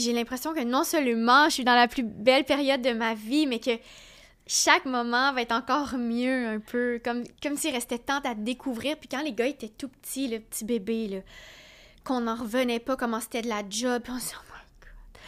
[0.00, 3.46] J'ai l'impression que non seulement je suis dans la plus belle période de ma vie,
[3.46, 3.78] mais que
[4.46, 8.96] chaque moment va être encore mieux un peu, comme, comme s'il restait tant à découvrir.
[8.96, 11.22] Puis quand les gars étaient tout petits, le petit bébé,
[12.02, 14.60] qu'on n'en revenait pas, comment c'était de la job, puis on se disait, oh my
[14.80, 15.20] god.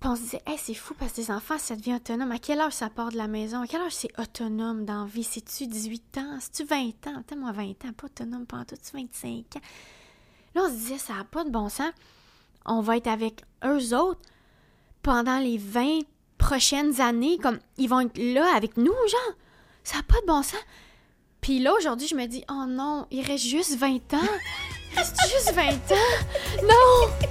[0.00, 2.32] Puis on se disait, hey, c'est fou parce que les enfants, ça devient autonome.
[2.32, 3.60] À quel âge ça part de la maison?
[3.60, 5.24] À quel âge c'est autonome dans la vie?
[5.24, 6.38] C'est-tu 18 ans?
[6.40, 6.78] C'est-tu 20
[7.08, 7.22] ans?
[7.26, 9.60] Peut-être moi 20 ans, pas autonome pendant tout, 25 ans?
[10.54, 11.92] Là, on se disait, ça n'a pas de bon sens.
[12.66, 14.20] On va être avec eux autres
[15.02, 16.00] pendant les 20
[16.38, 17.38] prochaines années.
[17.38, 19.34] Comme, ils vont être là avec nous, genre.
[19.84, 20.60] Ça n'a pas de bon sens.
[21.40, 24.18] Puis là, aujourd'hui, je me dis, oh non, il reste juste 20 ans.
[24.92, 26.62] Il reste juste 20 ans?
[26.62, 27.26] Non!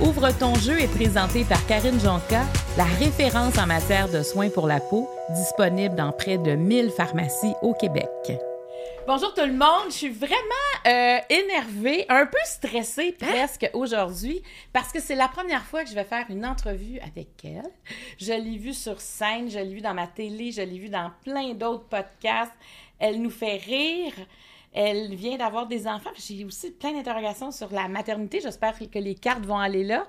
[0.00, 2.42] Ouvre ton jeu est présenté par Karine Jonca,
[2.78, 7.52] la référence en matière de soins pour la peau, disponible dans près de 1000 pharmacies
[7.60, 8.08] au Québec.
[9.12, 10.36] Bonjour tout le monde, je suis vraiment
[10.86, 14.40] euh, énervée, un peu stressée presque aujourd'hui
[14.72, 17.68] parce que c'est la première fois que je vais faire une entrevue avec elle.
[18.20, 21.10] Je l'ai vue sur scène, je l'ai vue dans ma télé, je l'ai vue dans
[21.24, 22.52] plein d'autres podcasts.
[23.00, 24.12] Elle nous fait rire.
[24.72, 26.10] Elle vient d'avoir des enfants.
[26.16, 28.38] J'ai aussi plein d'interrogations sur la maternité.
[28.40, 30.06] J'espère que les cartes vont aller là.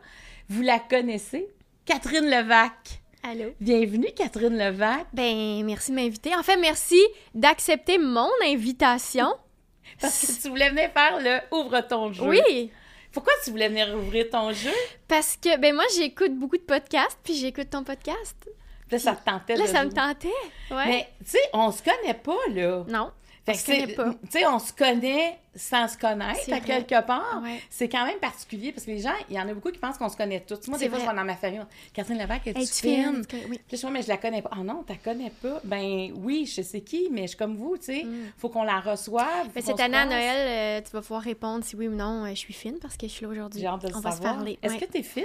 [0.48, 1.48] Vous la connaissez,
[1.86, 3.01] Catherine Levac.
[3.24, 3.52] Allô?
[3.60, 5.06] Bienvenue, Catherine Levac.
[5.14, 6.36] Ben, merci de m'inviter.
[6.36, 7.00] En fait, merci
[7.36, 9.28] d'accepter mon invitation.
[10.02, 12.24] Parce que tu voulais venir faire le Ouvre ton jeu.
[12.24, 12.72] Oui,
[13.12, 14.72] Pourquoi tu voulais venir ouvrir ton jeu?
[15.08, 18.50] parce que, ben moi, j'écoute beaucoup de podcasts, puis j'écoute ton podcast.
[18.90, 20.28] Là, ça te tentait Là, de ça me tentait.
[20.72, 20.86] Ouais.
[20.86, 22.84] Mais, tu sais, on se connaît pas, là.
[22.88, 23.12] Non.
[23.44, 23.88] Fait que.
[23.92, 27.42] Tu sais, on se connaît sans se connaître, à quelque part.
[27.44, 27.59] Ouais.
[27.72, 29.97] C'est quand même particulier parce que les gens, il y en a beaucoup qui pensent
[29.97, 30.67] qu'on se connaît tous.
[30.67, 31.59] Moi, des fois, je vais dans ma famille.
[31.94, 33.23] Catherine Levac, es-tu Es-tu fine?
[33.28, 33.39] fine?
[33.50, 33.59] Oui.
[33.67, 34.52] Puis je dis, mais je la connais pas.
[34.53, 35.59] Ah non, tu la connais pas?
[35.64, 38.06] Ben oui, je sais qui, mais je suis comme vous, tu sais.
[38.38, 39.47] Faut qu'on la reçoive.
[39.47, 39.52] Mm.
[39.56, 40.06] Mais faut cette année à.
[40.06, 42.95] Noël, euh, tu vas pouvoir répondre si oui ou non euh, je suis fine parce
[42.95, 43.67] que je suis là aujourd'hui.
[43.67, 44.36] On va se savoir.
[44.36, 44.59] parler.
[44.62, 44.80] Est-ce Ouais.
[44.80, 45.23] que tu es fine?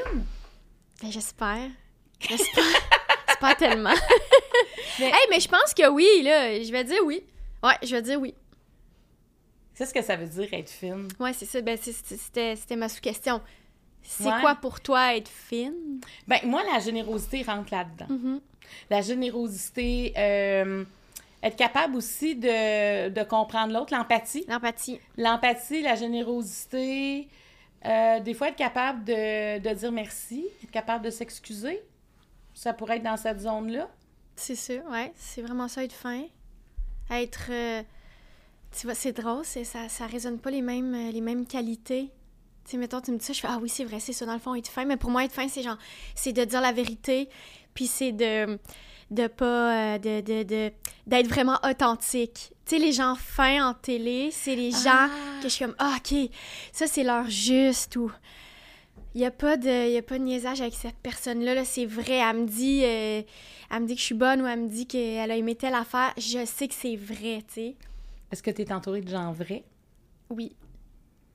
[1.03, 1.69] Ben, j'espère.
[2.19, 2.65] J'espère.
[3.29, 3.95] j'espère tellement.
[4.99, 6.59] Mais- Hey, mais je pense que oui, là.
[6.63, 7.23] Je vais dire oui.
[7.63, 8.35] Ouais, je vais dire oui.
[9.75, 11.09] C'est ce que ça veut dire être fine?
[11.21, 11.61] Ouais, c'est ça.
[11.61, 13.41] Ben, c'était ma sous-question.
[14.03, 14.41] C'est Ouais.
[14.41, 16.01] quoi pour toi être fine?
[16.29, 18.07] Ben moi, la générosité rentre là-dedans.
[18.09, 18.41] Mhm.
[18.89, 20.85] La générosité, euh,
[21.43, 24.45] être capable aussi de, de comprendre l'autre, l'empathie.
[24.49, 25.01] L'empathie.
[25.19, 27.29] L'empathie, la générosité,
[27.85, 31.83] euh, des fois être capable de, de dire merci, être capable de s'excuser.
[32.55, 33.89] Ça pourrait être dans cette zone-là.
[34.37, 35.13] C'est ça, ouais.
[35.17, 36.25] C'est vraiment ça, être fin.
[37.11, 37.47] Être.
[37.51, 37.83] euh,
[38.79, 42.11] tu vois, c'est drôle, c'est, ça, ça résonne pas les mêmes, euh, les mêmes qualités.
[42.65, 44.27] Tu sais, mettons, tu me dis ça, je fais Ah oui, c'est vrai, c'est ça,
[44.27, 44.85] dans le fond, être fin.
[44.85, 45.79] Mais pour moi, être fin, c'est genre.
[46.15, 47.29] C'est de dire la vérité,
[47.75, 48.59] puis c'est de.
[49.11, 49.95] de pas.
[49.95, 50.73] euh, de, de, de-
[51.07, 52.51] d'être vraiment authentique.
[52.67, 55.11] Tu sais, les gens fins en télé, c'est les gens Ah.
[55.41, 56.29] que je suis comme Ah, ok,
[56.73, 58.11] ça, c'est leur juste ou.
[59.17, 61.55] Il n'y a, pas de- y a pas de niaisage avec cette personne-là.
[61.55, 62.17] Là, c'est vrai.
[62.19, 63.23] Elle me dit euh,
[63.71, 65.73] elle me dit que je suis bonne ou elle me dit qu'elle a aimé telle
[65.75, 66.13] affaire.
[66.19, 67.75] Je sais que c'est vrai, tu sais.
[68.31, 69.65] Est-ce que tu es entourée de gens vrais?
[70.29, 70.55] Oui.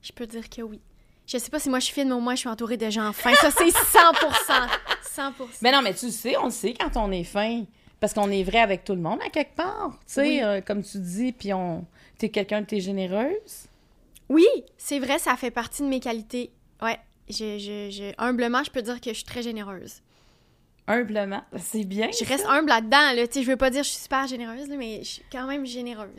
[0.03, 0.79] Je peux dire que oui.
[1.25, 2.89] Je sais pas si moi je suis fine, mais au moins je suis entourée de
[2.91, 3.33] gens fins.
[3.35, 4.69] Ça, c'est 100%.
[5.15, 5.31] 100%.
[5.63, 7.63] Mais non, mais tu le sais, on le sait quand on est fin.
[7.99, 9.91] Parce qu'on est vrai avec tout le monde à quelque part.
[10.05, 10.39] Tu sais, Oui.
[10.43, 11.85] euh, comme tu dis, puis on...
[12.19, 13.65] t'es quelqu'un, t'es généreuse?
[14.29, 14.45] Oui,
[14.77, 16.51] c'est vrai, ça fait partie de mes qualités.
[16.81, 16.99] Ouais.
[17.31, 20.01] Je, je, je- Humblement, je peux dire que je suis très généreuse.
[20.87, 21.41] Humblement.
[21.57, 22.09] C'est bien.
[22.11, 22.25] Je ça.
[22.25, 23.23] reste humble là-dedans, là.
[23.33, 25.65] Je veux pas dire que je suis super généreuse, là, mais je suis quand même
[25.65, 26.09] généreuse.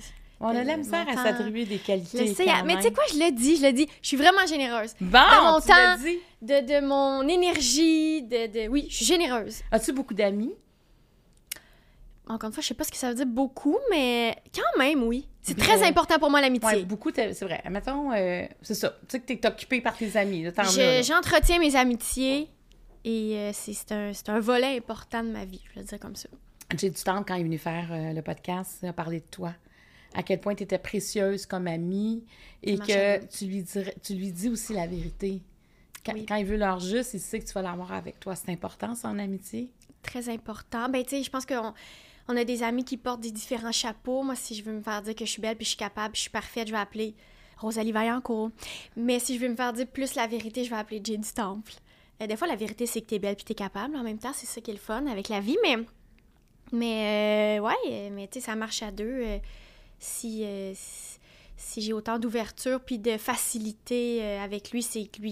[0.40, 2.26] On a Euh, la misère à s'attribuer des qualités.
[2.26, 2.94] le sais, quand mais tu sais même.
[2.94, 3.86] quoi, je l'ai dit, je l'ai dit.
[4.00, 4.92] Je suis vraiment généreuse.
[5.00, 6.18] Bon, Dans mon tu temps- dit.
[6.40, 8.68] De, de mon énergie, de, de...
[8.68, 9.60] Oui, je suis généreuse.
[9.70, 10.52] As-tu beaucoup d'amis?
[12.26, 15.02] Encore une fois, je sais pas ce que ça veut dire beaucoup, mais quand même,
[15.04, 15.28] oui.
[15.42, 16.84] C'est très important pour moi, Oui, l'amitié.
[16.84, 17.60] beaucoup, t'as- c'est vrai.
[17.68, 18.90] Mettons, euh, c'est ça.
[19.08, 20.44] Tu sais que t'es occupé par tes amis.
[20.44, 21.02] Je-.
[21.04, 22.48] J'entretiens mes amitiés
[23.04, 26.14] et euh, c'est un, un volet important de ma vie, je vais le dire comme
[26.14, 26.28] ça.
[26.78, 29.52] J'ai du temps quand il est venu faire euh, le podcast, à parler de toi.
[30.14, 32.24] À quel point tu étais précieuse comme amie
[32.62, 35.42] et que tu lui, dirais- tu lui dis aussi la vérité.
[36.06, 36.24] Quand, Oui.
[36.26, 38.34] quand il veut leur juste, il sait que tu vas l'avoir avec toi.
[38.36, 39.70] C'est important, ça, en amitié?
[40.02, 40.88] Très important.
[40.88, 41.72] Ben, tu sais, je pense on
[42.28, 44.22] a des amis qui portent des différents chapeaux.
[44.22, 46.12] Moi, si je veux me faire dire que je suis belle, puis je suis capable,
[46.12, 47.14] puis je suis parfaite, je vais appeler
[47.58, 48.50] Rosalie Vaillancourt.
[48.96, 51.32] Mais si je veux me faire dire plus la vérité, je vais appeler Jay du
[51.32, 51.72] Temple.
[52.20, 53.96] Euh, des fois, la vérité, c'est que t'es belle puis t'es capable.
[53.96, 55.56] En même temps, c'est ça qui est le fun avec la vie.
[55.62, 55.76] Mais,
[56.72, 59.22] mais euh, ouais, mais tu sais, ça marche à deux.
[59.24, 59.38] euh,
[59.98, 65.30] si j'ai autant d'ouverture puis de facilité avec lui, c'est que lui,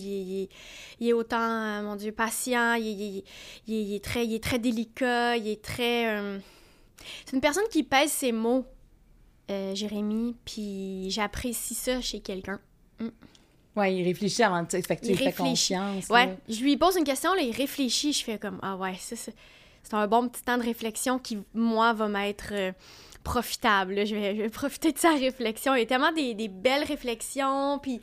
[1.01, 2.75] il est, autant, mon Dieu, patient.
[2.75, 3.25] Il
[3.67, 5.37] est très, il est très délicat.
[5.37, 6.41] Il est très...
[7.25, 8.65] C'est une personne qui pèse ses mots,
[9.51, 10.37] euh, Jérémy.
[10.45, 12.61] Puis j'apprécie ça chez quelqu'un.
[13.77, 14.69] Oui, il réfléchit avant de...
[14.69, 16.09] Fait que tu Il fais confiance.
[16.09, 16.37] Ouais, là.
[16.49, 19.95] je lui pose une question, là, il réfléchit, je fais comme ah ouais, ça, c'est
[19.95, 22.73] un bon petit temps de réflexion qui moi va m'être euh,
[23.23, 23.95] profitable.
[23.95, 24.05] là.
[24.05, 25.75] Je vais, je vais profiter de sa réflexion.
[25.75, 28.01] Il y a tellement des, des belles réflexions, puis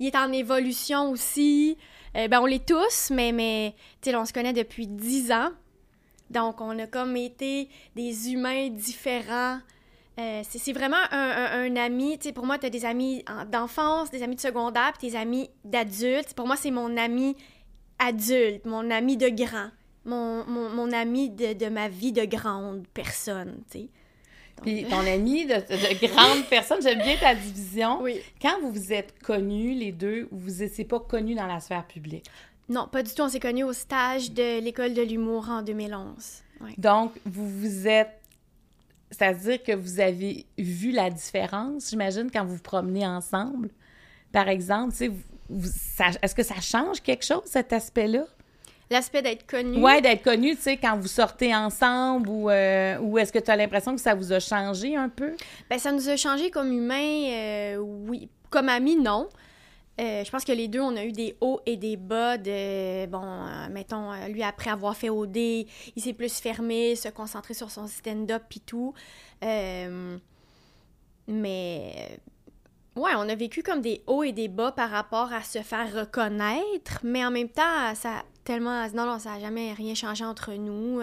[0.00, 1.78] il est en évolution aussi.
[2.16, 5.50] Euh, ben on l'est tous, mais mais tu sais, on se connaît depuis 10 ans.
[6.34, 9.58] Donc on a comme été des humains différents.
[10.18, 12.18] Euh, c'est vraiment un, un- un ami.
[12.18, 15.10] Tu sais, pour moi, tu as des amis en- d'enfance, des amis de secondaire, puis
[15.10, 16.34] tes amis d'adultes.
[16.34, 17.34] Pour moi, c'est mon ami
[17.98, 19.70] adulte, mon ami de grand,
[20.04, 23.88] mon, mon, mon ami de, de ma vie de grande personne, tu sais.
[24.56, 28.00] Donc, Puis ton ami de, de grande personne, j'aime bien ta division.
[28.02, 28.20] oui.
[28.40, 32.26] Quand vous vous êtes connus, les deux, vous n'étiez pas connus dans la sphère publique?
[32.68, 33.22] Non, pas du tout.
[33.22, 36.14] On s'est connus au stage de l'école de l'humour en 2011.
[36.60, 36.74] Ouais.
[36.78, 38.10] Donc, vous vous êtes...
[39.10, 43.68] C'est-à-dire que vous avez vu la différence, j'imagine, quand vous vous promenez ensemble.
[44.32, 45.20] Par exemple, tu sais, vous-
[45.50, 48.24] vous- ça- est-ce que ça change quelque chose, cet aspect-là?
[48.90, 49.80] L'aspect d'être connu.
[49.80, 53.50] Ouais, d'être connu, tu sais, quand vous sortez ensemble ou, euh, ou est-ce que tu
[53.50, 55.34] as l'impression que ça vous a changé un peu?
[55.70, 58.28] Ben, ça nous a changé comme humains, euh, oui.
[58.50, 59.28] Comme amis, non.
[60.00, 63.06] Euh, je pense que les deux, on a eu des hauts et des bas de,
[63.06, 67.54] bon, euh, mettons, euh, lui, après avoir fait OD, il s'est plus fermé, se concentrer
[67.54, 68.92] sur son stand-up puis tout.
[71.26, 72.18] Mais,
[72.96, 75.92] ouais, on a vécu comme des hauts et des bas par rapport à se faire
[75.94, 78.86] reconnaître, mais en même temps, ça a tellement...
[78.88, 81.00] Non, non, ça n'a jamais rien changé entre nous.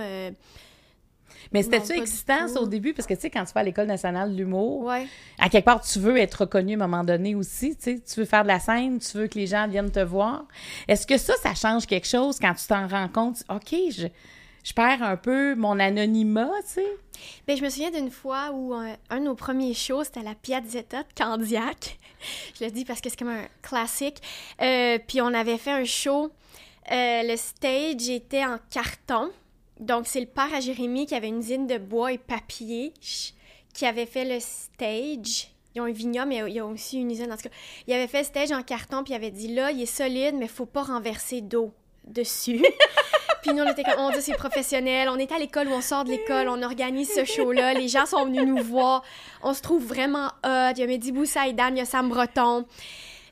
[1.51, 2.93] Mais c'était-tu excitant, ça, au début?
[2.93, 5.07] Parce que, tu sais, quand tu vas à l'École nationale de l'humour, ouais.
[5.39, 7.99] à quelque part, tu veux être reconnu à un moment donné aussi, tu sais.
[7.99, 10.45] Tu veux faire de la scène, tu veux que les gens viennent te voir.
[10.87, 13.43] Est-ce que ça, ça change quelque chose quand tu t'en rends compte?
[13.49, 14.07] OK, je,
[14.63, 16.87] je perds un peu mon anonymat, tu sais?
[17.47, 20.35] Ben, je me souviens d'une fois où un de nos premiers shows, c'était à la
[20.35, 21.99] Piazzetta de Candiac.
[22.59, 24.21] je le dis parce que c'est comme un classique.
[24.61, 26.31] Euh, puis on avait fait un show.
[26.91, 29.31] Euh, le stage était en carton.
[29.81, 32.93] Donc, c'est le père à Jérémy qui avait une usine de bois et papier
[33.73, 35.47] qui avait fait le stage.
[35.73, 37.31] Ils ont un vignoble, mais il y a aussi une usine.
[37.31, 37.55] En tout cas,
[37.87, 40.35] il avait fait le stage en carton, puis il avait dit là, il est solide,
[40.35, 41.73] mais faut pas renverser d'eau
[42.05, 42.63] dessus.
[43.41, 45.09] Puis nous, on était comme, on dit, c'est professionnel.
[45.09, 47.73] On est à l'école où on sort de l'école, on organise ce show-là.
[47.73, 49.03] Les gens sont venus nous voir.
[49.41, 50.73] On se trouve vraiment hot.
[50.75, 52.65] Il y a Mehdi Boussaïdan, il y a Sam Breton.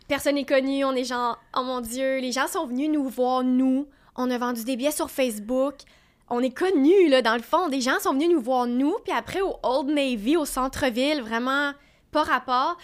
[0.07, 0.83] Personne n'est connu.
[0.83, 2.17] On est genre, oh mon Dieu.
[2.17, 3.87] Les gens sont venus nous voir, nous.
[4.15, 5.75] On a vendu des billets sur Facebook.
[6.29, 7.69] On est connus, là, dans le fond.
[7.69, 8.95] Des gens sont venus nous voir, nous.
[9.03, 11.73] Puis après, au Old Navy, au centre-ville, vraiment
[12.11, 12.77] pas rapport.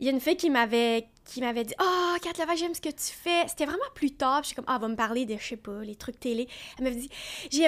[0.00, 1.08] Il y a une fille qui m'avait
[1.64, 3.46] dit Ah, oh, Kat j'aime ce que tu fais.
[3.48, 4.40] C'était vraiment plus tard.
[4.40, 6.20] Puis je suis comme Ah, elle va me parler de, je sais pas, les trucs
[6.20, 6.48] télé.
[6.78, 7.10] Elle m'avait dit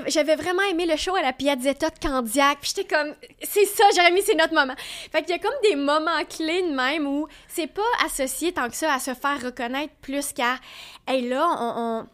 [0.08, 2.58] J'avais vraiment aimé le show à la Piazzetta de Candiac.
[2.60, 4.74] Puis j'étais comme C'est ça, Jérémy, c'est notre moment.
[5.10, 8.68] Fait qu'il y a comme des moments clés de même où c'est pas associé tant
[8.68, 10.58] que ça à se faire reconnaître plus qu'à
[11.06, 12.06] Hey, là, on,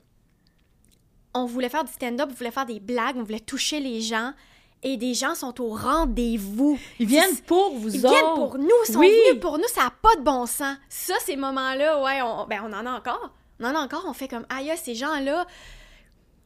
[1.35, 4.33] on voulait faire du stand-up, on voulait faire des blagues, on voulait toucher les gens.
[4.87, 6.79] Et des gens sont au rendez-vous.
[6.99, 8.15] Ils viennent pour vous Ils autres.
[8.15, 9.09] viennent pour nous, ils sont Oui.
[9.29, 10.77] venus pour nous, ça n'a pas de bon sens.
[10.91, 13.33] Ça, ces moments-là, ouais, on, ben, on en a encore.
[13.61, 15.47] On en a encore, on fait comme, aïe, ces gens-là.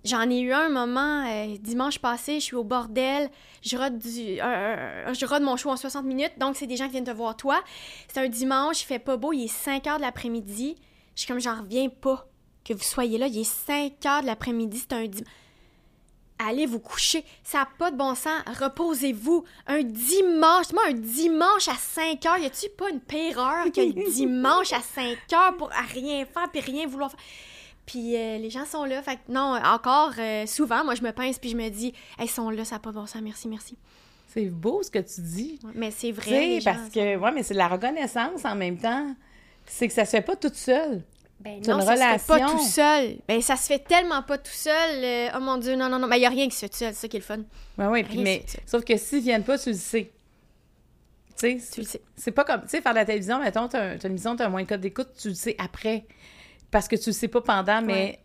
[0.05, 3.29] J'en ai eu un moment, euh, dimanche passé, je suis au bordel,
[3.63, 6.77] je rode, du, un- un- je rode mon show en 60 minutes, donc c'est des
[6.77, 7.61] gens qui viennent te voir toi.
[8.07, 10.77] C'est un dimanche, il fait pas beau, il est 5 heures de l'après-midi.
[11.17, 12.29] Je suis comme, j'en reviens pas
[12.69, 15.33] que vous soyez là, il est 5 heures de l'après-midi, c'est un dimanche.
[16.41, 17.25] Allez vous coucher.
[17.43, 18.43] Ça n'a pas de bon sens.
[18.47, 19.43] Reposez-vous.
[19.67, 20.73] Un dimanche.
[20.73, 22.39] Moi, un dimanche à 5 heures.
[22.39, 26.25] Y a-tu pas une pire heure que le dimanche à 5 heures pour à rien
[26.27, 27.19] faire puis rien vouloir faire?
[27.87, 29.03] Puis euh, les gens sont là.
[29.03, 32.29] Fait que non, encore, euh, souvent, moi, je me pince puis je me dis, elles
[32.31, 33.21] sont là, ça n'a pas de bon sens.
[33.21, 33.77] Merci, merci.
[34.33, 35.59] C'est beau ce que tu dis.
[35.65, 36.25] Ouais, Mais c'est Tu vrai.
[36.31, 39.13] sais, les gens parce sont- que, ouais, mais c'est de la reconnaissance en même temps.
[39.67, 41.03] C'est que ça se fait pas toute seule.
[41.41, 42.59] Ben non, une ça se fait pas relation.
[42.59, 43.17] tout seul.
[43.29, 45.05] Ben ça se fait tellement pas tout seul.
[45.05, 46.09] euh, oh mon Dieu, non, non, non.
[46.09, 46.93] Ben il y a rien qui se fait tout seul.
[46.95, 47.39] C'est ça qui est le fun.
[47.77, 50.11] Puis Rien, mais sauf que s'ils viennent pas, tu le sais.
[51.39, 52.01] Tu Tu le sais.
[52.17, 54.35] c'est pas comme, tu sais, faire de la télévision, mettons, t'as un- t'as une émission,
[54.35, 56.05] t'as un moins de code d'écoute, tu le sais après.
[56.73, 58.19] Parce que tu le sais pas pendant, mais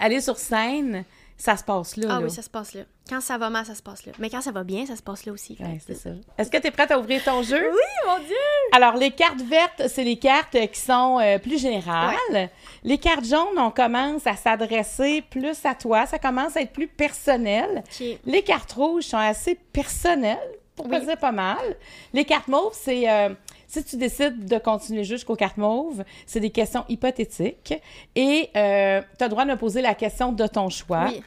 [0.00, 1.04] aller sur scène,
[1.36, 2.06] ça se passe là.
[2.10, 2.24] Ah là.
[2.24, 2.82] oui, ça se passe là.
[3.08, 4.12] Quand ça va mal, ça se passe là.
[4.18, 5.56] Mais quand ça va bien, ça se passe là aussi.
[5.60, 6.10] Ouais, c'est ça.
[6.38, 7.60] Est-ce que tu es prête à ouvrir ton jeu?
[7.70, 8.34] Oui, mon Dieu!
[8.72, 12.48] Alors, les cartes vertes, c'est les cartes qui sont euh, plus générales.
[12.82, 16.06] Les cartes jaunes, on commence à s'adresser plus à toi.
[16.06, 17.82] Ça commence à être plus personnel.
[18.24, 20.38] Les cartes rouges sont assez personnelles,
[20.76, 21.06] pour pas Oui.
[21.06, 21.76] dire pas mal.
[22.12, 23.10] Les cartes mauves, c'est...
[23.10, 23.30] euh,
[23.66, 27.74] si tu décides de continuer jusqu'aux cartes mauves, c'est des questions hypothétiques.
[28.14, 31.08] Et euh, tu as le droit de me poser la question de ton choix.
[31.08, 31.22] Oui.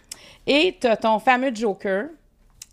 [0.46, 2.08] Et tu as ton fameux joker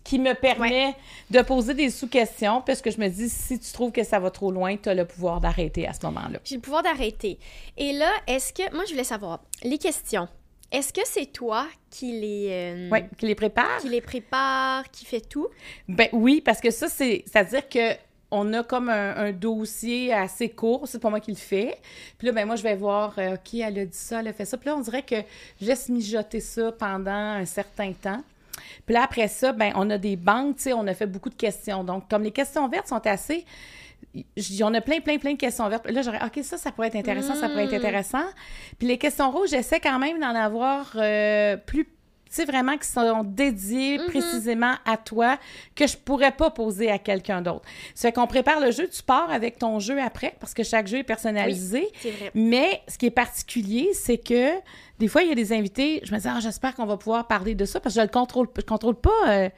[0.03, 0.93] qui me permet
[1.31, 4.29] de poser des sous-questions parce que je me dis, si tu trouves que ça va
[4.29, 6.39] trop loin, tu as le pouvoir d'arrêter à ce moment-là.
[6.43, 7.39] J'ai le pouvoir d'arrêter.
[7.75, 8.71] Et là, est-ce que...
[8.73, 10.27] Moi, je voulais savoir, les questions,
[10.71, 12.47] est-ce que c'est toi qui les...
[12.51, 13.79] euh, Oui, qui les prépare?
[13.81, 15.47] Qui les prépare, qui fait tout?
[15.89, 17.23] Ben oui, parce que ça, c'est...
[17.25, 17.93] C'est-à-dire que
[18.31, 21.77] on a comme un, un dossier assez court, c'est pas moi qui le fais.
[22.17, 24.33] Puis là, ben moi, je vais voir, euh, OK, elle a dit ça, elle a
[24.33, 24.57] fait ça.
[24.57, 25.15] Puis là, on dirait que
[25.61, 28.23] je laisse mijoter ça pendant un certain temps.
[28.85, 31.29] Puis là, après ça, ben on a des banques, tu sais, on a fait beaucoup
[31.29, 31.83] de questions.
[31.83, 33.45] Donc, comme les questions vertes sont assez...
[34.37, 35.89] j- On a plein, plein, plein de questions vertes.
[35.89, 38.23] Là, j'aurais, OK, ça, ça pourrait être intéressant, ça pourrait être intéressant.
[38.79, 41.87] Puis les questions rouges, j'essaie quand même d'en avoir euh, plus,
[42.29, 45.37] sais, vraiment qui sont dédiées précisément à toi,
[45.75, 47.63] que je pourrais pas poser à quelqu'un d'autre.
[47.93, 50.87] Ça fait qu'on prépare le jeu, tu pars avec ton jeu après, parce que chaque
[50.87, 51.87] jeu est personnalisé.
[52.01, 52.31] Vrai.
[52.33, 54.51] Mais ce qui est particulier, c'est que
[54.99, 57.27] des fois, il y a des invités, je me dis, ah, j'espère qu'on va pouvoir
[57.27, 59.49] parler de ça, parce que je le contrôle, je contrôle pas euh,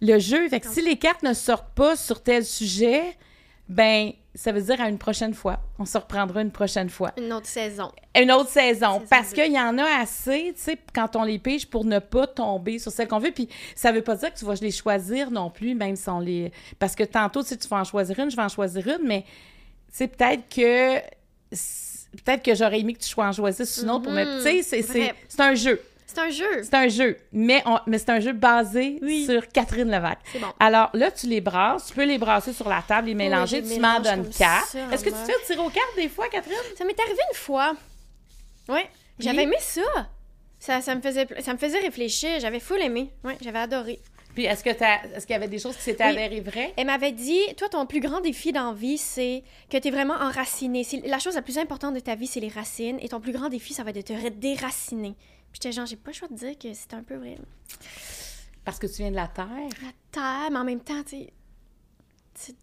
[0.00, 0.48] le jeu.
[0.48, 3.02] Fait que si les cartes ne sortent pas sur tel sujet,
[3.68, 5.60] ben, ça veut dire à une prochaine fois.
[5.78, 7.12] On se reprendra une prochaine fois.
[7.16, 7.90] Une autre saison.
[8.14, 8.94] Une autre saison.
[8.94, 11.98] Saison parce qu'il y en a assez, tu sais, quand on les pige pour ne
[11.98, 13.30] pas tomber sur celle qu'on veut.
[13.30, 16.20] Puis ça veut pas dire que tu vas les choisir non plus, même si on
[16.20, 16.52] les.
[16.78, 19.24] Parce que tantôt, si tu vas en choisir une, je vais en choisir une, mais
[19.90, 20.98] c'est peut-être que.
[22.24, 24.24] Peut-être que j'aurais aimé que tu en choisisses une autre pour me.
[24.24, 24.44] Mhm.
[24.44, 25.80] Tu sais, c'est un jeu.
[26.14, 26.62] C'est un jeu.
[26.62, 27.16] C'est un jeu.
[27.32, 29.24] Mais, on- mais c'est un jeu basé Oui.
[29.26, 30.18] sur Catherine Levac.
[30.32, 30.46] C'est bon.
[30.60, 31.86] Alors là, tu les brasses.
[31.86, 33.60] Tu peux les brasser sur la table, les mélanger.
[33.60, 34.76] les tu m'en donnes quatre.
[34.92, 36.56] Est-ce que tu te fais tirer aux cartes des fois, Catherine?
[36.78, 37.74] Ça m'est arrivé une fois.
[38.68, 38.86] Ouais.
[39.18, 39.42] J'avais Oui.
[39.44, 39.82] aimé ça.
[40.58, 42.40] Ça, ça, me faisait, ça me faisait réfléchir.
[42.40, 43.10] J'avais full aimé.
[43.22, 44.00] Ouais, j'avais adoré.
[44.34, 46.10] Puis est-ce que est-ce qu'il y avait des choses qui s'étaient Oui.
[46.10, 46.72] avérées vraies?
[46.76, 49.90] Elle m'avait dit, toi, ton plus grand défi dans la vie, c'est que tu es
[49.92, 50.84] vraiment enraciné.
[51.04, 52.98] La chose la plus importante de ta vie, c'est les racines.
[53.00, 55.14] Et ton plus grand défi, ça va être de te déraciner.
[55.54, 57.38] Puis j'étais genre, j'ai pas le choix de dire que c'est un peu vrai.
[58.64, 59.46] Parce que tu viens de la Terre?
[59.46, 61.28] La terre, mais en même temps, tu
[62.34, 62.54] sais.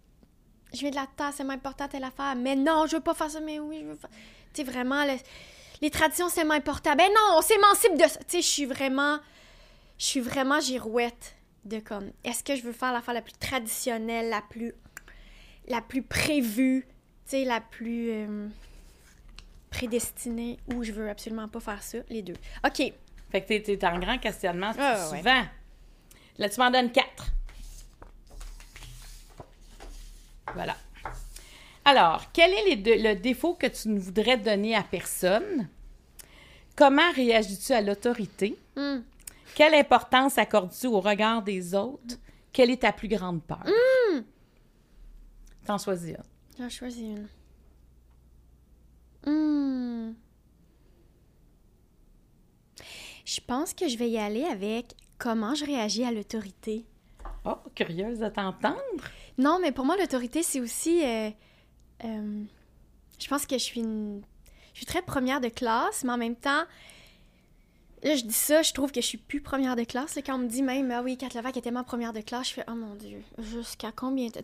[0.74, 2.36] Je viens de la terre, c'est important telle affaire.
[2.36, 4.10] Mais non, je veux pas faire ça, mais oui, je veux faire.
[4.54, 5.18] Tu sais, vraiment, le-
[5.82, 6.94] les traditions, c'est moins important.
[6.98, 8.20] Ben non, on s'émancipe de ça.
[8.20, 9.20] Tu sais, je suis vraiment.
[9.98, 12.12] Je suis vraiment girouette de comme.
[12.26, 14.74] Est-ce que je veux faire l'affaire la plus traditionnelle, la plus.
[15.68, 16.86] la plus prévue,
[17.26, 18.10] tu sais, la plus.
[18.12, 18.48] euh,
[19.72, 22.36] prédestinée, ou je veux absolument pas faire ça, les deux.
[22.66, 22.94] OK.
[23.32, 25.44] Fait que t'es, t'es en grand questionnement Ouais, ouais, souvent.
[26.38, 27.28] Là, tu m'en donnes quatre.
[30.54, 30.76] Voilà.
[31.86, 35.68] Alors, quel est les deux- le défaut que tu ne voudrais donner à personne?
[36.76, 38.58] Comment réagis-tu à l'autorité?
[38.76, 39.00] Hmm.
[39.56, 42.16] Quelle importance accordes-tu au regard des autres?
[42.54, 43.64] Quelle est ta plus grande peur?
[45.66, 46.24] T'en choisis une.
[46.60, 47.28] J'en choisis une.
[49.26, 50.14] Hmm.
[53.26, 56.86] Je pense que je vais y aller avec comment je réagis à l'autorité.
[57.46, 58.80] Oh, curieuse de t'entendre.
[59.38, 61.04] Non, mais pour moi, l'autorité, c'est aussi.
[61.06, 61.30] euh,
[62.04, 62.44] euh,
[63.20, 64.22] je pense que je suis une.
[64.74, 66.64] Je suis très première de classe, mais en même temps.
[68.04, 70.16] Là, je dis ça, je trouve que je suis plus première de classe.
[70.16, 72.50] Là, quand on me dit même, ah oui, Kat Levac était ma première de classe,
[72.50, 74.28] je fais, oh mon Dieu, jusqu'à combien.
[74.32, 74.40] tu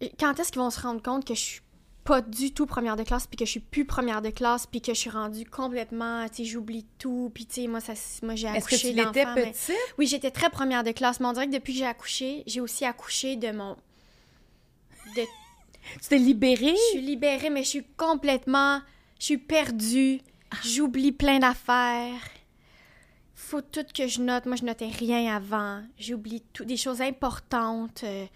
[0.00, 1.60] sais, Quand est-ce qu'ils vont se rendre compte que je suis
[2.04, 4.80] pas du tout première de classe, puis que je suis plus première de classe, puis
[4.80, 7.92] que je suis rendue complètement, tu sais, j'oublie tout, puis tu sais, moi, ça,
[8.22, 9.76] moi j'ai Est-ce que accouché tu l'étais mais- petite?
[9.98, 12.60] oui, j'étais très première de classe, mais on dirait que depuis que j'ai accouché, j'ai
[12.60, 13.76] aussi accouché de mon.
[15.16, 15.22] De...
[16.00, 16.74] Tu t'es libérée?
[16.76, 18.80] Je suis libérée, mais je suis complètement.
[19.18, 20.20] Je suis perdue.
[20.64, 22.20] J'oublie plein d'affaires.
[23.34, 24.46] Faut tout que je note.
[24.46, 25.82] Moi, je notais rien avant.
[25.98, 28.02] J'oublie tout, des choses importantes.
[28.04, 28.26] euh,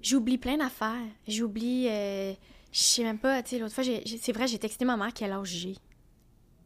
[0.00, 0.94] J'oublie plein d'affaires.
[1.26, 1.86] J'oublie.
[1.90, 2.32] euh,
[2.72, 5.30] Je sais même pas, tu sais, l'autre fois, c'est vrai, j'ai texté ma mère quel
[5.32, 5.76] âge j'ai?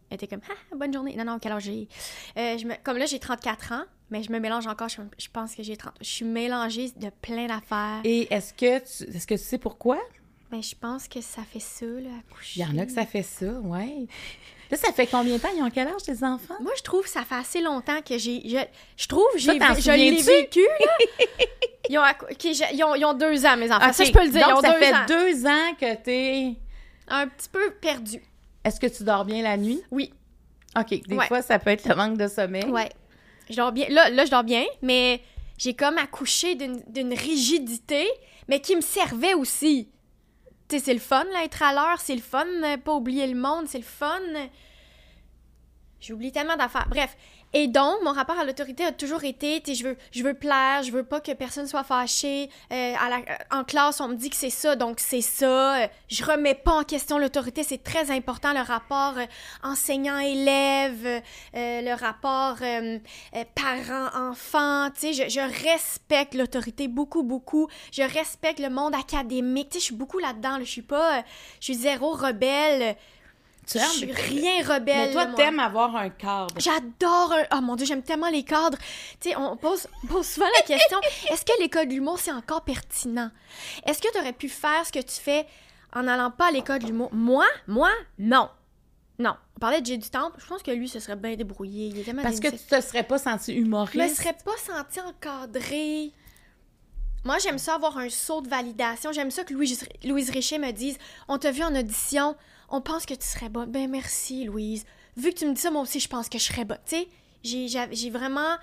[0.09, 1.17] Elle était comme, ah, bonne journée.
[1.17, 1.89] Non, non, quel âge j'ai?
[2.37, 4.89] Euh, je me- Comme là, j'ai 34 ans, mais je me mélange encore.
[4.89, 5.95] Je, je pense que j'ai 30.
[6.01, 8.03] Je suis mélangée de plein d'affaires.
[8.05, 9.99] Et est-ce que tu, est-ce que tu sais pourquoi?
[10.53, 12.61] Ben, je pense que ça fait ça, là, accoucher.
[12.61, 14.07] Il y en a que ça fait ça, ouais.
[14.70, 15.49] Là, ça fait combien de temps?
[15.56, 16.54] Ils ont quel âge, tes enfants?
[16.61, 18.42] Moi, je trouve que ça fait assez longtemps que j'ai.
[18.44, 18.58] Je,
[18.96, 19.50] je trouve que Je
[19.92, 21.26] l'ai vécu, là.
[21.88, 23.92] Ils ont, accou- ok, j'ai- ils, ont, ils ont deux ans, mes enfants.
[23.92, 24.40] Ça, je peux le dire.
[24.49, 25.06] Donc, ils ont ça deux fait ans.
[25.06, 26.54] deux ans que t'es...
[27.06, 28.20] Un petit peu perdu.
[28.64, 29.80] Est-ce que tu dors bien la nuit?
[29.92, 30.12] Oui.
[30.76, 30.88] OK.
[31.06, 31.26] Des Ouais.
[31.28, 32.64] fois, ça peut être le manque de sommeil.
[32.64, 32.88] Ouais.
[33.49, 33.87] Je dors bien.
[33.88, 35.20] Là, là je dors bien, mais
[35.58, 38.04] j'ai comme accouché d'une d'une rigidité,
[38.49, 39.88] mais qui me servait aussi.
[40.68, 42.00] Tu sais, c'est le fun, là, être à l'heure.
[42.00, 43.66] C'est le fun, euh, pas oublier le monde.
[43.68, 44.20] C'est le fun.
[46.00, 46.88] J'oublie tellement d'affaires.
[46.88, 47.16] Bref.
[47.59, 50.35] Et donc, mon rapport à l'autorité a toujours été, tu sais, je veux, je veux
[50.35, 52.51] plaire, je veux pas que personne soit fâché.
[52.71, 52.93] Euh,
[53.51, 55.85] en classe, on me dit que c'est ça, donc c'est ça.
[55.85, 59.25] Euh, je remets pas en question l'autorité, c'est très important, le rapport euh,
[59.63, 61.23] enseignant-élève,
[61.55, 62.59] le rapport
[63.55, 67.69] parent-enfant, tu sais, je, je respecte l'autorité beaucoup, beaucoup.
[67.91, 71.25] Je respecte le monde académique, tu sais, je suis beaucoup là-dedans, je suis pas,
[71.61, 72.97] je suis zéro rebelle.
[73.66, 75.08] Je suis rien rebelle.
[75.08, 76.54] Mais toi, t'aimes avoir un cadre.
[76.58, 77.56] J'adore un...
[77.56, 78.78] Oh mon Dieu, j'aime tellement les cadres.
[79.20, 80.99] Tu sais, on pose, pose souvent la question,
[81.30, 83.30] est-ce que l'école de l'humour, c'est encore pertinent?
[83.87, 85.46] Est-ce que tu aurais pu faire ce que tu fais
[85.92, 87.11] en n'allant pas à l'école de l'humour?
[87.12, 87.46] Moi?
[87.66, 87.90] Moi?
[88.18, 88.49] Non.
[89.18, 89.35] Non.
[89.56, 90.30] On parlait de J'ai du temps.
[90.37, 91.87] Je pense que lui, se serait bien débrouillé.
[91.88, 93.94] Il est Parce que tu te serais pas senti humoriste.
[93.94, 96.12] Je me serais pas senti encadré.
[97.25, 99.12] Moi, j'aime ça avoir un saut de validation.
[99.12, 102.37] J'aime ça que Louise, Louise Richer me dise On t'a vu en audition,
[102.68, 103.70] on pense que tu serais bonne.
[103.70, 104.85] Ben merci, Louise.
[105.16, 106.78] Vu que tu me dis ça, moi aussi, je pense que je serais bonne.
[106.87, 108.56] Tu sais, j'ai vraiment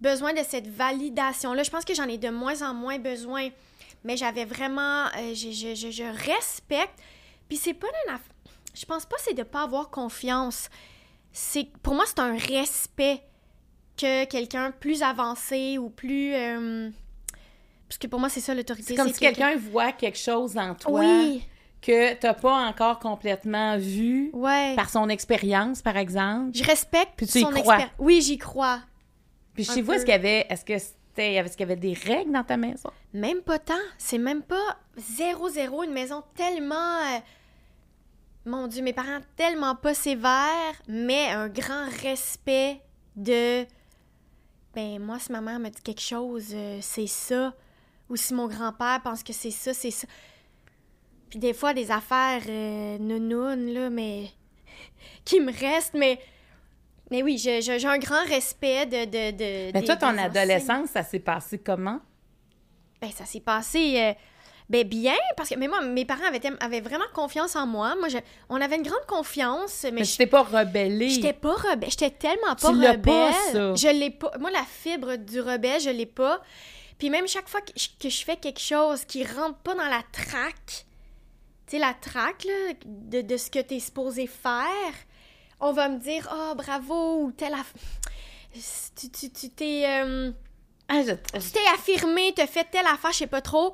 [0.00, 1.62] besoin de cette validation-là.
[1.62, 3.48] Je pense que j'en ai de moins en moins besoin.
[4.04, 5.06] Mais j'avais vraiment...
[5.16, 6.98] Euh, je, je, je, respecte.
[7.48, 8.18] Puis c'est pas d'un...
[8.74, 10.68] Je pense pas c'est de pas avoir confiance.
[11.32, 13.22] C'est Pour moi, c'est un respect
[13.96, 16.34] que quelqu'un plus avancé ou plus...
[16.34, 16.90] Euh,
[17.88, 18.88] parce que pour moi, c'est ça l'autorité.
[18.88, 21.00] C'est comme si quelqu'un voit quelque chose en toi.
[21.00, 21.42] Oui
[21.80, 24.32] que tu n'as pas encore complètement vu
[24.76, 26.50] par son expérience, par exemple.
[26.54, 27.90] Je respecte puis tu son expérience.
[27.98, 28.80] Oui, j'y crois.
[29.54, 31.94] Puis chez vous, est-ce qu'il y avait, est-ce que c'était, est-ce qu'il y avait des
[31.94, 32.90] règles dans ta maison?
[33.12, 33.74] Même pas tant.
[33.96, 37.18] C'est même pas zéro zéro une maison tellement, euh,
[38.44, 42.80] mon Dieu, mes parents tellement pas sévères, mais un grand respect
[43.16, 43.64] de,
[44.74, 47.52] ben moi si ma mère me dit quelque chose, euh, c'est ça.
[48.08, 50.06] Ou si mon grand-père pense que c'est ça, c'est ça.
[51.28, 54.30] Puis des fois, des affaires euh, là, mais.
[55.24, 56.18] qui me restent, mais.
[57.10, 59.04] Mais oui, j'ai un grand respect de.
[59.04, 62.00] de, de mais toi, ton adolescence, ça s'est passé comment?
[63.00, 63.94] Ben, ça s'est passé.
[63.98, 64.12] Euh,
[64.68, 67.94] ben, bien, parce que mais moi, mes parents avaient, avaient vraiment confiance en moi.
[67.96, 68.18] Moi, je,
[68.50, 69.84] on avait une grande confiance.
[69.84, 71.08] Mais, mais je t'ai pas rebellée.
[71.08, 71.88] J'étais pas rebelle.
[71.88, 73.00] J'étais tellement pas tu rebelle.
[73.00, 73.74] Pas, ça.
[73.74, 74.32] Je l'ai pas.
[74.38, 76.42] Moi, la fibre du rebelle, je l'ai pas.
[76.98, 79.88] Puis même chaque fois que je, que je, fais quelque chose qui rentre pas dans
[79.88, 80.84] la traque,
[81.72, 84.94] sais, la traque là, de, de, ce que tu es supposé faire,
[85.60, 87.54] on va me dire Oh, bravo, ou telle.
[88.52, 89.28] Tu t'es.
[89.28, 90.32] Tu, t'es euh,
[90.88, 93.72] ah, tu t'es affirmé, tu fait telle affaire, je sais pas trop.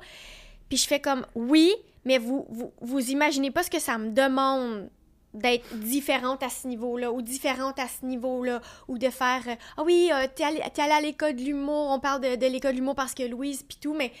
[0.67, 4.11] Puis je fais comme Oui, mais vous, vous, vous imaginez pas ce que ça me
[4.11, 4.89] demande
[5.33, 9.83] d'être différente à ce niveau-là ou différente à ce niveau-là ou de faire euh, ah
[9.83, 12.77] oui euh, t'es allée allé à l'école de l'humour on parle de, de l'école de
[12.77, 14.13] l'humour parce que Louise puis tout mais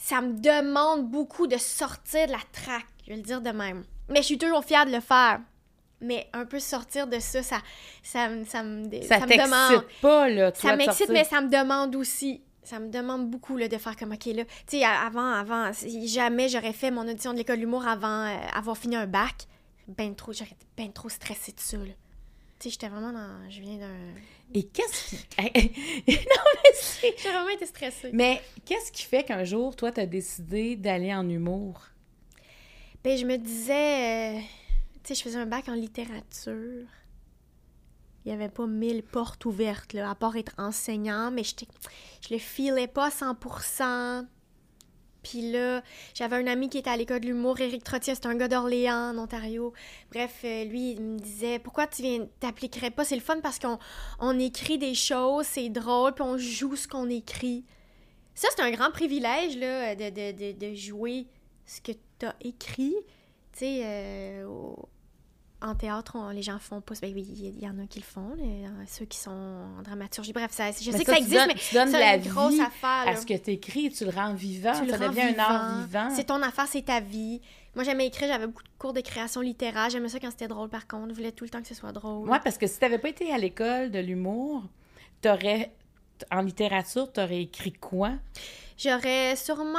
[0.00, 3.84] ça me demande beaucoup de sortir de la traque, je vais le dire de même.
[4.08, 5.40] Mais je suis toujours fière de le faire.
[6.00, 7.58] Mais un peu sortir de ça, ça,
[8.02, 9.84] ça, ça me, ça, ça me demande.
[10.00, 12.42] pas, là, Ça m'excite, mais ça me demande aussi.
[12.62, 15.70] Ça me demande beaucoup là, de faire comme, OK, là, tu sais, avant, avant,
[16.04, 19.46] jamais j'aurais fait mon audition de l'école de l'humour avant euh, avoir fini un bac.
[19.88, 21.92] Ben trop, j'aurais ben trop stressée de ça, là.
[22.60, 23.50] Sais, j'étais vraiment dans.
[23.50, 24.14] Je viens d'un.
[24.52, 25.16] Et qu'est-ce qui.
[25.38, 26.70] non, mais
[27.00, 28.10] J'ai vraiment été stressée.
[28.12, 31.80] Mais qu'est-ce qui fait qu'un jour, toi, t'as décidé d'aller en humour?
[33.02, 34.36] Ben, je me disais.
[34.36, 34.40] Euh,
[35.02, 36.86] tu sais, je faisais un bac en littérature.
[38.24, 41.54] Il n'y avait pas mille portes ouvertes, là, à part être enseignant, mais je
[42.30, 43.36] le filais pas à 100
[45.22, 45.82] puis là,
[46.14, 49.14] j'avais un ami qui était à l'école de l'humour, Éric Trottier, c'est un gars d'Orléans,
[49.14, 49.72] en Ontario.
[50.10, 53.58] Bref, euh, lui, il me disait Pourquoi tu viens t'appliquerais pas C'est le fun parce
[53.58, 53.78] qu'on
[54.18, 57.64] on écrit des choses, c'est drôle, puis on joue ce qu'on écrit.
[58.34, 61.26] Ça, c'est un grand privilège, là, de, de, de, jouer
[61.66, 62.94] ce que tu as écrit.
[63.52, 64.46] Tu sais, euh,
[65.62, 66.94] en théâtre, les gens font pas.
[67.02, 68.36] Ben oui, il y, en a qui le font,
[68.86, 70.32] ceux qui sont en dramaturgie.
[70.32, 73.06] Bref, ça, je sais que ça existe, mais tu donnes la une grosse affaire.
[73.06, 76.08] À ce que tu écris, tu le rends vivant, tu ça devient un art vivant.
[76.14, 77.40] C'est ton affaire, c'est ta vie.
[77.74, 79.90] Moi, j'aimais écrire, j'avais beaucoup de cours de création littéraire.
[79.90, 81.10] J'aimais ça quand c'était drôle, par contre.
[81.10, 82.28] Je voulais tout le temps que ce soit drôle.
[82.28, 84.64] Oui, parce que si tu n'avais pas été à l'école de l'humour,
[85.20, 85.72] t'aurais
[86.32, 88.12] en littérature, tu aurais écrit quoi?
[88.76, 89.78] J'aurais sûrement.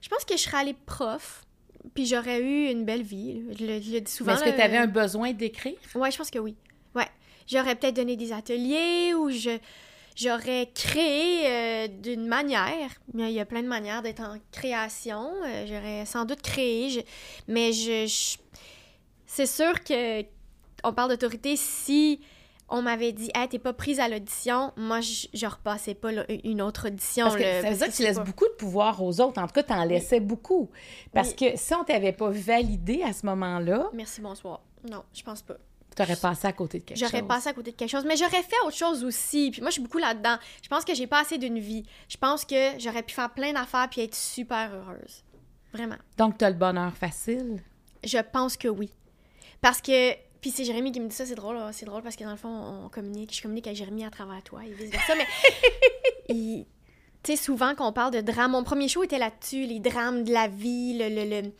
[0.00, 1.45] Je pense que je serais allée prof.
[1.94, 3.42] Puis j'aurais eu une belle vie.
[3.58, 4.34] Je le, dis souvent.
[4.34, 5.76] Est-ce que tu avais un besoin d'écrire?
[5.94, 6.56] Oui, je pense que oui.
[6.94, 7.08] Ouais.
[7.46, 9.58] J'aurais peut-être donné des ateliers ou je
[10.16, 12.90] j'aurais créé euh, d'une manière.
[13.14, 15.30] Il y a plein de manières d'être en création.
[15.44, 17.04] Euh, j'aurais sans doute créé.
[17.48, 18.06] Mais je,
[19.26, 20.22] c'est sûr que
[20.84, 22.20] on parle d'autorité si
[22.68, 26.10] on m'avait dit Hey, t'es pas prise à l'audition, moi je, je repassais pas
[26.44, 27.26] une autre audition.
[27.26, 29.40] Parce que ça veut dire que tu laisses beaucoup de pouvoir aux autres.
[29.40, 30.70] En tout cas, t'en laissais beaucoup.
[31.12, 33.90] Parce que si on t'avait pas validé à ce moment-là.
[33.92, 34.60] Merci, bonsoir.
[34.88, 35.56] Non, je pense pas.
[35.94, 37.08] T'aurais passé à côté de quelque chose.
[37.08, 38.04] J'aurais passé à côté de quelque chose.
[38.04, 39.50] Mais j'aurais fait autre chose aussi.
[39.50, 40.36] Puis moi, je suis beaucoup là-dedans.
[40.62, 41.84] Je pense que j'ai pas assez d'une vie.
[42.08, 45.24] Je pense que j'aurais pu faire plein d'affaires puis être super heureuse.
[45.72, 45.96] Vraiment.
[46.18, 47.62] Donc, t'as le bonheur facile?
[48.04, 48.90] Je pense que oui.
[49.62, 50.12] Parce que.
[50.46, 51.58] Puis c'est Jérémy qui me dit ça, c'est drôle.
[51.72, 53.34] C'est drôle parce que dans le fond, on communique.
[53.34, 55.14] Je communique avec Jérémy à travers toi et vice-versa.
[55.16, 55.26] Mais.
[56.28, 56.66] il-
[57.24, 58.52] Tu sais, souvent qu'on parle de drame.
[58.52, 61.52] Mon premier show était là-dessus, les drames de la vie, le, le, le,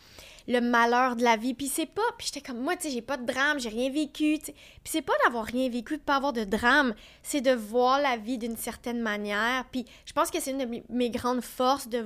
[0.47, 1.53] le malheur de la vie.
[1.53, 2.01] Puis c'est pas.
[2.17, 4.39] Puis j'étais comme, moi, tu sais, j'ai pas de drame, j'ai rien vécu.
[4.39, 4.53] tu sais.
[4.53, 6.95] Puis c'est pas d'avoir rien vécu, de pas avoir de drame.
[7.23, 9.65] C'est de voir la vie d'une certaine manière.
[9.69, 12.05] Puis je pense que c'est une de mes- mes grandes forces de.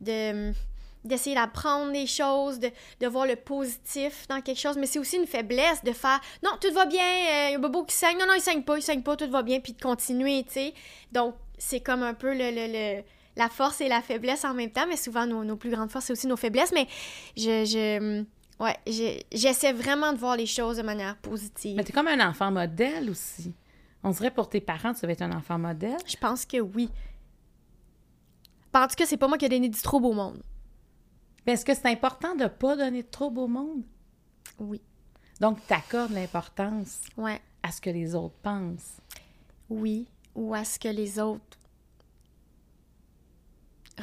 [0.00, 0.52] de
[1.04, 5.16] d'essayer d'apprendre des choses, de, de voir le positif dans quelque chose, mais c'est aussi
[5.16, 7.94] une faiblesse de faire non, tout va bien, euh, il y a un bobo qui
[7.94, 10.44] saigne, non, non, il saigne pas, il saigne pas, tout va bien, puis de continuer,
[10.44, 10.74] tu sais.
[11.12, 13.02] Donc, c'est comme un peu le, le- le-
[13.36, 16.06] la force et la faiblesse en même temps, mais souvent nos, nos plus grandes forces,
[16.06, 16.86] c'est aussi nos faiblesses, mais
[17.36, 17.64] je.
[17.64, 18.24] je
[18.62, 18.76] ouais,
[19.32, 21.76] j'essaie vraiment de voir les choses de manière positive.
[21.76, 23.52] Mais t'es comme un enfant modèle aussi.
[24.04, 25.96] On dirait pour tes parents, tu vas être un enfant modèle.
[26.06, 26.88] Je pense que oui.
[28.72, 30.42] En tout cas, c'est pas moi qui ai donné du trouble au monde.
[31.46, 33.82] Mais est-ce que c'est important de pas donner de trouble au monde?
[34.58, 34.80] Oui.
[35.40, 37.40] Donc, t'accordes l'importance Ouais.
[37.62, 38.96] à ce que les autres pensent.
[39.70, 41.56] oui ou à ce que les autres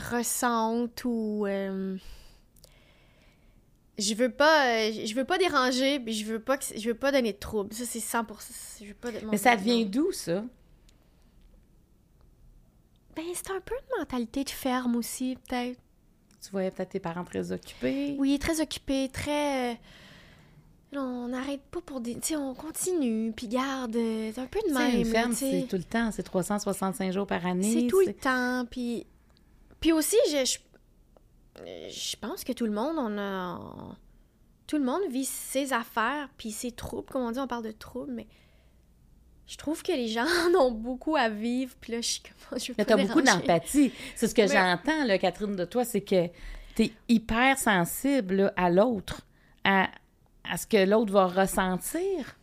[0.10, 1.98] ressentent ou euh,
[3.98, 6.96] je veux pas euh, je veux pas déranger puis je veux pas que je veux
[6.96, 8.26] pas donner de trouble ça c'est 100%
[8.82, 10.44] je veux pas de- Mais ça vient d'où, ça?
[13.16, 15.78] ben c'est un peu une mentalité de ferme aussi peut-être
[16.42, 18.16] Tu voyais peut-être tes parents très occupés?
[18.18, 19.76] oui très occupé très euh,
[20.94, 24.60] on n'arrête pas pour des tu sais on continue puis garde euh, c'est un peu
[24.68, 26.12] de même une ferme, c'est tout le temps.
[26.12, 27.82] C'est 365 jours par année.
[27.82, 28.66] C'est tout le temps.
[28.70, 29.06] Puis,
[29.80, 30.58] puis aussi, je, je,
[31.90, 33.60] je pense que tout le monde, on a.
[34.68, 37.10] Tout le monde vit ses affaires, puis ses troubles.
[37.12, 38.28] Comme on dit, on parle de troubles, mais
[39.48, 40.26] je trouve que les gens
[40.56, 41.76] en ont beaucoup à vivre.
[41.80, 42.60] Puis là, je suis comme.
[42.60, 43.94] Je veux Mais t'as beaucoup d'empathie.
[44.16, 46.28] C'est ce que j'entends, là, Catherine, de toi, c'est que
[46.76, 49.22] t'es hyper sensible là, à l'autre,
[49.64, 49.88] à,
[50.50, 52.36] à ce que l'autre va ressentir.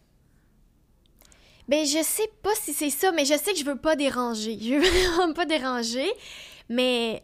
[1.69, 4.59] Ben, je sais pas si c'est ça, mais je sais que je veux pas déranger.
[4.63, 6.11] Je veux vraiment pas déranger,
[6.69, 7.23] mais.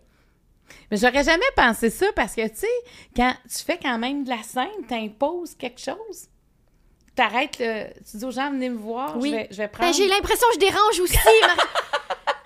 [0.91, 2.67] Mais j'aurais jamais pensé ça parce que, tu sais,
[3.17, 6.29] quand tu fais quand même de la scène, t'imposes quelque chose.
[7.15, 9.31] T'arrêtes, le- tu dis aux gens, venez me voir, Oui.
[9.31, 9.89] je vais, je vais prendre...
[9.91, 11.17] Ben, j'ai l'impression que je dérange aussi.
[11.43, 11.57] Mar-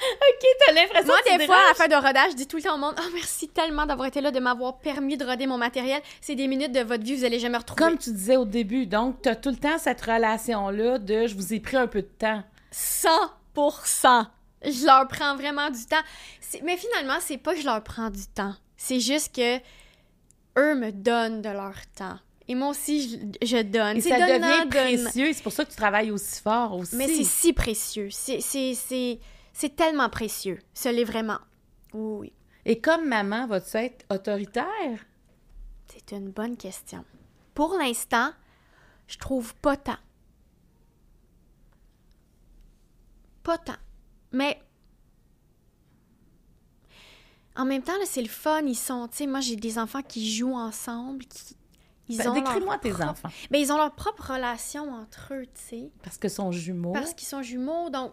[0.00, 1.68] OK, t'as l'impression Moi, que tu des fois, à déranges.
[1.68, 4.08] la fin de rodage, je dis tout le temps au monde Oh, merci tellement d'avoir
[4.08, 6.00] été là, de m'avoir permis de roder mon matériel.
[6.20, 7.82] C'est des minutes de votre vie, vous allez jamais retrouver.
[7.82, 11.52] Comme tu disais au début, donc, t'as tout le temps cette relation-là de «je vous
[11.54, 14.26] ai pris un peu de temps 100%
[14.64, 15.96] Je leur prends vraiment du temps.
[16.62, 18.54] Mais finalement, c'est pas que je leur prends du temps.
[18.76, 19.56] C'est juste que
[20.58, 22.18] eux me donnent de leur temps.
[22.48, 23.98] Et moi aussi, je, je» donne.
[23.98, 25.32] et ça donnant, devient précieux.
[25.34, 26.96] C'est pour ça que tu travailles aussi fort aussi.
[26.96, 28.08] Mais c'est si précieux.
[28.10, 29.20] C'est-
[29.76, 30.58] tellement précieux.
[30.72, 31.38] Ce l'est vraiment.
[31.92, 32.32] Oui.
[32.64, 35.04] Et comme maman, vas-tu être autoritaire?
[35.86, 37.04] C'est une bonne question.
[37.54, 38.30] Pour l'instant,
[39.08, 39.96] je trouve pas tant.
[43.42, 43.76] Pas tant.
[44.32, 44.60] Mais
[47.56, 48.62] en même temps, c'est le fun.
[48.66, 51.56] Ils sont, tu sais, moi j'ai des enfants qui jouent ensemble, qui
[52.08, 53.28] ils Ben, ont Décris-moi tes propre- enfants.
[53.50, 56.92] Ben, ils ont leur propre relation entre eux, tu sais, Parce que sont jumeaux.
[56.92, 57.90] parce qu'ils sont jumeaux.
[57.90, 58.12] Donc,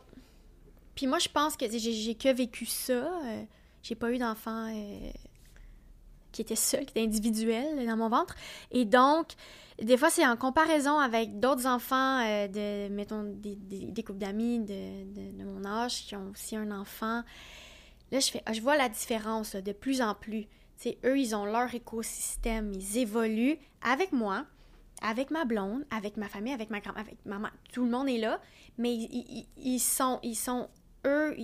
[0.95, 2.93] puis moi je pense que j'ai j'ai que vécu ça.
[2.93, 3.43] euh,
[3.84, 5.12] j'ai pas eu d'enfant euh,
[6.31, 8.36] qui était seul, qui était individuel dans mon ventre.
[8.71, 9.27] Et donc,
[9.81, 14.19] des fois, c'est en comparaison avec d'autres enfants euh, de, mettons, des, des, des couples
[14.19, 14.65] d'amis de,
[15.13, 17.23] de, de mon âge qui ont aussi un enfant.
[18.12, 20.47] Là, je fais, ah, je vois la différence là, de plus en plus.
[20.77, 24.45] Tu sais, eux, ils ont leur écosystème, ils évoluent avec moi,
[25.01, 27.49] avec ma blonde, avec ma famille, avec ma grand avec maman.
[27.71, 28.39] Tout le monde est là,
[28.77, 30.69] mais ils, sont, ils sont,
[31.05, 31.35] eux,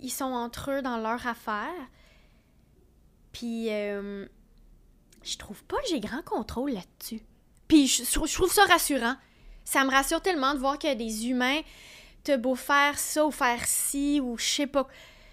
[0.00, 1.74] ils, sont entre eux dans leur affaire.
[3.32, 4.26] Puis, euh,
[5.22, 7.22] je trouve pas que j'ai grand contrôle là-dessus.
[7.68, 9.16] Puis, je, trouve ça rassurant.
[9.64, 11.60] Ça me rassure tellement de voir a des humains,
[12.24, 14.88] t'as beau faire ça ou faire ci ou je sais pas.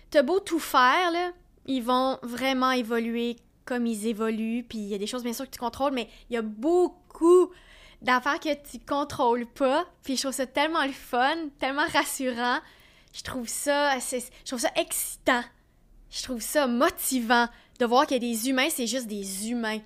[0.10, 1.32] T'as beau tout faire, là,
[1.66, 4.64] ils vont vraiment évoluer comme ils évoluent.
[4.64, 6.42] Puis, il y a des choses, bien sûr, que tu contrôles, mais il y a
[6.42, 7.52] beaucoup
[8.02, 9.86] d'affaires que tu contrôles pas.
[10.04, 12.60] Puis, je trouve ça tellement le fun, tellement rassurant.
[13.14, 15.42] Je trouve ça, je trouve ça excitant.
[16.12, 17.48] Je trouve ça motivant
[17.80, 19.80] de voir qu'il y a des humains, c'est juste des humains.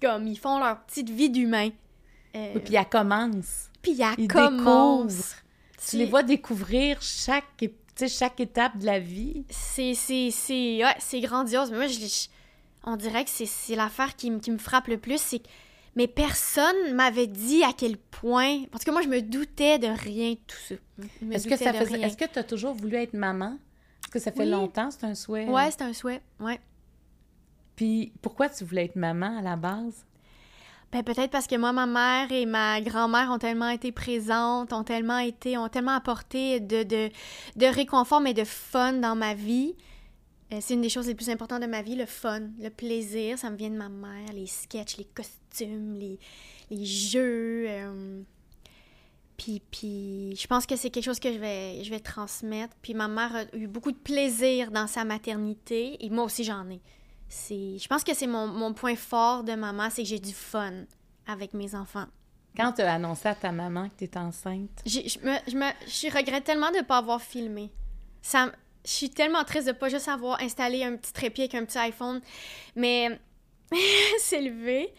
[0.00, 1.70] Comme ils font leur petite vie d'humain.
[2.34, 3.70] Euh, puis elle commence.
[3.80, 5.36] puis ils ils commencent.
[5.88, 9.44] Tu les vois découvrir chaque, é- tu sais, chaque étape de la vie.
[9.50, 11.70] C'est, c'est, c'est, ouais, c'est grandiose.
[11.70, 12.28] Mais moi, je, je-
[12.84, 15.20] on dirait que c'est, c'est l'affaire qui, me- qui me frappe le plus.
[15.20, 15.48] C'est que
[15.94, 18.64] Mais personne m'avait dit à quel point.
[18.70, 20.74] Parce que moi, je me doutais de rien, tout ça.
[21.30, 22.00] Est-ce que ça faisait...
[22.00, 23.58] Est-ce que tu as toujours voulu être maman?
[24.04, 24.90] Est-ce que ça fait longtemps?
[24.90, 25.46] C'est un souhait?
[25.48, 26.22] Ouais, c'est un souhait.
[26.40, 26.58] Ouais.
[27.76, 30.04] Puis pourquoi tu voulais être maman à la base?
[30.92, 34.84] Ben, peut-être parce que moi, ma mère et ma grand-mère ont tellement été présentes, ont
[34.84, 37.08] tellement été, ont tellement apporté de, de,
[37.56, 39.74] de réconfort, mais de fun dans ma vie.
[40.52, 43.38] Euh, c'est une des choses les plus importantes de ma vie, le fun, le plaisir.
[43.38, 46.18] Ça me vient de ma mère, les sketchs, les costumes, les,
[46.84, 47.64] jeux.
[47.68, 48.22] Euh.
[49.38, 52.76] Puis, puis, je pense que c'est quelque chose que je vais, je vais transmettre.
[52.82, 56.68] Puis ma mère a eu beaucoup de plaisir dans sa maternité et moi aussi j'en
[56.68, 56.82] ai
[57.48, 60.84] je pense que c'est mon, point fort de maman, c'est que j'ai du fun
[61.26, 62.06] avec mes enfants.
[62.56, 64.82] Quand tu as annoncé à ta maman que tu étais enceinte?
[64.84, 67.70] Je, me, je, me, je regrette tellement de ne pas avoir filmé.
[68.20, 68.52] Ça,
[68.84, 71.64] je suis tellement triste de ne pas juste avoir installé un petit trépied avec un
[71.64, 72.20] petit iPhone.
[72.76, 73.18] Mais
[74.18, 74.92] c'est levé.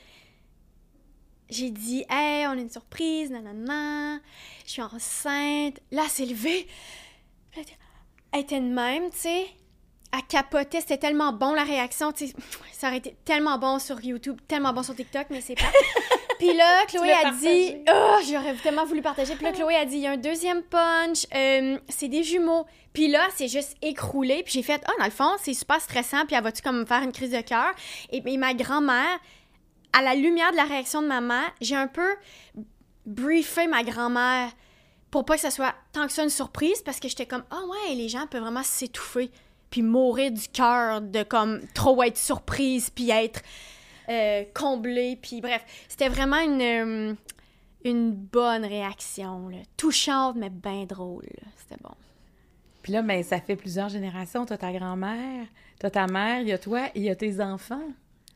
[1.50, 4.20] J'ai dit, hey, on a une surprise, nanana.
[4.66, 5.80] Je suis enceinte.
[5.92, 6.68] Là, c'est levé.
[8.32, 9.46] Elle était de même, tu sais
[10.14, 12.14] à capoter, c'était tellement bon la réaction,
[12.72, 15.72] ça aurait été tellement bon sur YouTube, tellement bon sur TikTok, mais c'est pas.
[16.40, 19.34] Puis là, Chloé a dit, oh, j'aurais tellement voulu partager.
[19.36, 22.66] Puis là, Chloé a dit, il y a un deuxième punch, euh, c'est des jumeaux.
[22.92, 24.44] Puis là, c'est juste écroulé.
[24.44, 26.26] Puis j'ai fait, oh, dans le fond, c'est super stressant.
[26.26, 27.72] Puis elle va-tu comme me faire une crise de cœur?
[28.12, 29.20] Et, et ma grand-mère,
[29.94, 32.16] à la lumière de la réaction de maman, j'ai un peu
[33.06, 34.50] briefé ma grand-mère
[35.12, 37.72] pour pas que ça soit tant que ça une surprise parce que j'étais comme, oh
[37.72, 39.32] ouais, les gens peuvent vraiment s'étouffer
[39.74, 43.42] puis mourir du cœur de comme trop être surprise puis être
[44.08, 47.14] euh, comblée puis bref c'était vraiment une euh,
[47.84, 49.58] une bonne réaction là.
[49.76, 51.26] touchante mais bien drôle
[51.58, 51.96] c'était bon
[52.84, 55.48] puis là ben ça fait plusieurs générations t'as ta grand-mère
[55.80, 57.88] t'as ta mère il y a toi et il y a tes enfants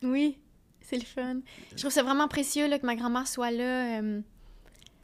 [0.02, 0.39] oui
[0.82, 1.41] c'est le fun
[1.76, 4.21] je trouve ça vraiment précieux là, que ma grand-mère soit là euh.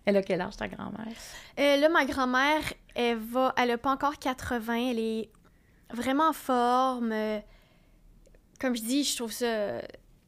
[0.06, 1.16] Elle a quel âge, ta grand-mère?
[1.58, 2.62] là, ma grand-mère,
[2.94, 3.54] elle va...
[3.56, 5.30] Elle a pas encore 80, elle est
[5.94, 7.14] vraiment en forme.
[8.60, 9.82] Comme je dis, je trouve ça.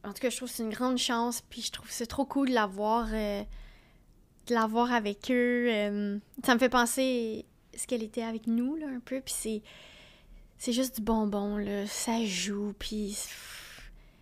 [0.04, 1.42] En tout cas, je trouve c'est une grande chance.
[1.48, 3.08] Puis je trouve c'est trop cool de l'avoir.
[3.12, 3.42] Euh,
[4.46, 5.68] de l'avoir avec eux.
[5.70, 9.20] Euh, ça me fait penser ce qu'elle était avec nous, là, un peu.
[9.20, 9.62] Puis c'est.
[10.58, 11.86] C'est juste du bonbon, là.
[11.86, 12.74] Ça joue.
[12.78, 13.16] Puis.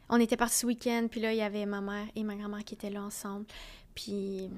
[0.08, 1.06] On était partis ce week-end.
[1.10, 3.46] Puis là, il y avait ma mère et ma grand-mère qui étaient là ensemble.
[3.94, 4.50] Puis.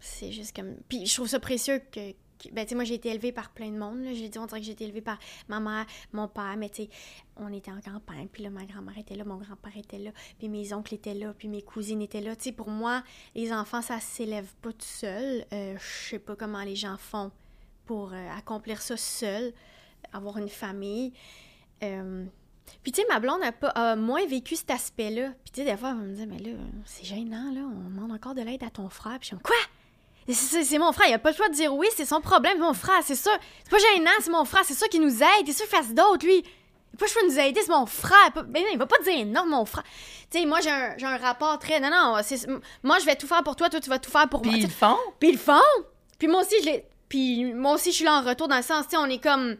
[0.00, 0.76] C'est juste comme.
[0.88, 2.12] Puis je trouve ça précieux que
[2.52, 4.04] ben, tu sais, moi, j'ai été élevée par plein de monde.
[4.12, 5.18] J'ai dit, on dirait que j'ai été élevée par
[5.48, 6.88] ma mère, mon père, mais tu sais,
[7.36, 10.48] on était en campagne, puis là, ma grand-mère était là, mon grand-père était là, puis
[10.48, 12.34] mes oncles étaient là, puis mes cousines étaient là.
[12.36, 13.02] Tu sais, pour moi,
[13.34, 15.44] les enfants, ça s'élève pas tout seul.
[15.52, 17.30] Euh, je sais pas comment les gens font
[17.84, 19.52] pour euh, accomplir ça seul,
[20.12, 21.12] avoir une famille.
[21.82, 22.24] Euh,
[22.82, 25.32] puis, tu sais, ma blonde a, pas, a moins vécu cet aspect-là.
[25.44, 28.12] Puis, tu sais, des fois, elle me dit, mais là, c'est gênant, là, on demande
[28.12, 29.18] encore de l'aide à ton frère.
[29.20, 29.56] Puis, je suis quoi?
[30.28, 32.74] C'est mon frère, il a pas le choix de dire oui, c'est son problème, mon
[32.74, 33.30] frère, c'est ça.
[33.62, 35.94] C'est pas gênant, c'est mon frère, c'est ça qui nous aide, c'est sûr qu'il fasse
[35.94, 36.38] d'autres, lui.
[36.38, 38.44] Il a pas le choix de nous aider, c'est mon frère.
[38.48, 39.84] Mais non, il va pas dire non, mon frère.
[40.30, 41.78] Tu sais, moi, j'ai un, un, rapport très.
[41.78, 42.16] Non, non,
[42.82, 44.52] moi, je vais tout faire pour toi, toi, tu vas tout faire pour moi.
[44.52, 44.96] Puis ils le font?
[45.20, 45.60] Puis ils le font.
[46.18, 46.84] Puis moi aussi, je l'ai.
[47.08, 49.22] Puis moi aussi, je suis là en retour dans le sens, tu sais, on est
[49.22, 49.56] comme.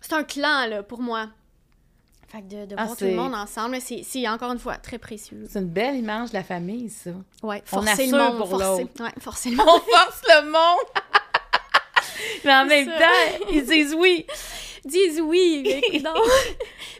[0.00, 1.28] C'est un clan, là, pour moi.
[2.34, 5.44] Fait que de, ah, voir tout le monde ensemble, c'est encore une fois très précieux.
[5.48, 7.10] C'est une belle image de la famille, ça.
[7.44, 8.38] Oui, forcer le monde.
[8.38, 9.68] Pour forcer, ouais, forcer le monde.
[9.68, 11.02] On force le monde!
[12.44, 14.26] mais en même temps, ils disent oui.
[14.84, 16.12] Ils disent oui, mais non.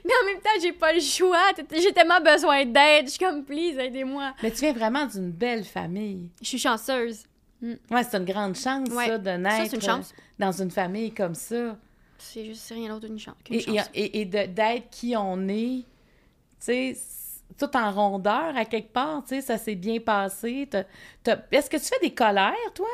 [0.04, 1.50] mais en même temps, j'ai pas le choix.
[1.72, 3.06] J'ai tellement besoin d'aide.
[3.06, 4.34] Je suis comme, please, aidez-moi.
[4.40, 6.30] Mais tu viens vraiment d'une belle famille.
[6.40, 7.24] Je suis chanceuse.
[7.60, 7.72] Mm.
[7.90, 10.14] Ouais, c'est une grande chance, ça, de naître une chance.
[10.38, 11.76] dans une famille comme ça.
[12.32, 13.36] C'est juste rien d'autre qu'une chance.
[13.94, 15.84] Et, et, d'être qui on est, tu
[16.58, 16.96] sais,
[17.58, 20.68] tout en rondeur à quelque part, tu sais, ça s'est bien passé.
[21.52, 22.88] Est-ce que tu fais des colères, toi?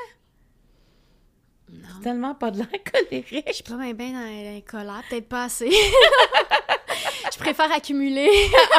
[1.73, 2.01] Non.
[2.03, 3.45] tellement pas de l'air colérique.
[3.47, 5.71] Je suis pas bien bien dans les colères, peut-être pas assez.
[7.33, 8.29] je préfère accumuler.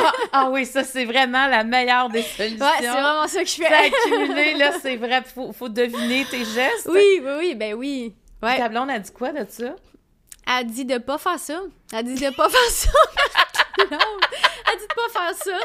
[0.04, 2.66] Ah, ah, oui, ça, c'est vraiment la meilleure des solutions.
[2.66, 3.74] Ouais, c'est vraiment ça que je fais.
[3.74, 6.90] accumuler, là, c'est vrai, faut, faut deviner tes gestes.
[6.92, 8.14] Oui, oui, oui, ben oui.
[8.44, 8.58] Ouais.
[8.58, 9.74] Ta blonde a dit quoi de ça?
[10.48, 11.62] Elle dit de pas faire ça.
[11.94, 12.90] Elle dit de pas faire ça.
[13.78, 15.60] elle dit de pas faire ça.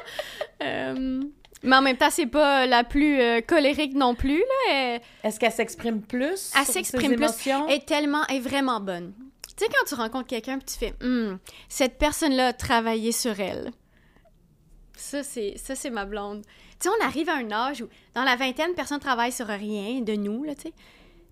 [0.62, 1.22] Euh,
[1.62, 4.38] mais en même temps, c'est pas la plus euh, colérique non plus.
[4.68, 4.98] Là.
[5.24, 6.52] Est-ce qu'elle s'exprime plus?
[6.56, 7.26] Elle s'exprime plus.
[7.68, 9.12] Elle est tellement, est vraiment bonne.
[9.56, 13.72] Tu sais, quand tu rencontres quelqu'un, tu fais, hum, cette personne-là a travaillé sur elle.
[14.96, 16.42] Ça, c'est, ça, c'est ma blonde.
[16.78, 20.00] Tu sais, on arrive à un âge où, dans la vingtaine, personne travaille sur rien
[20.00, 20.72] de nous, là, tu sais.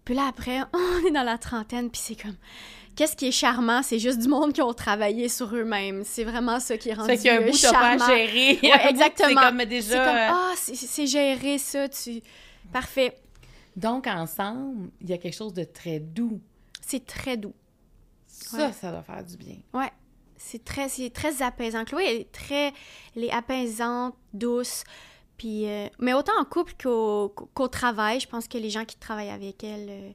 [0.04, 2.37] Puis là, après, on est dans la trentaine, puis c'est comme...
[2.96, 6.02] Qu'est-ce qui est charmant, c'est juste du monde qui ont travaillé sur eux-mêmes.
[6.04, 7.98] C'est vraiment ça qui est rendu C'est qu'il y a un bout charmant.
[7.98, 8.09] pas.
[8.14, 8.59] Ouais,
[8.90, 9.28] exactement.
[9.28, 10.04] C'est comme C'est déjà...
[10.04, 12.20] comme, euh, ah, c'est- c'est géré, ça, tu...
[12.72, 13.16] Parfait.
[13.76, 16.40] Donc, ensemble, il y a quelque chose de très doux.
[16.80, 17.54] C'est très doux.
[18.28, 18.72] Ça, Ouais.
[18.72, 19.57] ça doit faire du bien.
[19.72, 19.90] Ouais.
[20.37, 21.85] C'est très, c'est très apaisant.
[21.85, 22.72] Chloé, elle est très...
[23.16, 24.85] Elle est apaisante, douce.
[25.37, 25.66] Puis...
[25.68, 29.30] euh, mais autant en couple qu'au, qu'au travail, je pense que les gens qui travaillent
[29.30, 30.11] avec elle euh,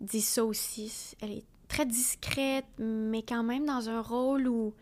[0.00, 0.90] disent ça aussi.
[1.20, 4.74] Elle est très discrète, mais quand même dans un rôle où...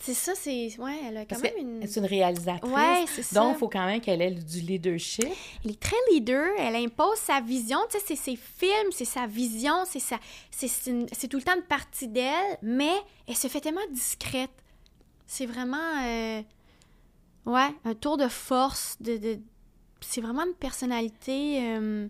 [0.00, 0.78] C'est ça, c'est...
[0.78, 1.86] Ouais, elle a quand Parce même une...
[1.88, 2.72] C'est une réalisatrice.
[2.72, 3.40] Ouais, c'est ça.
[3.40, 5.26] Donc, il faut quand même qu'elle ait du leadership.
[5.64, 9.26] Elle est très leader, elle impose sa vision, tu sais, c'est ses films, c'est sa
[9.26, 12.94] vision, c'est sa, c'est tout le temps une partie d'elle, mais
[13.26, 14.52] elle se fait tellement discrète.
[15.26, 16.42] C'est vraiment, euh,
[17.46, 19.40] ouais, un tour de force, de, de-
[20.00, 22.06] c'est vraiment une personnalité, euh,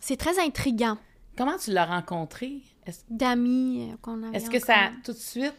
[0.00, 0.98] c'est très intriguant.
[1.36, 2.62] Comment tu l'as rencontrée?
[2.86, 4.36] Est-ce D'amis euh, qu'on avait.
[4.36, 5.00] est-ce que ça, commun.
[5.04, 5.54] tout de suite,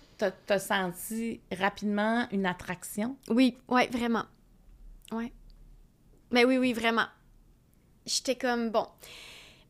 [0.45, 3.15] t'as senti rapidement une attraction?
[3.29, 4.23] Oui, ouais, vraiment.
[5.11, 5.31] Ouais.
[6.31, 7.05] Mais oui, oui, vraiment.
[8.05, 8.87] J'étais comme, bon.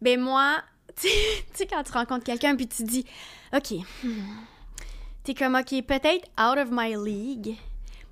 [0.02, 0.62] Ben moi,
[1.00, 1.08] tu
[1.54, 3.06] sais- quand tu rencontres quelqu'un, puis tu dis,
[3.54, 3.72] OK,
[4.04, 4.10] hmm,
[5.24, 7.56] t'es comme, OK, peut-être out of my league,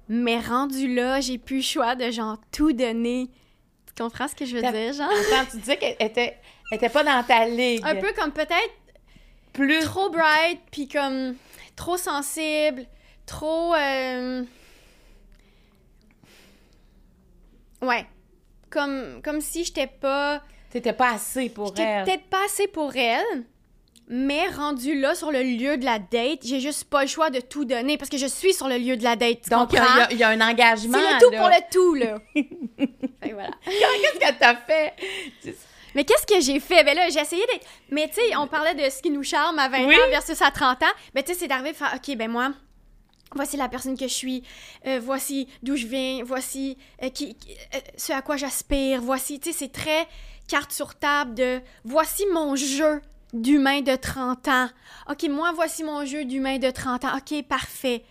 [0.08, 3.30] mais rendu là, j'ai plus le choix de, genre, tout donner.
[3.88, 5.10] Tu comprends ce que je veux dire, genre?
[5.10, 6.38] Attends, tu disais qu'elle était,
[6.72, 7.82] elle était pas dans ta ligue.
[7.86, 8.74] Un peu comme peut-être
[9.54, 9.80] plus.
[9.82, 11.36] trop bright, puis comme
[11.76, 12.86] trop sensible,
[13.26, 13.74] trop...
[13.76, 14.44] euh,
[17.82, 18.06] Ouais.
[18.70, 20.42] Comme, comme si j'étais pas...
[20.70, 22.04] T'étais pas assez pour J'étais elle.
[22.06, 23.44] peut-être pas assez pour elle,
[24.08, 27.40] mais rendu là, sur le lieu de la date, j'ai juste pas le choix de
[27.40, 29.78] tout donner, parce que je suis sur le lieu de la date, tu Donc, il
[29.78, 30.98] y, a- il y a un C'est engagement.
[31.00, 31.40] le tout là.
[31.40, 32.20] pour le tout, là.
[33.28, 33.50] Que voilà.
[33.66, 34.94] Qu'est-ce que t'as fait?
[36.00, 36.86] Mais qu'est-ce que j'ai fait?
[36.86, 37.68] Ben là, j'ai essayé d'être.
[37.90, 39.96] Mais tu sais, on parlait de ce qui nous charme à 20 Oui.
[39.96, 40.86] ans versus à 30 ans.
[41.14, 42.54] Ben tu sais, c'est d'arriver à faire, OK, ben moi,
[43.36, 44.44] voici la personne que je suis,
[44.88, 49.42] euh, voici d'où je viens, voici euh, qui, qui- euh, ce à quoi j'aspire, voici,
[49.42, 50.08] tu sais, c'est très
[50.48, 53.02] carte sur table de voici mon jeu
[53.34, 54.70] d'humain de 30 ans.
[55.10, 57.18] OK, moi, voici mon jeu d'humain de 30 ans.
[57.18, 58.06] OK, parfait.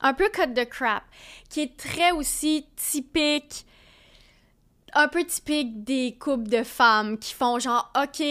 [0.00, 1.02] Un peu cut de crap,
[1.50, 3.66] qui est très aussi typique
[4.94, 8.22] un peu typique des couples de femmes qui font genre, OK,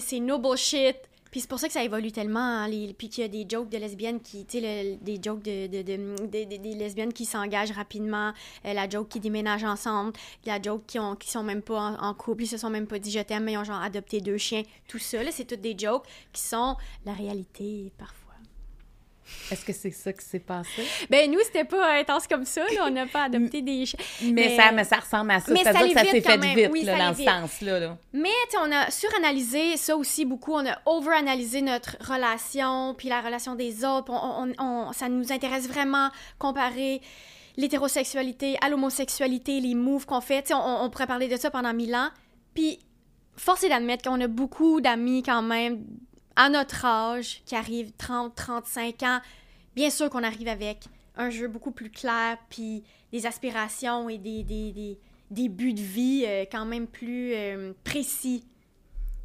[0.00, 0.96] c'est no bullshit.
[1.30, 2.38] Puis c'est pour ça que ça évolue tellement.
[2.38, 5.66] hein, puis qu'il y a des jokes de lesbiennes qui, tu sais, des jokes de,
[5.66, 8.32] de- de- de- de- des lesbiennes qui s'engagent rapidement,
[8.64, 10.12] euh, la joke qui déménagent ensemble,
[10.46, 13.00] la joke qui, ont, qui sont même pas en, couple, ils se sont même pas
[13.00, 14.62] dit je t'aime, mais ils ont genre adopté deux chiens.
[14.86, 18.23] Tout ça, c'est toutes des jokes qui sont la réalité parfois.
[19.50, 20.82] Est-ce que c'est ça qui s'est passé?
[21.10, 23.98] Ben nous, c'était pas intense comme ça, là, on n'a pas adopté des chiens.
[24.22, 25.52] Mais, Mais- ça, mais ça ressemble à ça.
[25.52, 26.54] Mais ça allait ça s'est fait même.
[26.56, 27.80] vite, Oui, là, ça dans ce sens-là.
[27.80, 27.96] Là.
[28.12, 28.28] Mais
[28.62, 30.52] on a suranalysé ça aussi beaucoup.
[30.52, 34.10] On a over-analysé notre relation, puis la relation des autres.
[34.12, 37.00] On, on- on- ça nous intéresse vraiment comparer
[37.56, 40.52] l'hétérosexualité à l'homosexualité, les moves qu'on fait.
[40.52, 42.08] On, on pourrait parler de ça pendant mille ans.
[42.54, 42.78] Puis,
[43.36, 45.84] force est d'admettre qu'on a beaucoup d'amis quand même
[46.36, 49.20] à notre âge qui arrivent 30, 35 ans.
[49.74, 50.84] Bien sûr qu'on arrive avec
[51.16, 54.98] un jeu beaucoup plus clair, puis des aspirations et des, des, des,
[55.30, 58.44] des buts de vie euh, quand même plus euh, précis.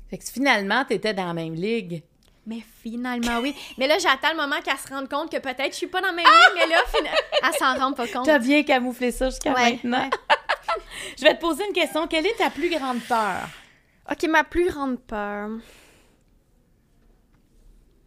[0.10, 2.04] Fait que finalement, t'étais dans la même ligue.
[2.48, 3.56] Mais finalement, oui.
[3.78, 6.08] Mais là, j'attends le moment qu'elle se rende compte que peut-être je suis pas dans
[6.08, 7.10] la même ligne, mais là, fina-
[7.48, 8.26] elle s'en rend pas compte.
[8.26, 10.02] T'as bien camouflé ça jusqu'à Ouais, maintenant.
[10.04, 10.10] ouais.
[11.18, 12.08] Je vais te poser une question.
[12.08, 13.48] Quelle est ta plus grande peur?
[14.12, 15.50] Ok, ma plus grande peur.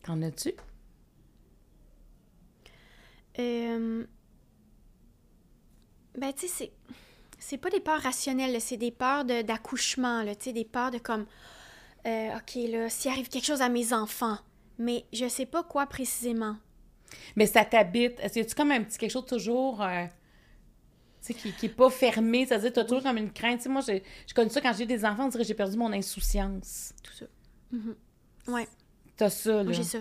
[0.02, 0.52] T'en as-tu?
[3.38, 4.04] Euh...
[6.18, 6.72] Ben, tu sais, c'est...
[7.38, 10.64] C'est pas des peurs rationnelles, là, c'est des peurs de- d'accouchement, là, tu sais, des
[10.64, 11.26] peurs de comme...
[12.06, 14.38] euh, ok, là, s'il arrive quelque chose à mes enfants,
[14.78, 16.56] mais je sais pas quoi précisément.
[17.36, 18.18] Mais ça t'habite.
[18.20, 19.82] Est-ce que tu comme un petit quelque chose toujours.
[19.82, 20.06] euh,
[21.20, 23.58] tu sais, qui, qui est pas fermé, c'est-à-dire t'as toujours comme une crainte.
[23.58, 25.48] Tu sais, moi, j'ai j'ai connu ça quand j'ai eu des enfants, on dirait que
[25.48, 26.92] j'ai perdu mon insouciance.
[27.02, 27.26] Tout ça.
[27.72, 27.96] Mhm.
[28.48, 28.68] Ouais.
[29.16, 29.64] T'as ça, là.
[29.64, 29.98] Moi, j'ai ça.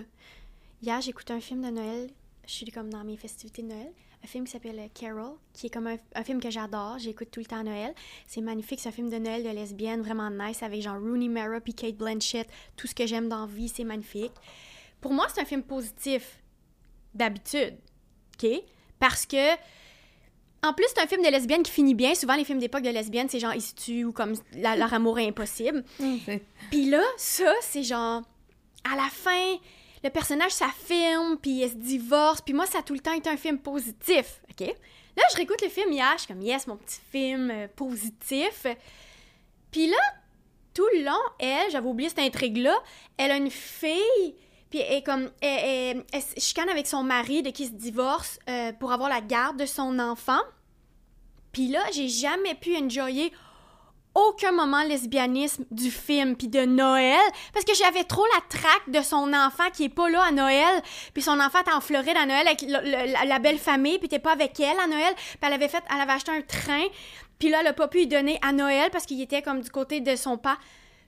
[0.82, 2.10] Hier, écouté un film de Noël.
[2.46, 3.92] Je suis comme dans mes festivités de Noël.
[4.24, 6.98] Un film qui s'appelle euh, Carol, qui est comme un, un film que j'adore.
[6.98, 7.94] J'écoute tout le temps à Noël.
[8.26, 8.80] C'est magnifique.
[8.80, 11.96] C'est un film de Noël de lesbienne, vraiment nice, avec genre Rooney Mara puis Kate
[11.96, 12.48] Blanchett.
[12.76, 14.32] Tout ce que j'aime dans la vie, c'est magnifique.
[15.00, 16.40] Pour moi, c'est un film positif,
[17.14, 17.76] d'habitude.
[18.42, 18.48] OK?
[18.98, 19.54] Parce que.
[20.64, 22.14] En plus, c'est un film de lesbienne qui finit bien.
[22.14, 24.94] Souvent, les films d'époque de lesbienne, c'est genre ils se tuent ou comme la- leur
[24.94, 25.82] amour est impossible.
[26.70, 28.22] Puis là, ça, c'est genre,
[28.90, 29.56] à la fin,
[30.02, 33.30] le personnage s'affirme, puis il se divorce, puis moi, ça a tout le temps été
[33.30, 34.66] un film positif, OK?
[35.16, 38.66] Là, je réécoute le film hier, je suis comme, yes, mon petit film euh, positif.
[39.70, 39.98] Puis là,
[40.74, 42.74] tout le long, elle, j'avais oublié cette intrigue-là,
[43.18, 44.34] elle a une fille,
[44.70, 48.38] puis elle est comme, elle, elle, elle chicane avec son mari de qui se divorce
[48.48, 50.40] euh, pour avoir la garde de son enfant.
[51.52, 53.32] Puis là, j'ai jamais pu enjoyer
[54.14, 57.20] aucun moment lesbianisme du film puis de Noël
[57.52, 60.82] parce que j'avais trop la traque de son enfant qui est pas là à Noël
[61.14, 64.32] puis son enfant est en Floride à Noël avec la, belle famille puis t'es pas
[64.32, 66.84] avec elle à Noël puis elle avait fait elle avait acheté un train
[67.38, 69.70] puis là elle a pas pu lui donner à Noël parce qu'il était comme du
[69.70, 70.58] côté de son père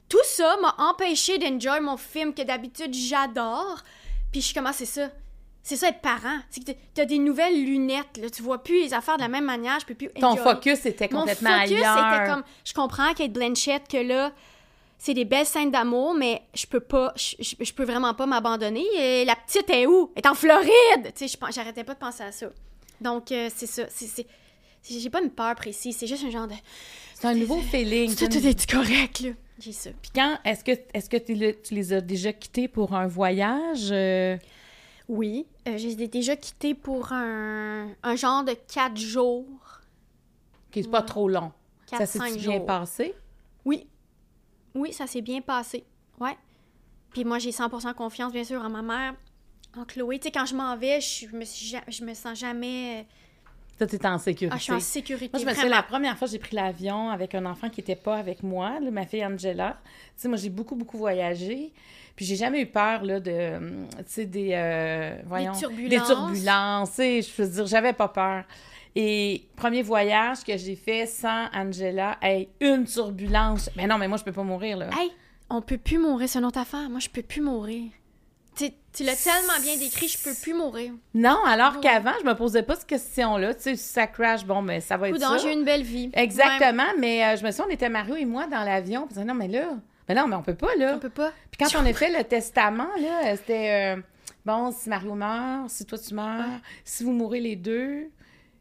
[0.08, 3.82] tout ça m'a empêché d'enjoy mon film que d'habitude j'adore
[4.32, 5.10] puis je suis comme ah, c'est ça
[5.64, 6.38] c'est ça être parent.
[6.50, 8.30] C'est que t'as- des nouvelles lunettes là.
[8.30, 11.08] Tu vois plus les affaires de la même manière je peux plus Ton focus était
[11.10, 12.14] Mon complètement focus ailleurs.
[12.22, 14.32] était comme je comprends Kate Blanchett que là
[14.98, 18.26] c'est des belles scènes d'amour mais je peux pas je, je- je peux vraiment pas
[18.26, 18.84] m'abandonner.
[18.96, 20.12] Et la petite est où?
[20.14, 21.12] Elle est en Floride!
[21.16, 22.46] Tu sais j'arrêtais pas de penser à ça.
[23.00, 23.82] Donc euh, c'est ça.
[23.90, 24.24] C'est
[24.88, 25.96] j'ai pas une peur précise.
[25.98, 26.52] C'est juste un genre de
[27.14, 28.14] C'est un nouveau feeling.
[28.14, 29.30] tout, tout est correct là.
[29.58, 29.90] J'ai ça.
[30.02, 33.06] Puis quand, est-ce que, est-ce que tu, le- tu les as déjà quittés pour un
[33.06, 33.88] voyage?
[33.92, 34.36] euh,
[35.08, 39.80] oui euh, j'ai déjà quitté pour un, un genre de quatre jours
[40.70, 41.52] qui n'est pas trop long?
[41.86, 43.14] quatre Ça s'est bien jours passé?
[43.64, 43.86] Oui.
[44.74, 45.84] Oui, ça s'est bien passé.
[46.20, 46.36] Ouais.
[47.12, 49.14] Puis moi, j'ai 100% confiance, bien sûr, en ma mère,
[49.76, 50.18] en Chloé.
[50.18, 53.06] Tu sais, quand je m'en vais, je me, suis ja- je me sens jamais...
[53.78, 54.54] Ça, t'es en sécurité.
[54.54, 55.76] Ah, je suis en sécurité, Moi, je me souviens, vraiment.
[55.76, 58.78] la première fois que j'ai pris l'avion avec un enfant qui n'était pas avec moi,
[58.80, 59.78] là, ma fille Angela.
[59.84, 61.72] Tu sais, moi, j'ai beaucoup, beaucoup voyagé.
[62.16, 65.52] Puis j'ai jamais eu peur, là, de, hum, tu sais, des, euh, voyons...
[65.52, 65.90] turbulences.
[65.90, 68.44] Des turbulences, tu sais, je veux dire, j'avais pas peur.
[68.96, 73.68] Et premier voyage que j'ai fait sans Angela, hey, une turbulence.
[73.76, 74.90] Mais non, mais moi, je peux pas mourir, là.
[74.96, 75.10] Hey,
[75.50, 76.88] on peut plus mourir, c'est une autre affaire.
[76.88, 77.90] Moi, je peux plus mourir.
[78.56, 80.92] Tu tu l'as tellement bien décrit, je peux plus mourir.
[81.14, 83.52] Non, alors qu'avant, je me posais pas cette question-là.
[83.54, 85.38] Tu sais, si ça crash, bon, mais ça va être Coudon, ça.
[85.38, 86.10] j'ai une belle vie.
[86.12, 89.08] Exactement, mais euh, je me souviens, on était Mario et moi dans l'avion.
[89.08, 89.76] Puis on disait, non, mais là,
[90.08, 90.94] mais non, mais on peut pas, là.
[90.96, 91.32] On peut pas.
[91.50, 94.02] Puis quand on a fait le testament, là, c'était, euh,
[94.44, 98.10] bon, si Mario meurt, si toi tu meurs, si vous mourrez les deux,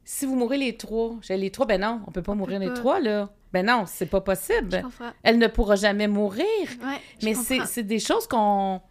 [0.05, 1.15] si vous mourrez les trois.
[1.21, 2.73] J'ai les trois, ben non, on peut pas mourir les pas.
[2.73, 3.29] trois, là.
[3.51, 4.81] Ben non, c'est pas possible.
[4.99, 5.05] Je.
[5.21, 6.45] Elle ne pourra jamais mourir.
[6.83, 8.81] Ouais, Mais c'est des choses qu'on.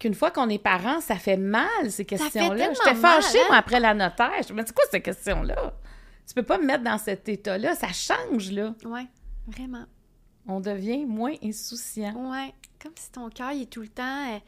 [0.00, 2.72] Qu'une fois qu'on est parent, ça fait mal, ces questions-là.
[2.74, 3.46] J'étais fâchée, hein?
[3.48, 4.42] moi, après la notaire.
[4.46, 5.74] Je me dis, c'est quoi ces questions-là?
[6.26, 7.76] Tu peux pas me mettre dans cet état-là.
[7.76, 8.74] Ça change, là.
[8.84, 9.06] Ouais,
[9.46, 9.84] vraiment.
[10.48, 12.30] On devient moins insouciant.
[12.30, 14.34] Ouais, comme si ton cœur, il est tout le temps...
[14.34, 14.38] euh,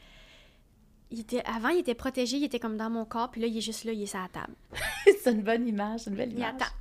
[1.11, 3.57] il était, avant, il était protégé, il était comme dans mon corps, puis là, il
[3.57, 4.53] est juste là, il est sur la table.
[5.23, 6.51] c'est une bonne image, c'est une belle Il image.
[6.55, 6.73] attend.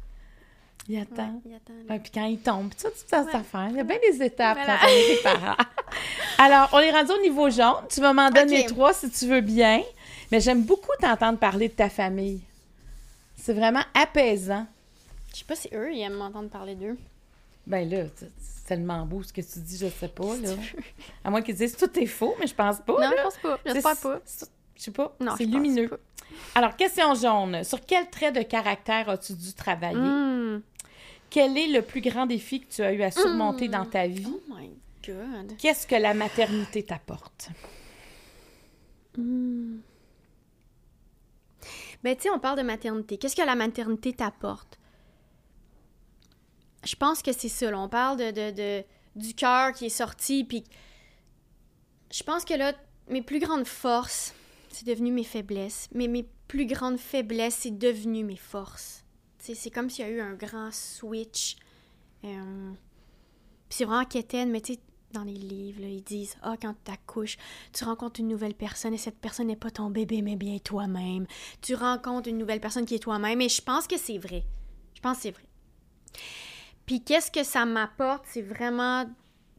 [0.89, 1.27] Il attend.
[1.33, 1.73] Ouais, il attend.
[1.89, 3.35] Ouais, puis quand il tombe, puis ça, toute cette Ouais.
[3.35, 3.67] affaire.
[3.71, 4.79] Il y a bien des étapes Voilà.
[4.79, 5.55] quand on est des parents.
[6.39, 7.85] Alors, on est rendu au niveau jaune.
[7.89, 8.67] Tu vas m'en donner Ok.
[8.67, 9.81] trois si tu veux bien.
[10.31, 12.41] Mais j'aime beaucoup t'entendre parler de ta famille.
[13.37, 14.67] C'est vraiment apaisant.
[15.31, 16.97] Je sais pas si eux, ils aiment m'entendre parler d'eux.
[17.65, 18.29] Ben là, c'est
[18.67, 20.51] tellement beau ce que tu dis, je sais pas, là.
[21.23, 23.59] À moins qu'ils disent tout est faux, mais je pense pas, non, je pense pas.
[23.65, 24.19] J'espère pas.
[24.75, 25.15] Je sais pas.
[25.19, 25.87] Non, c'est lumineux.
[25.89, 25.97] pas.
[26.53, 27.63] Alors, question jaune.
[27.63, 29.97] Sur quel trait de caractère as-tu dû travailler?
[29.97, 30.61] Hmm.
[31.29, 33.71] Quel est le plus grand défi que tu as eu à surmonter Mm.
[33.71, 34.27] dans ta vie?
[34.27, 34.69] Oh my
[35.05, 35.57] god.
[35.57, 37.49] Qu'est-ce que la maternité t'apporte?
[39.17, 39.77] Hmm.
[42.03, 43.17] Ben, tu sais, on parle de maternité.
[43.17, 44.76] Qu'est-ce que la maternité t'apporte?
[46.85, 47.67] Je pense que c'est ça.
[47.77, 48.83] On parle de, de, de-
[49.15, 50.43] du cœur qui est sorti.
[50.43, 50.63] Puis
[52.11, 52.73] je pense que là,
[53.09, 54.33] mes plus grandes forces,
[54.69, 55.89] c'est devenu mes faiblesses.
[55.93, 59.03] Mais mes plus grandes faiblesses, c'est devenu mes forces.
[59.39, 61.55] C'est comme s'il y a eu un grand switch.
[62.25, 62.71] Euh,
[63.69, 64.79] puis c'est vraiment quétaine, mais tu sais,
[65.13, 67.37] dans les livres, ils disent Ah, quand tu accouches,
[67.71, 71.25] tu rencontres une nouvelle personne et cette personne n'est pas ton bébé, mais bien toi-même.
[71.61, 73.39] Tu rencontres une nouvelle personne qui est toi-même.
[73.41, 74.43] Et je pense que c'est vrai.
[74.95, 75.46] Je pense que c'est vrai.
[76.87, 79.05] Puis qu'est-ce que ça m'apporte, c'est vraiment.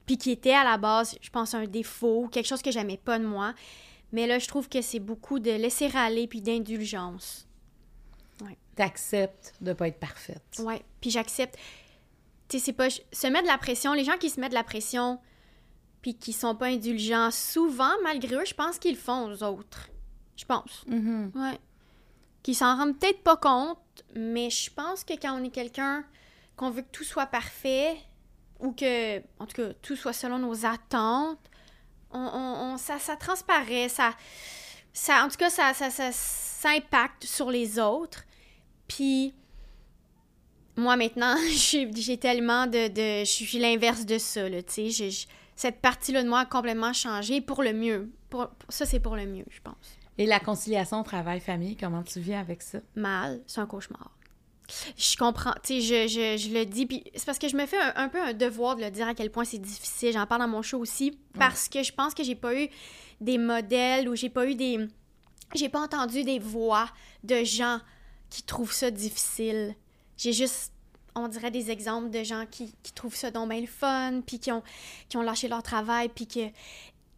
[0.06, 3.20] Puis qui était à la base, je pense, un défaut, quelque chose que j'aimais pas
[3.20, 3.54] de moi.
[4.10, 7.44] Mais là, je trouve que c'est beaucoup de laisser aller puis d'indulgence.
[8.74, 10.60] T'acceptes de pas être parfaite.
[10.60, 11.56] Ouais, puis j'accepte.
[12.48, 13.92] Tu sais, c'est pas se mettre de la pression.
[13.92, 15.18] Les gens qui se mettent de la pression
[16.00, 19.90] puis qui sont pas indulgents, souvent, malgré eux, je pense qu'ils le font aux autres.
[20.36, 20.84] Je pense.
[20.86, 21.32] Mhm.
[21.34, 21.58] Ouais.
[22.44, 23.78] Qui s'en rendent peut-être pas compte,
[24.14, 26.04] mais je pense que quand on est quelqu'un
[26.58, 27.96] qu'on veut que tout soit parfait
[28.60, 31.38] ou que, en tout cas, tout soit selon nos attentes,
[32.10, 34.14] on, on- on- ça, ça transparaît, ça,
[34.92, 38.24] ça, en tout cas, ça, ça, ça, ça impacte sur les autres.
[38.88, 39.34] Puis,
[40.76, 42.88] moi, maintenant, j'ai tellement de...
[42.88, 45.10] de je suis l'inverse de ça, là, tu sais.
[45.56, 48.12] Cette partie-là de moi a complètement changé pour le mieux.
[48.30, 49.98] Pour, pour- ça, c'est pour le mieux, je pense.
[50.16, 52.78] Et la conciliation travail-famille, comment tu vis avec ça?
[52.96, 54.10] Mal, c'est un cauchemar.
[54.96, 57.66] Je comprends, tu sais, je, je, je, le dis, puis c'est parce que je me
[57.66, 60.12] fais un, peu un devoir de le dire à quel point c'est difficile.
[60.12, 62.68] J'en parle dans mon show aussi, parce que je pense que j'ai pas eu
[63.20, 64.78] des modèles ou j'ai pas eu des.
[65.54, 66.88] J'ai pas entendu des voix
[67.24, 67.80] de gens
[68.28, 69.74] qui trouvent ça difficile.
[70.18, 70.74] J'ai juste,
[71.14, 74.38] on dirait, des exemples de gens qui, qui trouvent ça donc bien le fun, puis
[74.38, 74.62] qui ont,
[75.08, 76.50] qui ont lâché leur travail, puis que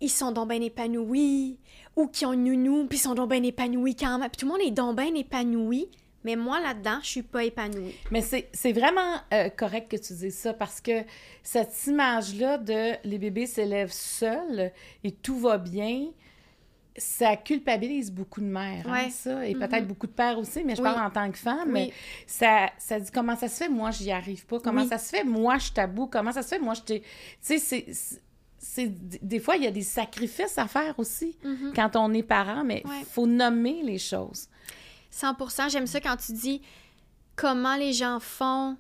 [0.01, 1.59] ils sont donc bien épanouis,
[1.97, 4.31] ou qui ont une nounou, puis ils sont donc bien épanouis quand même.
[4.31, 5.89] Puis tout le monde est donc bien épanoui.
[6.25, 7.95] Mais moi, là-dedans, je suis pas épanouie.
[8.11, 11.05] Mais c'est vraiment euh, correct que tu dises ça parce que
[11.43, 16.09] cette image-là de les bébés s'élèvent seuls et tout va bien,
[16.97, 19.87] ça culpabilise beaucoup de mères, hein, ça, et peut-être mm-hmm.
[19.87, 21.93] beaucoup de pères aussi, mais je parle en tant que femme, mais
[22.27, 25.25] ça, ça dit comment ça se fait, moi, j'y arrive pas, comment ça se fait,
[25.25, 27.01] moi, je tabou, comment ça se fait, moi, je t'ai...
[27.45, 27.87] Tu sais,
[28.63, 28.89] c'est
[29.25, 31.75] des fois, il y a des sacrifices à faire aussi mm-hmm.
[31.75, 34.49] quand on est parent, mais il faut nommer les choses.
[35.13, 36.63] 100% J'aime ça quand tu dis
[37.37, 38.77] comment les gens font,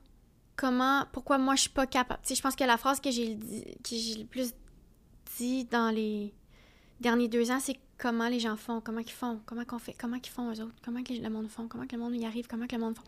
[0.56, 2.20] comment, pourquoi moi je suis pas capable.
[2.22, 4.52] Tu sais, je pense que la phrase que j'ai le plus
[5.38, 6.34] dit dans les
[7.00, 10.16] derniers deux ans, c'est comment les gens font, comment ils font, comment qu'on fait, comment
[10.22, 12.46] ils font eux autres, comment que le monde font, comment que le monde y arrive,
[12.48, 13.04] comment que le monde font.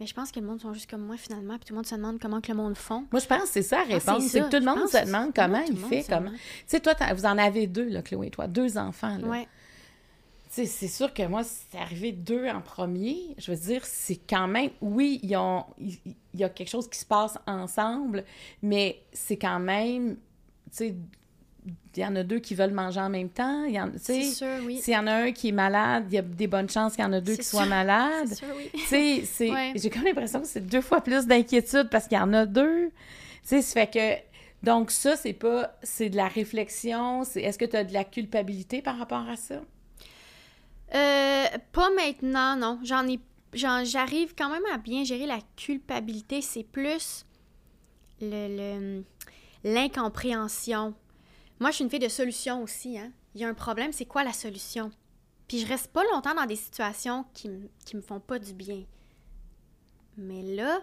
[0.00, 1.86] Mais je pense que le monde sont juste comme moi finalement, puis tout le monde
[1.86, 3.06] se demande comment que le monde font.
[3.12, 4.24] Moi, je pense que c'est ça la réponse.
[4.26, 6.32] c'est que tout le monde se demande comment il fait, comment.
[6.32, 9.16] Tu sais, toi, vous en avez deux, là, Chloé, toi, deux enfants.
[9.18, 9.28] Là.
[9.28, 9.48] Ouais
[10.54, 13.34] c'est sûr que moi, c'est arrivé deux en premier.
[13.38, 17.36] Je veux dire, c'est quand même, oui, il y a quelque chose qui se passe
[17.46, 18.24] ensemble,
[18.62, 20.94] mais c'est quand même, tu sais,
[21.96, 23.64] il y en a deux qui veulent manger en même temps.
[23.96, 24.80] C'est sûr, oui.
[24.82, 27.04] S'il y en a un qui est malade, il y a des bonnes chances qu'il
[27.04, 28.28] y en a deux qui soient malades.
[28.28, 28.70] C'est sûr, oui.
[28.72, 32.20] Tu sais, j'ai quand même l'impression que c'est deux fois plus d'inquiétude parce qu'il y
[32.20, 32.88] en a deux.
[32.88, 32.92] Tu
[33.44, 34.64] sais, ça fait que...
[34.64, 35.76] Donc ça, c'est pas...
[35.82, 37.22] C'est de la réflexion.
[37.22, 39.62] Est-ce que tu as de la culpabilité par rapport à ça?
[40.94, 42.80] Euh, pas maintenant, non.
[42.82, 43.20] J'en ai.
[43.52, 46.42] J'arrive quand même à bien gérer la culpabilité.
[46.42, 47.24] C'est plus
[48.20, 49.02] le
[49.64, 50.94] l'incompréhension.
[51.58, 52.98] Moi, je suis une fille de solution aussi.
[52.98, 53.12] Hein.
[53.34, 54.90] Il y a un problème, c'est quoi la solution?
[55.48, 57.50] Puis je reste pas longtemps dans des situations qui,
[57.84, 58.84] qui me font pas du bien.
[60.16, 60.80] Mais là,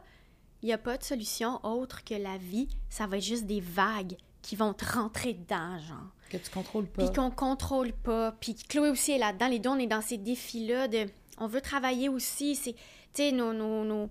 [0.61, 2.67] il n'y a pas de solution autre que la vie.
[2.89, 6.11] Ça va être juste des vagues qui vont te rentrer dedans, genre.
[6.31, 7.03] Que tu contrôles pas.
[7.03, 8.31] Puis qu'on contrôle pas.
[8.39, 9.47] Puis Chloé aussi est là-dedans.
[9.47, 11.07] Les deux, on est dans ces défis-là de...
[11.37, 12.55] On veut travailler aussi.
[12.55, 12.73] C'est...
[13.13, 13.51] Tu sais, nos...
[13.51, 14.09] nos,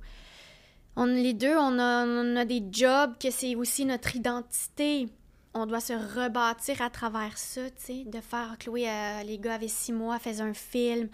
[0.96, 5.08] On, les deux, on a, on a des jobs que c'est aussi notre identité.
[5.54, 8.56] On doit se rebâtir à travers ça, tu sais, de faire...
[8.58, 11.08] Chloé, euh, les gars avaient six mois, faisaient un film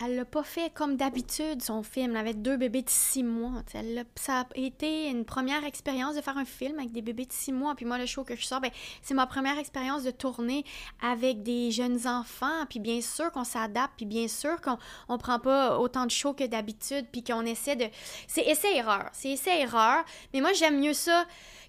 [0.00, 2.12] elle l'a pas fait comme d'habitude, son film.
[2.12, 3.62] Elle avait deux bébés de six mois.
[3.74, 7.32] Elle ça a été une première expérience de faire un film avec des bébés de
[7.32, 7.74] six mois.
[7.74, 8.70] Puis moi, le show que je sors, ben,
[9.02, 10.64] c'est ma première expérience de tourner
[11.02, 12.64] avec des jeunes enfants.
[12.68, 14.78] Puis bien sûr qu'on s'adapte, puis bien sûr qu'on
[15.08, 17.86] on prend pas autant de shows que d'habitude, puis qu'on essaie de...
[18.28, 19.10] C'est essai-erreur.
[19.12, 20.04] C'est essai-erreur.
[20.32, 21.26] Mais moi, j'aime mieux ça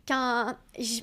[0.07, 0.55] quand...
[0.77, 1.01] Je,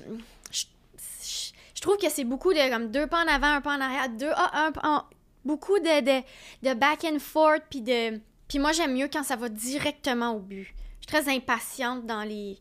[1.75, 4.09] je, trouve que c'est beaucoup de comme deux pas en avant, un pas en arrière,
[4.09, 5.05] deux, ah, un, un,
[5.47, 6.21] beaucoup de,
[6.67, 8.19] de, back and forth, puis de...
[8.47, 10.67] Puis moi, j'aime mieux quand ça va directement au but.
[10.99, 12.59] Je suis très impatiente dans les,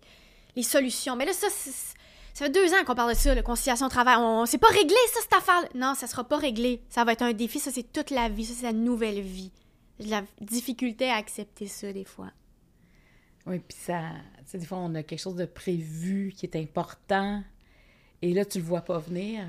[0.56, 1.16] les solutions.
[1.16, 4.16] Mais là, ça, ça fait deux ans qu'on parle de ça, la conciliation travail.
[4.18, 5.68] On, c'est pas réglé, ça, cette affaire.
[5.74, 6.82] Non, ça sera pas réglé.
[6.88, 7.60] Ça va être un défi.
[7.60, 8.44] Ça, c'est toute la vie.
[8.44, 9.52] Ça, c'est la nouvelle vie.
[10.00, 12.30] J'ai la difficulté à accepter ça, des fois.
[13.46, 14.00] Oui, puis ça...
[14.38, 17.42] Tu sais, des fois, on a quelque chose de prévu qui est important.
[18.22, 19.44] Et là, tu le vois pas venir.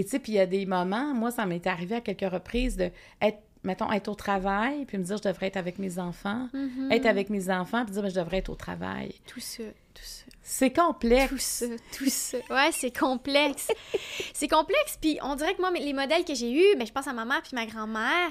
[0.00, 2.32] Et tu sais, puis il y a des moments, moi, ça m'est arrivé à quelques
[2.32, 2.90] reprises de
[3.20, 6.90] être, mettons, être au travail, puis me dire, je devrais être avec mes enfants, mm-hmm.
[6.90, 9.14] être avec mes enfants, puis dire, mais je devrais être au travail.
[9.26, 10.24] Tout ça, tout ça.
[10.40, 11.64] C'est complexe.
[11.66, 12.38] Tout ça, tout ça.
[12.48, 13.70] Ouais, c'est complexe.
[14.32, 16.92] c'est complexe, puis on dirait que moi, les modèles que j'ai eus, mais ben, je
[16.92, 18.30] pense à ma mère puis ma grand-mère,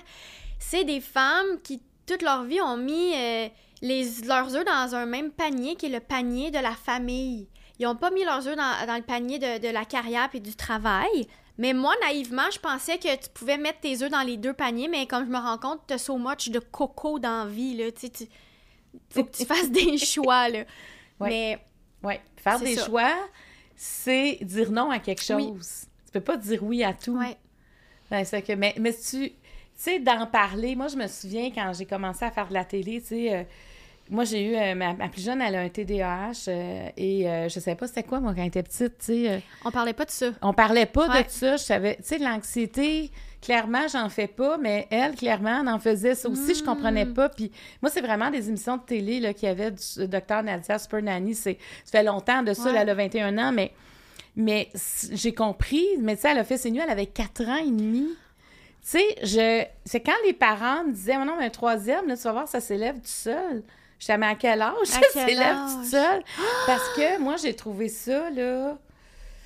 [0.58, 3.48] c'est des femmes qui, toute leur vie, ont mis euh,
[3.84, 7.48] les, leurs œufs dans un même panier, qui est le panier de la famille.
[7.78, 10.40] Ils n'ont pas mis leurs œufs dans, dans, le panier de, de la carrière et
[10.40, 11.28] du travail.
[11.60, 14.88] Mais moi, naïvement, je pensais que tu pouvais mettre tes œufs dans les deux paniers,
[14.88, 17.76] mais comme je me rends compte, tu as so much de coco dans la vie,
[17.76, 17.92] là.
[17.92, 18.30] Tu sais,
[19.10, 20.64] faut que tu fasses des choix, là.
[21.20, 21.60] Mais.
[22.02, 23.14] Oui, faire des choix,
[23.76, 25.88] c'est dire non à quelque chose.
[26.06, 27.18] Tu peux pas dire oui à tout.
[27.20, 27.36] Oui.
[28.10, 29.34] Ben, c'est que, mais, mais tu
[29.76, 33.02] sais, d'en parler, moi, je me souviens quand j'ai commencé à faire de la télé,
[33.02, 33.44] tu sais, euh,
[34.10, 37.60] moi, j'ai eu, euh, ma, plus jeune, elle a un TDAH euh, et euh, je
[37.60, 39.44] savais pas c'était quoi, moi, quand elle était petite, tu sais.
[39.64, 40.32] on parlait pas de ça.
[40.42, 41.58] On parlait pas de ça.
[41.58, 46.16] Je savais, tu sais, l'anxiété, clairement, j'en fais pas, mais elle, clairement, elle en faisait
[46.16, 47.14] ça aussi, je comprenais hmm.
[47.14, 47.30] pas.
[47.30, 47.52] Puis
[47.84, 51.04] moi, c'est vraiment des émissions de télé, là, qu'il y avait du docteur Nadia Super
[51.04, 51.36] Nanny.
[51.36, 51.52] ça
[51.86, 53.74] fait longtemps de ça, elle a 21 ans, mais,
[54.36, 54.70] mais
[55.12, 55.86] j'ai compris.
[56.00, 58.08] Mais tu sais, elle a fait ses nuits, elle avait 4 ans et demi.
[58.82, 59.66] Tu sais, je...
[59.86, 62.48] c'est quand les parents me disaient, oh non, mais un troisième, là, tu vas voir,
[62.48, 63.62] ça s'élève tout seul.
[64.00, 64.74] Je à quel âge?
[65.14, 66.24] Quel s'élève toute seule.
[66.66, 68.78] Parce que moi, j'ai trouvé ça, là.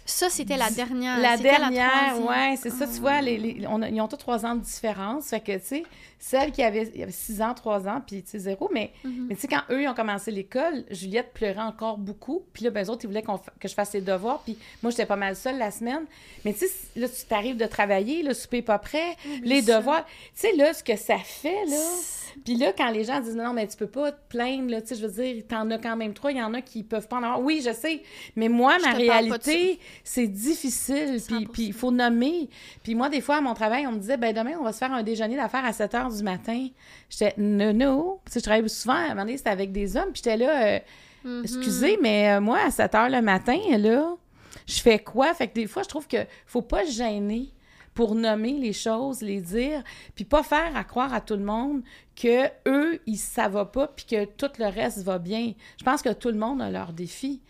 [0.06, 1.18] Ça, c'était la dernière.
[1.20, 4.18] La Ah, dernière, ouais, c'est ça, tu vois, les, les- on a- ils ont tous
[4.18, 5.30] trois ans de différence.
[5.30, 5.84] Fait que, tu sais,
[6.26, 8.70] celle qui avait, il y avait six ans, trois ans, puis, tu sais, zéro.
[8.74, 9.26] Mais, Mhm.
[9.28, 12.46] mais tu sais, quand eux, ils ont commencé l'école, Juliette pleurait encore beaucoup.
[12.54, 13.24] Puis là, ben, eux autres, ils voulaient
[13.60, 14.42] que je fasse les devoirs.
[14.46, 16.06] Puis moi, j'étais pas mal seule la semaine.
[16.46, 19.78] Mais tu sais, là, tu t'arrives de travailler, le souper est pas prêt, les ça.
[19.80, 20.06] devoirs.
[20.06, 21.76] Tu sais, là, ce que ça fait, là.
[22.46, 24.88] Puis là, quand les gens disent non, mais tu peux pas te plaindre, là, tu
[24.88, 27.08] sais, je veux dire, t'en as quand même trois, il y en a qui peuvent
[27.08, 27.42] pas en avoir.
[27.42, 28.02] Oui, je sais,
[28.36, 31.52] mais moi, Je ma réalité, c'est difficile, puis 100%.
[31.52, 32.50] puis il faut nommer.
[32.82, 34.80] Puis moi, des fois, à mon travail, on me disait, ben demain, on va se
[34.80, 36.68] faire un déjeuner d'affaires à 7 du matin.
[37.10, 38.20] J'étais, non, non.
[38.34, 40.80] Je travaille souvent, à un moment donné, c'était avec des hommes, puis j'étais là, euh,
[41.26, 41.42] Mhm.
[41.44, 44.14] excusez, mais euh, moi, à 7 h le matin, là,
[44.68, 45.34] je fais quoi?
[45.34, 47.50] Fait que des fois, je trouve que faut pas se gêner
[47.94, 49.84] pour nommer les choses, les dire,
[50.16, 51.82] puis pas faire à croire à tout le monde
[52.16, 55.54] que eux, ils, ça va pas, puis que tout le reste va bien.
[55.80, 57.42] Je pense que tout le monde a leurs défis.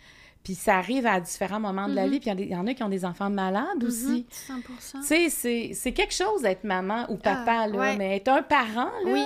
[0.43, 2.11] Puis ça arrive à différents moments de la Mhm.
[2.11, 4.25] vie, puis il y en a qui ont des enfants malades aussi.
[4.49, 4.99] Mhm, 100%.
[5.01, 7.95] Tu sais, c'est- quelque chose d'être maman ou papa, Ah, là, ouais.
[7.97, 9.25] mais être un parent, là, Oui.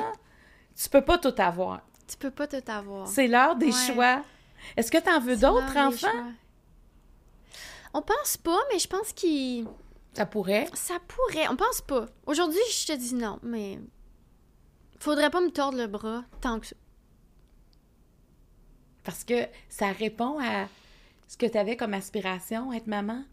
[0.75, 1.81] tu peux pas tout avoir.
[2.07, 3.07] Tu peux pas tout avoir.
[3.07, 3.93] C'est l'heure des Ouais.
[3.93, 4.21] choix.
[4.75, 6.31] Est-ce que tu en veux d'autres enfants?
[7.93, 9.65] On pense pas, mais je pense qu'il.
[10.13, 10.67] Ça pourrait.
[10.73, 11.47] Ça pourrait.
[11.49, 12.05] On pense pas.
[12.27, 13.79] Aujourd'hui, je te dis non, mais.
[14.99, 16.75] Faudrait pas me tordre le bras tant que ça.
[19.03, 20.67] Parce que ça répond à
[21.27, 23.23] ce que tu avais comme aspiration, être maman?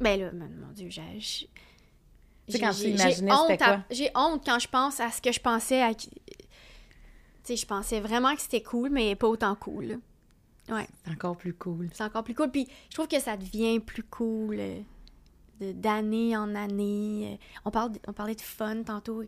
[0.00, 1.02] Ben là, mon Dieu, j'ai.
[1.20, 1.48] j'ai-
[2.48, 3.84] Tu sais, quand tu j'ai- imaginais, j'ai honte à-?
[3.90, 5.94] J'ai honte quand je pense à ce que je pensais à.
[5.94, 6.08] Tu
[7.44, 10.00] sais, je pensais vraiment que c'était cool, mais pas autant cool.
[10.68, 10.88] Ouais.
[11.04, 11.88] C'est encore plus cool.
[11.92, 12.50] C'est encore plus cool.
[12.50, 14.80] Puis je trouve que ça devient plus cool euh,
[15.60, 17.34] d'année en année.
[17.40, 19.22] Euh, On, parle, on parlait de fun tantôt.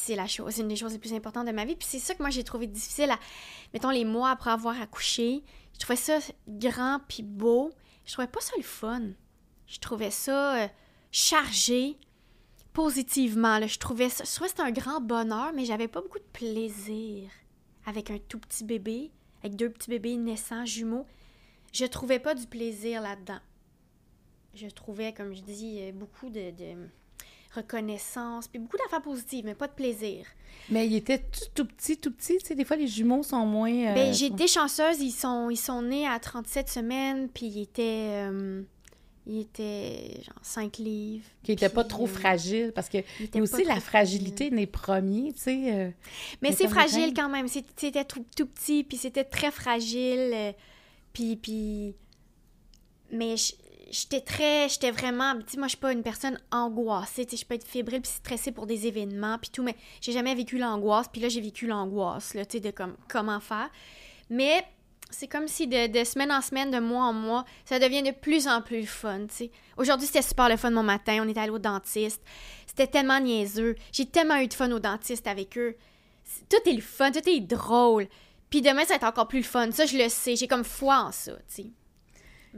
[0.00, 1.76] C'est la chose, une des choses les plus importantes de ma vie.
[1.76, 3.18] Puis c'est ça que moi j'ai trouvé difficile à,
[3.74, 5.42] mettons, les mois après avoir accouché.
[5.74, 7.72] Je trouvais ça grand puis beau.
[8.04, 9.02] Je trouvais pas ça le fun.
[9.66, 10.68] Je trouvais ça euh,
[11.10, 11.98] chargé
[12.72, 13.66] positivement.
[13.66, 17.28] Je trouvais ça, je trouvais c'était un grand bonheur, mais j'avais pas beaucoup de plaisir
[17.84, 19.10] avec un tout petit bébé,
[19.42, 21.06] avec deux petits bébés naissants, jumeaux.
[21.72, 23.40] Je trouvais pas du plaisir là-dedans.
[24.54, 26.50] Je trouvais, comme je dis, euh, beaucoup de
[27.54, 30.24] reconnaissance, puis beaucoup d'affaires positives, mais pas de plaisir.
[30.70, 32.38] Mais il était tout, tout petit, tout petit.
[32.38, 33.70] Tu sais, des fois, les jumeaux sont moins...
[33.72, 37.46] euh, ben, j'ai sont- été chanceuse, ils sont, ils sont nés à 37 semaines, puis
[37.46, 38.62] ils étaient, euh,
[39.26, 41.24] ils étaient genre 5 livres.
[41.42, 44.66] qui n'étaient pas trop euh, fragiles, parce que ils étaient pas aussi la fragilité des
[44.66, 45.72] premiers, tu sais.
[45.72, 45.90] euh,
[46.42, 47.48] Mais Mais c'est fragile quand même.
[47.48, 50.54] C'était tout, tout petit, puis c'était très fragile.
[51.12, 51.94] puis, puis...
[53.10, 53.36] Mais
[53.90, 54.68] j'étais très...
[54.68, 55.34] J'étais vraiment...
[55.36, 57.26] Tu sais, moi, je suis pas une personne angoissée.
[57.26, 60.12] Tu sais, je peux être fébrile puis stressée pour des événements, puis tout, mais j'ai
[60.12, 61.08] jamais vécu l'angoisse.
[61.08, 63.70] Puis là, j'ai vécu l'angoisse, là, tu sais, de comme, comment faire.
[64.30, 64.64] Mais
[65.10, 68.10] c'est comme si de, de semaine en semaine, de mois en mois, ça devient de
[68.10, 69.50] plus en plus fun, tu sais.
[69.76, 71.22] Aujourd'hui, c'était super le fun mon matin.
[71.22, 72.22] On était allé au dentiste.
[72.66, 73.76] C'était tellement niaiseux.
[73.92, 75.76] J'ai tellement eu de fun au dentiste avec eux.
[76.50, 78.06] Tout est le fun, tout est drôle.
[78.50, 79.70] Puis demain, ça va être encore plus le fun.
[79.72, 80.36] Ça, je le sais.
[80.36, 81.70] J'ai comme foi en ça, tu sais.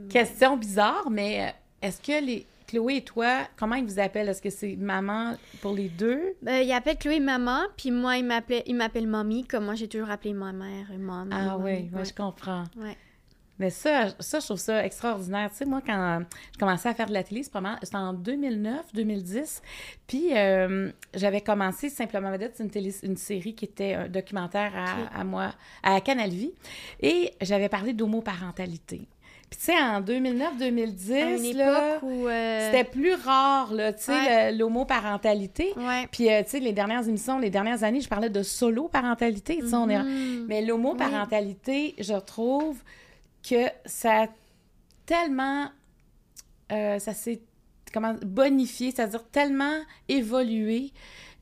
[0.09, 2.45] Question bizarre, mais euh, est-ce que les...
[2.67, 4.29] Chloé et toi, comment ils vous appellent?
[4.29, 6.21] Est-ce que c'est maman pour les deux?
[6.41, 9.89] Ben, il appelle Chloé maman, puis moi, il m'appelait, il m'appelle mamie, comme moi, j'ai
[9.89, 11.35] toujours appelé ma mère euh, maman.
[11.35, 12.05] Ah oui, ouais.
[12.05, 12.63] je comprends.
[12.77, 12.95] Ouais.
[13.59, 15.51] Mais ça, ça, je trouve ça extraordinaire.
[15.51, 16.21] Tu sais, moi, quand
[16.53, 17.59] je commençais à faire de la télé, c'était
[17.95, 19.61] en 2009, 2010.
[20.07, 24.83] Puis, euh, j'avais commencé Simplement Vedette, une, télé, une série qui était un documentaire à,
[25.03, 25.09] Ok.
[25.13, 25.51] à moi,
[25.83, 26.53] à Canal Vie.
[27.01, 29.07] Et j'avais parlé d'homoparentalité.
[29.51, 34.11] Puis, tu sais, en 2009-2010, À une là, euh, c'était plus rare, là, tu sais,
[34.13, 34.51] Ouais.
[34.53, 35.73] l'homoparentalité.
[35.75, 36.07] Ouais.
[36.09, 39.57] Puis, euh, tu sais, les dernières émissions, les dernières années, je parlais de solo-parentalité.
[39.59, 40.45] Tu sais, on est Mhm.
[40.47, 42.77] mais l'homoparentalité, je trouve
[43.47, 44.27] que ça a
[45.05, 45.67] tellement.
[46.71, 47.41] euh, ça s'est
[47.93, 49.75] comment bonifié, c'est-à-dire tellement
[50.07, 50.93] évolué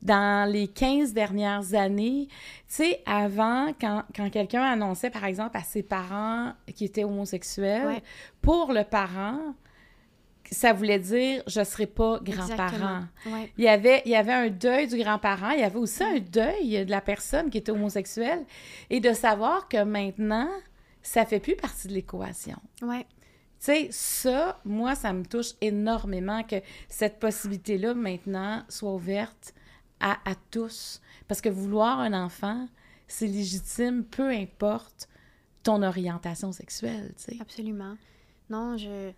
[0.02, 2.28] dans les 15 dernières années.
[2.30, 2.34] Tu
[2.68, 8.02] sais, avant, quand, quand quelqu'un annonçait, par exemple, à ses parents qui étaient homosexuels, Ouais.
[8.40, 9.38] pour le parent,
[10.50, 13.02] ça voulait dire je serai pas grand-parent.
[13.26, 13.52] Ouais.
[13.56, 16.18] Il y, avait, il y avait un deuil du grand-parent, il y avait aussi un
[16.18, 18.44] deuil de la personne qui était homosexuelle
[18.88, 20.48] et de savoir que maintenant,
[21.02, 22.56] ça fait plus partie de l'équation.
[22.82, 23.06] Ouais.
[23.60, 26.56] Tu sais, ça, moi, ça me touche énormément que
[26.88, 29.54] cette possibilité-là, maintenant, soit ouverte
[30.00, 31.00] à, tous.
[31.28, 32.68] Parce que vouloir un enfant,
[33.06, 35.08] c'est légitime, peu importe
[35.62, 37.36] ton orientation sexuelle, tu sais.
[37.40, 37.96] Absolument.
[38.48, 39.12] Non, je.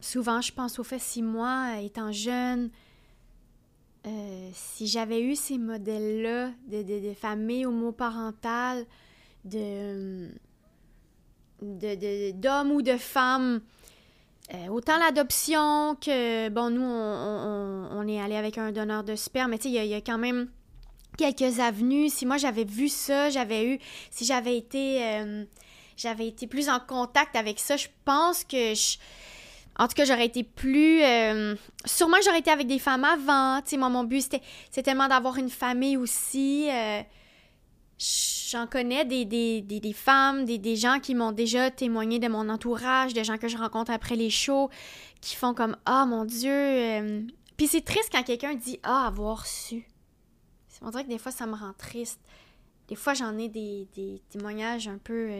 [0.00, 2.70] Souvent, je pense au fait si moi, étant jeune,
[4.06, 8.86] euh, si j'avais eu ces modèles-là de, de, de famille homoparentale,
[9.44, 10.28] de
[11.60, 13.60] d'hommes ou de femmes,
[14.54, 19.58] euh, autant l'adoption que, bon, nous, on, est allé avec un donneur de sperme, mais
[19.58, 20.48] tu sais, il y, a quand même
[21.16, 22.08] quelques avenues.
[22.08, 23.78] Si moi, j'avais vu ça, j'avais eu,
[24.10, 25.44] si j'avais été, euh,
[25.96, 28.96] j'avais été plus en contact avec ça, je pense que je
[29.80, 31.02] en tout cas, j'aurais été plus.
[31.02, 31.54] Euh,
[31.86, 33.62] sûrement j'aurais été avec des femmes avant.
[33.62, 36.68] Tu sais, moi, mon but, c'était tellement d'avoir une famille aussi.
[36.70, 37.00] Euh,
[38.50, 43.14] j'en connais des, des, des, femmes, des, gens qui m'ont déjà témoigné de mon entourage,
[43.14, 44.70] des gens que je rencontre après les shows,
[45.20, 46.52] qui font comme Ah, mon Dieu.
[46.52, 47.22] Euh.
[47.56, 49.86] Puis c'est triste quand quelqu'un dit Ah, avoir su.
[50.82, 52.20] On dirait que des fois, ça me rend triste.
[52.88, 53.86] Des fois, j'en ai des,
[54.30, 55.30] témoignages un peu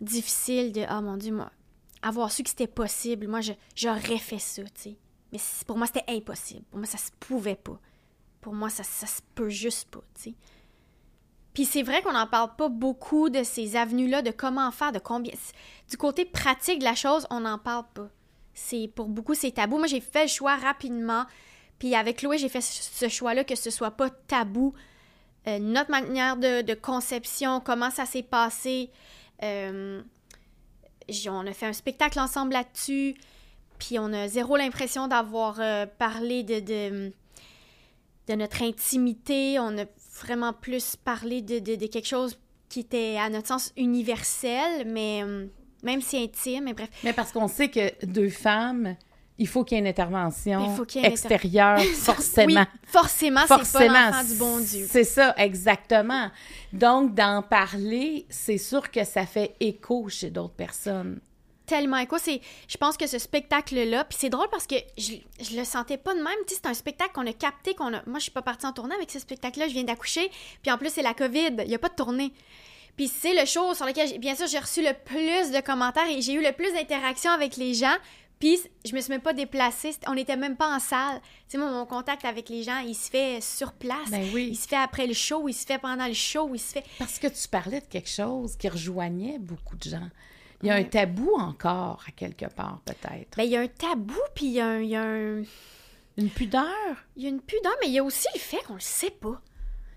[0.00, 1.50] difficiles de Ah, mon Dieu, moi
[2.02, 3.40] avoir su que c'était possible, moi,
[3.74, 4.96] j'aurais fait ça, tu sais.
[5.32, 6.64] Mais pour moi, c'était impossible.
[6.70, 7.78] Pour moi, ça se pouvait pas.
[8.40, 10.34] Pour moi, ça, ça se peut juste pas, tu sais.
[11.60, 14.98] Puis c'est vrai qu'on n'en parle pas beaucoup de ces avenues-là, de comment faire, de
[14.98, 15.34] combien.
[15.90, 18.08] Du côté pratique de la chose, on n'en parle pas.
[18.54, 19.76] C'est pour beaucoup, c'est tabou.
[19.76, 21.26] Moi, j'ai fait le choix rapidement.
[21.78, 24.72] Puis avec Chloé, j'ai fait ce choix-là que ce soit pas tabou.
[25.48, 28.88] Euh, notre manière de, conception, comment ça s'est passé.
[29.42, 30.00] Euh,
[31.28, 33.16] on a fait un spectacle ensemble là-dessus,
[33.78, 37.10] puis on a zéro l'impression d'avoir euh, parlé de,
[38.28, 39.58] de, notre intimité.
[39.58, 39.84] On a
[40.20, 45.46] vraiment plus parlé de, de, quelque chose qui était, à notre sens, universel, mais euh,
[45.82, 46.88] même si intime, mais bref.
[47.04, 48.96] Mais parce qu'on sait que deux femmes
[49.40, 52.60] il faut qu'il y ait une intervention extérieure, forcément.
[52.60, 54.86] oui, forcément, c'est pas du bon Dieu.
[54.88, 56.30] C'est ça, exactement.
[56.74, 61.20] Donc, d'en parler, c'est sûr que ça fait écho chez d'autres personnes.
[61.70, 62.18] Tellement écho.
[62.18, 65.98] C'est, je pense que ce spectacle-là, puis c'est drôle parce que je, je le sentais
[65.98, 66.34] pas de même.
[66.48, 68.02] Tu sais, c'est un spectacle qu'on a capté, qu'on a...
[68.06, 70.78] Moi, je suis pas partie en tournée avec ce spectacle-là, je viens d'accoucher, puis en
[70.78, 72.32] plus, c'est la COVID, il y a pas de tournée.
[72.96, 76.20] Puis c'est le show sur lequel, bien sûr, j'ai reçu le plus de commentaires et
[76.20, 77.94] j'ai eu le plus d'interactions avec les gens.
[78.40, 79.94] Puis, je me suis même pas déplacée.
[80.08, 81.20] On n'était même pas en salle.
[81.20, 84.10] Tu sais, moi, mon contact avec les gens, il se fait sur place.
[84.10, 84.48] Ben oui.
[84.50, 86.84] Il se fait après le show, il se fait pendant le show, il se fait...
[86.98, 90.08] Parce que tu parlais de quelque chose qui rejoignait beaucoup de gens.
[90.62, 93.36] Il y a un tabou encore, à quelque part, peut-être.
[93.36, 95.42] Ben, il y a un tabou, puis il y a un...
[96.16, 96.66] Une pudeur?
[97.16, 99.10] Il y a une pudeur, mais il y a aussi le fait qu'on le sait
[99.10, 99.40] pas.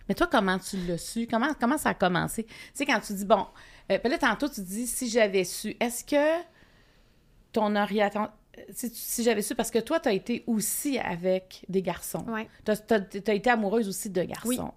[0.08, 1.28] Mais toi, comment tu l'as su?
[1.30, 2.44] Comment, comment ça a commencé?
[2.46, 3.46] Tu sais, quand tu dis, bon...
[3.92, 6.44] Euh, là, tantôt, tu dis, si j'avais su, est-ce que
[7.54, 8.30] ton orientation.
[8.72, 12.26] Si, si j'avais su, parce que toi, tu as été aussi avec des garçons.
[12.28, 12.48] Oui.
[12.66, 14.74] Tu as, été amoureuse aussi de garçons.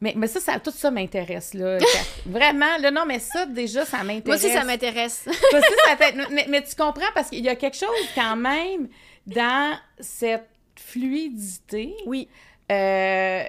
[0.00, 1.78] Mais, mais ça, ça, tout ça m'intéresse, là.
[2.26, 4.26] Vraiment, là, non, mais ça, déjà, ça m'intéresse.
[4.26, 5.28] Moi aussi, ça m'intéresse.
[6.30, 8.88] mais, mais, tu comprends, parce qu'il y a quelque chose, quand même,
[9.26, 11.94] dans cette fluidité.
[12.06, 12.28] Oui.
[12.70, 13.44] Euh,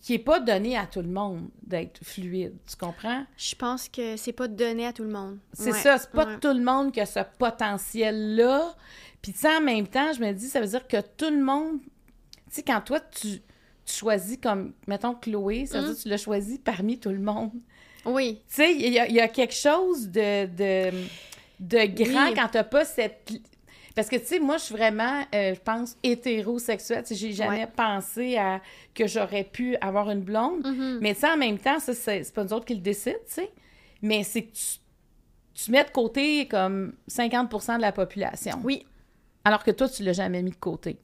[0.00, 3.24] qui est pas donné à tout le monde d'être fluide, tu comprends?
[3.36, 5.38] Je pense que c'est pas donné à tout le monde.
[5.52, 8.74] C'est ça, c'est pas tout le monde qui a ce potentiel-là.
[9.22, 11.80] Puis ça, en même temps, je me dis, ça veut dire que tout le monde...
[11.80, 13.42] Tu sais, quand toi, tu,
[13.92, 17.52] choisis comme, mettons, Chloé, ça veut dire que tu l'as choisi parmi tout le monde.
[18.04, 18.40] Oui.
[18.48, 20.90] Tu sais, il y, a quelque chose de, de,
[21.60, 23.30] de grand quand t'as pas cette
[23.94, 27.02] parce que, tu sais, moi, je suis vraiment, euh, je pense, hétérosexuelle.
[27.02, 28.60] Tu sais, j'ai jamais pensé à
[28.92, 30.64] que j'aurais pu avoir une blonde.
[30.64, 30.98] Mm-hmm.
[31.00, 33.50] Mais, ça, en même temps, ça, c'est pas nous autres qui le décident, tu sais.
[34.02, 34.52] Mais c'est que
[35.54, 38.60] tu, mets de côté comme 50% de la population.
[38.64, 38.84] Oui.
[39.44, 40.98] Alors que toi, tu l'as jamais mis de côté.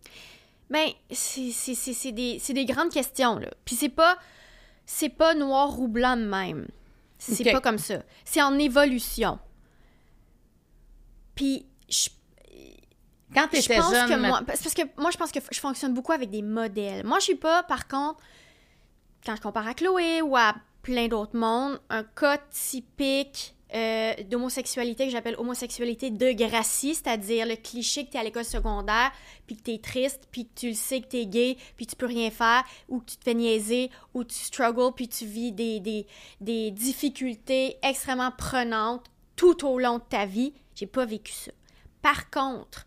[0.70, 3.48] Bien, c'est des, des, grandes questions, là.
[3.64, 4.16] Puis c'est pas,
[4.86, 6.68] c'est pas noir ou blanc de même.
[7.18, 8.02] C'est pas comme ça.
[8.24, 9.38] C'est en évolution.
[11.34, 12.08] Puis je
[13.34, 14.08] quand tu étais jeune...
[14.08, 17.06] Que moi, parce que moi, je pense que je fonctionne beaucoup avec des modèles.
[17.06, 18.20] Moi, je suis pas, par contre,
[19.24, 25.06] quand je compare à Chloé ou à plein d'autres mondes, un cas typique euh, d'homosexualité
[25.06, 29.12] que j'appelle homosexualité de Gracie, c'est-à-dire le cliché que tu es à l'école secondaire,
[29.46, 31.86] puis que tu es triste, puis que tu le sais que tu es gay, puis
[31.86, 35.26] tu peux rien faire, ou que tu te fais niaiser, ou tu struggles, puis tu
[35.26, 36.06] vis des, des,
[36.40, 39.06] des difficultés extrêmement prenantes
[39.36, 40.52] tout au long de ta vie.
[40.74, 41.52] J'ai pas vécu ça.
[42.02, 42.86] Par contre,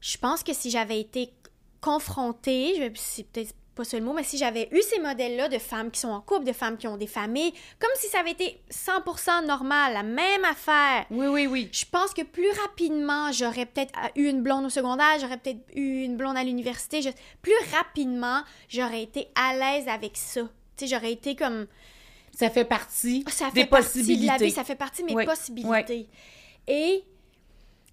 [0.00, 1.32] je pense que si j'avais été
[1.80, 5.90] confrontée, c'est peut-être pas ce le mot, mais si j'avais eu ces modèles-là de femmes
[5.90, 8.60] qui sont en couple, de femmes qui ont des familles, comme si ça avait été
[8.70, 11.06] 100% normal, la même affaire.
[11.10, 11.68] Oui, oui, oui.
[11.72, 16.02] Je pense que plus rapidement, j'aurais peut-être eu une blonde au secondaire, j'aurais peut-être eu
[16.02, 17.00] une blonde à l'université.
[17.42, 20.42] Plus rapidement, j'aurais été à l'aise avec ça.
[20.76, 21.66] Tu sais, j'aurais été comme...
[22.36, 24.26] Ça fait partie ça fait des partie possibilités.
[24.26, 26.08] de la vie, ça fait partie de mes possibilités.
[26.66, 27.04] Et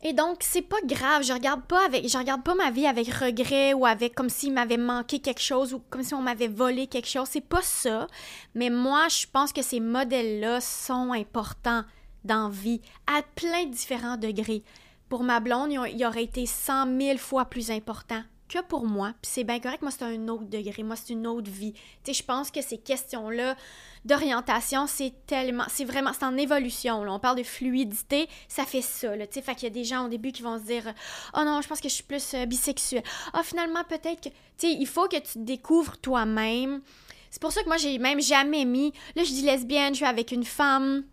[0.03, 1.23] Et donc, c'est pas grave.
[1.23, 4.53] Je regarde pas avec, je regarde pas ma vie avec regret ou avec comme s'il
[4.53, 7.27] m'avait manqué quelque chose ou comme si on m'avait volé quelque chose.
[7.29, 8.07] C'est pas ça.
[8.55, 11.83] Mais moi, je pense que ces modèles-là sont importants
[12.23, 14.63] dans vie à plein de différents degrés.
[15.07, 19.13] Pour ma blonde, il aurait été cent mille fois plus important que pour moi.
[19.21, 21.73] Puis c'est bien correct, moi c'est un autre degré, moi c'est une autre vie.
[22.03, 23.55] Tu sais, je pense que ces questions-là
[24.03, 27.01] d'orientation, c'est tellement, c'est vraiment, c'est en évolution.
[27.01, 29.15] On parle de fluidité, ça fait ça.
[29.17, 30.93] Tu sais, fait qu'il y a des gens au début qui vont se dire,
[31.35, 33.03] oh non, je pense que je suis plus euh, bisexuelle.
[33.33, 36.81] Ah, oh, finalement peut-être que, tu sais, il faut que tu découvres toi-même.
[37.29, 40.05] C'est pour ça que moi j'ai même jamais mis, là je dis lesbienne, je suis
[40.05, 41.05] avec une femme.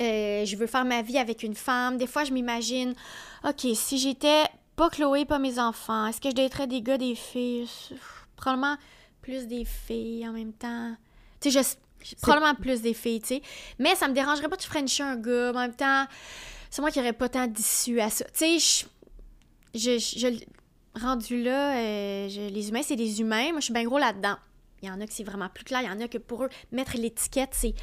[0.00, 1.98] Euh, je veux faire ma vie avec une femme.
[1.98, 2.94] Des fois, je m'imagine,
[3.44, 4.42] OK, si j'étais
[4.76, 6.06] pas Chloé, pas mes enfants.
[6.06, 7.68] Est-ce que je daterais des gars, des filles?
[8.36, 8.76] Probablement
[9.22, 10.96] plus des filles en même temps.
[11.40, 11.62] Tu sais,
[12.02, 12.16] je...
[12.20, 13.42] probablement plus des filles, tu sais.
[13.78, 15.50] Mais ça me dérangerait pas de frencher un gars.
[15.50, 16.06] En même temps,
[16.70, 18.24] c'est moi qui aurais pas tant d'issue à ça.
[18.26, 18.86] Tu sais,
[19.74, 20.44] je, je,
[21.00, 23.50] rendu là, euh, les humains, c'est des humains.
[23.50, 24.36] Moi, je suis bien gros là-dedans.
[24.82, 25.80] Il y en a que c'est vraiment plus clair.
[25.82, 27.74] Il y en a que pour eux, mettre l'étiquette, c'est,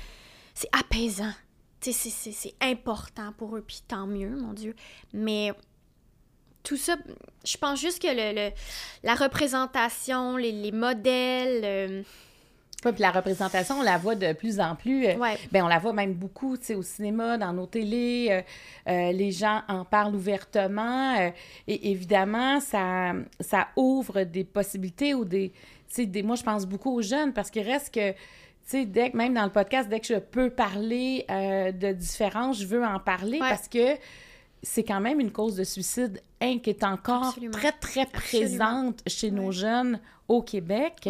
[0.54, 1.34] c'est apaisant.
[1.80, 4.76] Tu sais, c'est important pour eux, puis tant mieux, mon Dieu.
[5.14, 5.52] Mais
[6.64, 6.96] tout ça,
[7.46, 8.52] je pense juste que le,
[9.04, 11.62] la représentation, les, modèles.
[11.64, 12.04] Euh,
[12.84, 15.06] puis la représentation, on la voit de plus en plus.
[15.06, 15.16] Euh,
[15.52, 18.44] ben, on la voit même beaucoup, tu sais, au cinéma, dans nos télés.
[18.88, 21.16] Euh, les gens en parlent ouvertement.
[21.68, 25.52] et évidemment, ça, ça ouvre des possibilités ou des,
[25.98, 26.24] des...
[26.24, 28.12] Moi, je pense beaucoup aux jeunes parce qu'il reste que...
[28.70, 32.86] Tu sais, même dans le podcast, dès que je peux parler de différence, je veux
[32.86, 33.98] en parler parce que
[34.64, 39.32] c'est quand même une cause de suicide hein, qui est encore très, très présente chez
[39.32, 41.10] nos jeunes au Québec.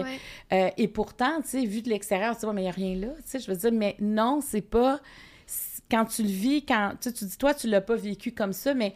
[0.52, 2.96] Euh, et pourtant, tu sais, vu de l'extérieur, tu sais, mais il n'y a rien
[2.96, 3.14] là.
[3.18, 5.00] Tu sais, je veux dire, mais non, c'est pas.
[5.90, 8.74] Quand tu le vis, quand tu, tu dis, toi, tu l'as pas vécu comme ça,
[8.74, 8.94] mais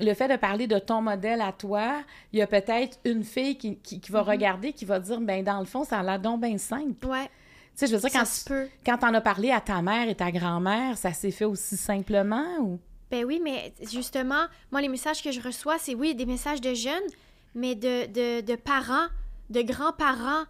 [0.00, 2.02] le fait de parler de ton modèle à toi,
[2.32, 4.24] il y a peut-être une fille qui, qui, va mm-hmm.
[4.24, 7.06] regarder, qui va dire, ben dans le fond, ça a l'air donc bien simple.
[7.06, 7.26] Ouais.
[7.26, 7.30] Tu
[7.74, 8.54] sais, je veux dire, quand,
[8.86, 12.58] quand t'en as parlé à ta mère et ta grand-mère, ça s'est fait aussi simplement
[12.60, 12.78] ou?
[13.10, 16.74] Ben oui, mais justement, moi, les messages que je reçois, c'est oui, des messages de
[16.74, 17.08] jeunes,
[17.54, 19.08] mais de, de, de parents,
[19.50, 20.44] de grands-parents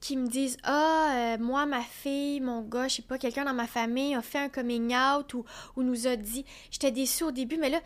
[0.00, 3.54] qui me disent Ah, euh, moi, ma fille, mon gars, je sais pas, quelqu'un dans
[3.54, 5.44] ma famille a fait un coming out ou,
[5.76, 6.44] ou nous a dit.
[6.70, 7.80] J'étais déçue au début, mais là,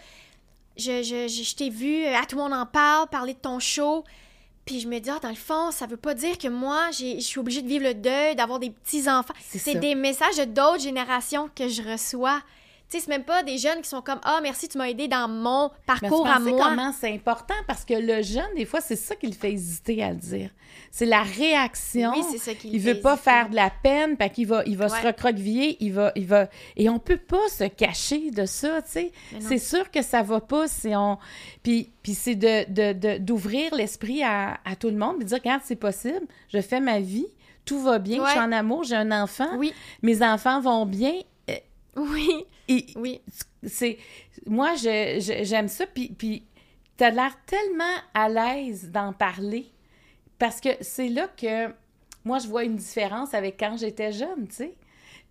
[0.76, 4.04] je, je, je, t'ai vu, à tout le monde en parle, parler de ton show.
[4.64, 7.18] Puis je me dis, ah, dans le fond, ça veut pas dire que moi, je
[7.18, 9.34] suis obligée de vivre le deuil, d'avoir des petits-enfants.
[9.40, 12.40] C'est des messages d'autres générations que je reçois
[13.00, 15.70] c'est même pas des jeunes qui sont comme Ah, merci, tu m'as aidé dans mon
[15.86, 16.68] parcours à moi.
[16.68, 17.54] comment c'est important?
[17.66, 20.50] Parce que le jeune, des fois, c'est ça qui le fait hésiter à le dire.
[20.90, 22.12] C'est la réaction.
[22.14, 24.88] Oui, c'est ça Il veut pas faire de la peine, parce qu'il va, il va
[24.88, 26.48] se recroqueviller, il va, il va.
[26.76, 29.12] Et on peut pas se cacher de ça, tu sais.
[29.40, 31.18] C'est sûr que ça va pas si on.
[31.62, 35.76] Puis, puis c'est de, d'ouvrir l'esprit à, à, tout le monde, de dire Regarde, c'est
[35.76, 37.26] possible, je fais ma vie
[37.64, 39.72] tout va bien, je suis en amour, j'ai un enfant, oui.
[40.02, 41.12] mes enfants vont bien,
[41.96, 42.46] oui.
[42.96, 43.20] oui.
[43.64, 43.98] C'est
[44.46, 46.44] moi j'aime ça puis puis
[47.00, 49.66] as l'air tellement à l'aise d'en parler
[50.38, 51.68] parce que c'est là que
[52.24, 54.74] moi je vois une différence avec quand j'étais jeune, tu sais.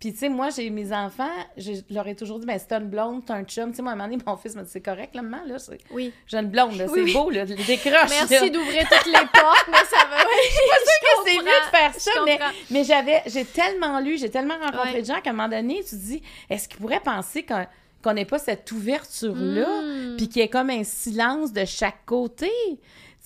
[0.02, 2.88] Puis, tu sais, moi, j'ai mes enfants, je leur ai toujours dit, ben, c'est une
[2.88, 3.70] blonde, t'as un chum.
[3.70, 5.44] Tu sais, moi, à un moment donné, mon fils m'a dit, c'est correct, là, maman,
[5.46, 5.58] là.
[5.92, 6.12] Oui.
[6.26, 8.10] J'ai une blonde, là, c'est beau, là, décroche.
[8.10, 10.16] Merci d'ouvrir toutes les portes, mais ça va.
[10.44, 12.38] je suis pas sûre que c'est mieux de faire ça, mais,
[12.72, 15.90] mais j'avais, j'ai tellement lu, j'ai tellement rencontré de gens qu'à un moment donné, tu
[15.90, 17.64] te dis, est-ce qu'ils pourraient penser qu'on
[18.02, 20.16] qu'on n'ait pas cette ouverture-là, hmm.
[20.16, 22.50] puis qu'il y ait comme un silence de chaque côté?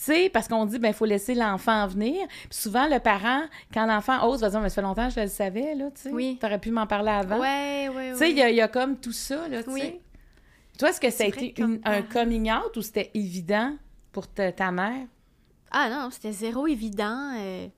[0.03, 2.27] Sais, parce qu'on dit, ben, il faut laisser l'enfant venir.
[2.29, 3.43] Puis souvent, le parent,
[3.73, 6.03] quand l'enfant ose, va dire, mais ça fait longtemps que je le savais, là, tu
[6.03, 6.11] sais.
[6.11, 6.39] Oui.
[6.41, 7.41] T'aurais pu m'en parler avant.
[7.41, 8.13] Oui, oui, oui.
[8.13, 10.01] Tu sais, il y, a comme tout ça, là, tu sais.
[10.79, 13.75] Toi, est-ce que ça a été un coming out ou c'était évident
[14.13, 15.07] pour ta, mère?
[15.71, 17.33] Ah non, c'était zéro évident.
[17.39, 17.69] Euh.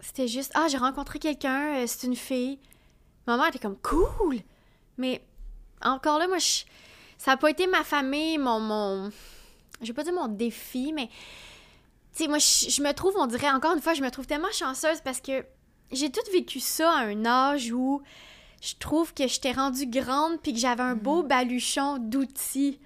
[0.00, 2.60] C'était juste, ah, j'ai rencontré quelqu'un, euh, c'est une fille.
[3.26, 4.36] Ma mère était comme, cool!
[4.98, 5.20] Mais
[5.82, 6.38] encore là, moi,
[7.18, 9.10] ça n'a pas été ma famille, mon, mon,
[9.80, 11.08] je vais pas dire mon défi, mais
[12.16, 14.50] tu sais, moi, je, me trouve, on dirait, encore une fois, je me trouve tellement
[14.50, 15.44] chanceuse parce que
[15.92, 18.02] j'ai tout vécu ça à un âge où
[18.62, 21.28] je trouve que j'étais rendue grande puis que j'avais un beau mm.
[21.28, 22.80] baluchon d'outils.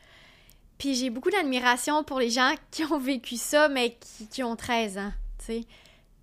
[0.78, 3.96] Puis j'ai beaucoup d'admiration pour les gens qui ont vécu ça, mais
[4.30, 5.64] qui, ont 13 ans, tu sais.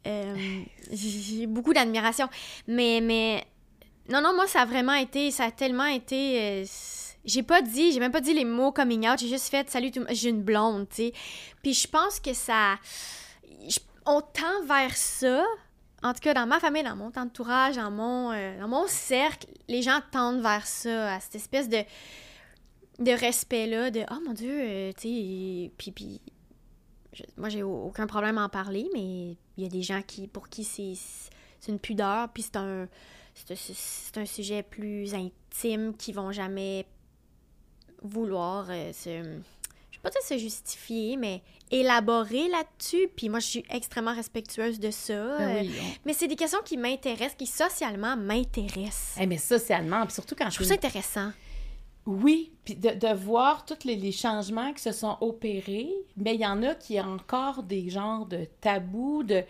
[0.05, 0.61] Euh,
[0.91, 2.27] j'ai beaucoup d'admiration.
[2.67, 3.45] Mais, mais,
[4.09, 6.41] non, non, moi, ça a vraiment été, ça a tellement été...
[6.41, 6.65] Euh,
[7.27, 9.91] j'ai pas dit, j'ai même pas dit les mots coming out, j'ai juste fait salut,
[10.09, 11.13] j'ai une blonde, tu sais.
[11.61, 12.77] Puis je pense que ça.
[14.05, 15.43] On tend vers ça.
[16.01, 19.47] En tout cas, dans ma famille, dans mon entourage, dans mon, euh, dans mon cercle,
[19.67, 21.83] les gens tendent vers ça, à cette espèce de.
[22.99, 25.91] de respect-là, de «Oh mon Dieu, euh, tu sais, puis...
[25.91, 26.21] puis
[27.35, 30.27] moi, j'ai au- aucun problème à en parler, mais il y a des gens qui
[30.27, 30.93] pour qui c'est
[31.67, 32.87] une pudeur, puis c'est un-
[33.33, 36.85] c'est un sujet plus intime qui vont jamais
[38.01, 39.23] vouloir euh, se...
[40.03, 41.41] Pas dire se justifier, mais
[41.71, 43.09] élaborer là-dessus.
[43.15, 45.37] Puis moi, je suis extrêmement respectueuse de ça.
[45.39, 49.17] Ben euh, oui, on- Mais c'est des questions qui m'intéressent, qui socialement m'intéressent.
[49.19, 51.31] Eh, mais socialement, puis surtout quand Je je trouve ça intéressant.
[52.05, 56.41] Oui, puis de, de voir tous les, les changements qui se sont opérés, mais il
[56.41, 59.43] y en a qui ont encore des genres de tabous, de...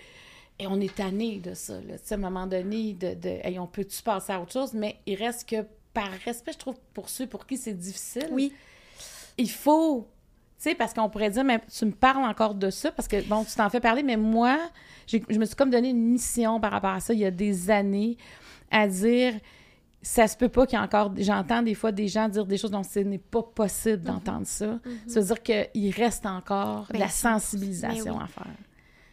[0.59, 1.99] Et on est tanné de ça, là.
[1.99, 3.13] Tu sais, à un moment donné, de...
[3.13, 4.73] de hey, on peut-tu passer à autre chose?
[4.73, 5.57] Mais il reste que,
[6.01, 8.53] par respect, je trouve, pour ceux pour qui c'est difficile, Oui.
[9.37, 10.07] il faut...
[10.59, 13.21] Tu sais, parce qu'on pourrait dire, mais tu me parles encore de ça, parce que,
[13.27, 14.57] bon, tu t'en fais parler, mais moi,
[15.07, 17.69] je me suis comme donné une mission par rapport à ça il y a des
[17.69, 18.17] années,
[18.71, 19.33] à dire
[20.01, 21.11] ça se peut pas qu'il y ait encore.
[21.17, 24.79] J'entends des fois des gens dire des choses dont ce n'est pas possible d'entendre ça.
[25.07, 28.23] Ça veut dire qu'il reste encore de Ben, la cent- sensibilisation oui.
[28.23, 28.47] à faire.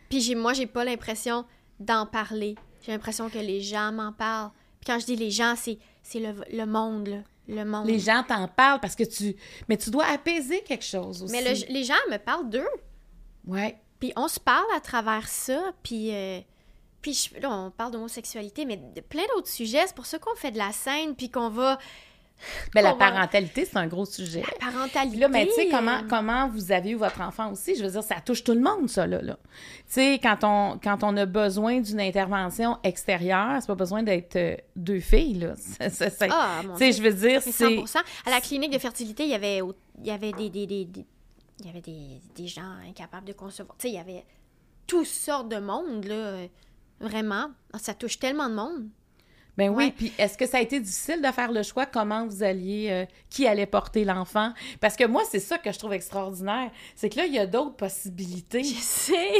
[0.08, 1.44] Puis moi, j'ai pas l'impression
[1.80, 2.54] d'en parler.
[2.86, 4.50] J'ai l'impression que les gens m'en parlent.
[4.80, 7.16] Puis quand je dis les gens, c'est, c'est le, le monde, là.
[7.48, 7.86] Le monde.
[7.88, 9.34] Les gens t'en parlent parce que tu.
[9.68, 11.32] Mais tu dois apaiser quelque chose aussi.
[11.32, 12.64] Mais le- les gens me parlent d'eux.
[13.46, 13.76] Ouais.
[14.00, 15.72] Puis on se parle à travers ça.
[15.82, 16.40] Puis, euh,
[17.02, 19.86] puis je- là, on parle d'homosexualité, mais de plein d'autres sujets.
[19.86, 21.78] C'est pour ça qu'on fait de la scène, puis qu'on va...
[22.74, 24.42] Mais la parentalité, c'est un gros sujet.
[24.60, 25.16] La parentalité.
[25.18, 27.74] Là, mais tu sais, comment, comment vous avez eu votre enfant aussi?
[27.76, 29.20] Je veux dire, ça touche tout le monde, ça, là.
[29.22, 29.36] là.
[29.42, 34.36] Tu sais, quand on, quand on a besoin d'une intervention extérieure, c'est pas besoin d'être
[34.36, 35.54] euh, deux filles, là.
[36.30, 37.50] Ah, mon tu sais, je veux dire, c'est...
[37.76, 37.96] 100%.
[38.26, 39.58] À la clinique de fertilité, il y avait,
[40.00, 41.06] il y avait des, des, des- des-
[41.60, 43.76] il y avait des, des gens incapables de concevoir.
[43.78, 44.24] Tu sais, il y avait
[44.86, 46.46] toutes sortes de monde, là.
[47.00, 47.46] Vraiment.
[47.78, 48.88] Ça touche tellement de monde.
[49.56, 49.92] Ben oui, Ouais.
[49.96, 53.04] puis est-ce que ça a été difficile de faire le choix comment vous alliez, euh,
[53.30, 54.52] qui allait porter l'enfant?
[54.80, 57.46] Parce que moi, c'est ça que je trouve extraordinaire, c'est que là, il y a
[57.46, 58.64] d'autres possibilités.
[58.64, 59.32] Je sais.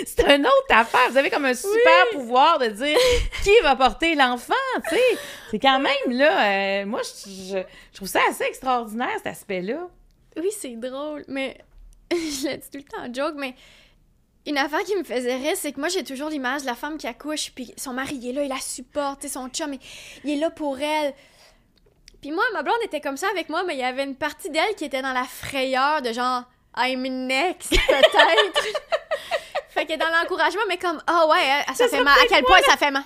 [0.05, 1.09] c'est une autre affaire.
[1.09, 2.97] Vous avez comme un super pouvoir de dire
[3.43, 4.53] qui va porter l'enfant,
[4.89, 5.01] tu sais.
[5.51, 9.87] C'est quand même, là, euh, moi, je, je- je trouve ça assez extraordinaire, cet aspect-là.
[10.37, 11.57] Oui, c'est drôle, mais
[12.11, 13.53] je le dis tout le temps en joke, mais
[14.47, 16.97] une affaire qui me faisait rire, c'est que moi, j'ai toujours l'image de la femme
[16.97, 19.73] qui accouche, puis son mari, il est là, il la supporte, tu sais, son chum,
[19.73, 19.79] il,
[20.23, 21.13] il est là pour elle.
[22.21, 24.49] Puis moi, ma blonde était comme ça avec moi, mais il y avait une partie
[24.49, 26.43] d'elle qui était dans la frayeur de genre,
[26.77, 28.63] I'm next, peut-être.
[29.69, 32.17] fait qu'elle est dans l'encouragement, mais comme, ah ouais, ça, fait mal.
[32.19, 33.03] À quel point ça fait mal?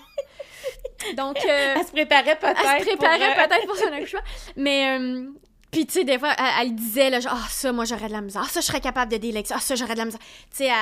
[1.16, 2.62] Donc, euh, Elle se préparait peut-être.
[2.62, 4.22] elle se préparait pour, peut-être pour son accouchement.
[4.56, 5.28] Mais, euh,
[5.72, 8.14] puis tu sais, des fois, elle, elle disait, là, genre, ah, ça, moi, j'aurais de
[8.14, 8.44] la misère.
[8.46, 9.56] Ah, ça, je serais capable de ça.
[9.58, 10.22] Ah, ça, j'aurais de la misère.
[10.22, 10.74] Tu sais, elle,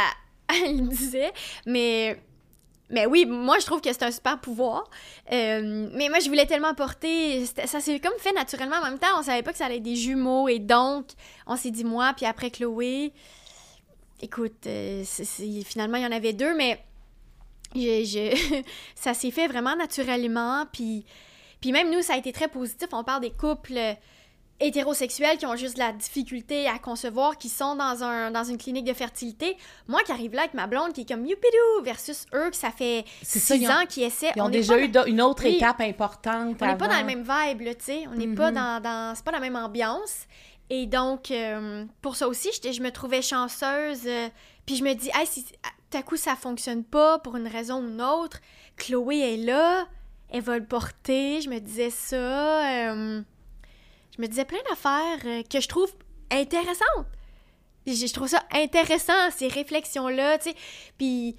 [0.65, 1.31] elle le disait.
[1.65, 2.19] Mais,
[2.89, 4.89] mais oui, moi, je trouve que c'est un super pouvoir.
[5.31, 7.45] Euh, mais moi, je voulais tellement porter.
[7.65, 8.75] Ça s'est comme fait naturellement.
[8.77, 10.47] En même temps, on savait pas que ça allait être des jumeaux.
[10.47, 11.07] Et donc,
[11.47, 13.13] on s'est dit, moi, puis après, Chloé.
[14.21, 15.03] Écoute, euh,
[15.65, 16.81] finalement, il y en avait deux, mais
[17.75, 18.61] je, je-
[18.95, 20.65] ça s'est fait vraiment naturellement.
[20.71, 21.05] Puis,
[21.59, 22.87] puis même nous, ça a été très positif.
[22.93, 23.79] On parle des couples
[24.59, 28.57] hétérosexuels qui ont juste de la difficulté à concevoir, qui sont dans, un, dans une
[28.57, 29.57] clinique de fertilité.
[29.87, 32.71] Moi qui arrive là avec ma blonde qui est comme youpidou versus eux que ça
[32.71, 34.31] fait six ça, ans qui essaient.
[34.35, 35.55] Ils ont On déjà eu dans- une autre Oui.
[35.57, 36.57] étape importante.
[36.61, 38.03] on n'est pas dans la même vibe, tu sais.
[38.11, 38.55] On n'est pas Mhm.
[38.55, 38.81] dans...
[38.81, 40.27] dans c'est pas la même ambiance.
[40.69, 44.03] Et donc, euh, pour ça aussi, je me trouvais chanceuse.
[44.07, 44.29] euh,
[44.65, 47.81] puis je me dis, hey, si tout à coup ça fonctionne pas pour une raison
[47.83, 48.39] ou une autre,
[48.77, 49.85] Chloé est là,
[50.29, 51.41] elle va le porter.
[51.41, 52.15] Je me disais ça.
[52.91, 53.21] euh,
[54.15, 55.91] je me disais plein d'affaires euh, que je trouve
[56.31, 57.07] intéressantes.
[57.85, 60.55] Je, je trouve ça intéressant, ces réflexions-là, tu sais.
[60.97, 61.35] Puis,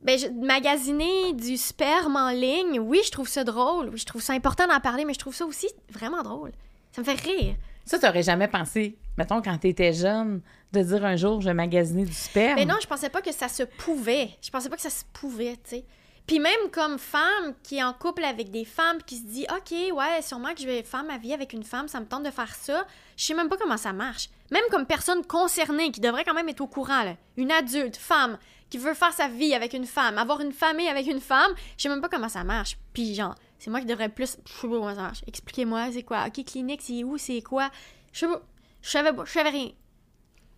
[0.00, 3.90] ben, je- magasiner du sperme en ligne, oui, je trouve ça drôle.
[3.90, 6.52] Oui, je trouve ça important d'en parler, mais je trouve ça aussi vraiment drôle.
[6.92, 7.56] Ça me fait rire.
[7.84, 10.40] Ça, t'aurais jamais pensé, mettons, quand t'étais jeune,
[10.72, 12.54] de dire un jour, je vais magasiner du sperme.
[12.56, 14.30] Mais non, je pensais pas que ça se pouvait.
[14.40, 15.84] Je pensais pas que ça se pouvait, tu sais.
[16.26, 19.72] Puis même comme femme qui est en couple avec des femmes qui se dit OK,
[19.72, 22.30] ouais, sûrement que je vais faire ma vie avec une femme, ça me tente de
[22.30, 22.86] faire ça.
[23.16, 24.28] Je sais même pas comment ça marche.
[24.50, 28.38] Même comme personne concernée qui devrait quand même être au courant là, une adulte, femme
[28.70, 31.82] qui veut faire sa vie avec une femme, avoir une famille avec une femme, je
[31.82, 32.78] sais même pas comment ça marche.
[32.94, 35.22] Puis genre, c'est moi qui devrais plus je sais pas comment ça marche.
[35.26, 36.24] Expliquez-moi, c'est quoi?
[36.28, 37.68] OK, clinique, c'est où, c'est quoi?
[38.12, 38.40] Je sais pas.
[38.80, 39.70] Je savais pas, je savais rien.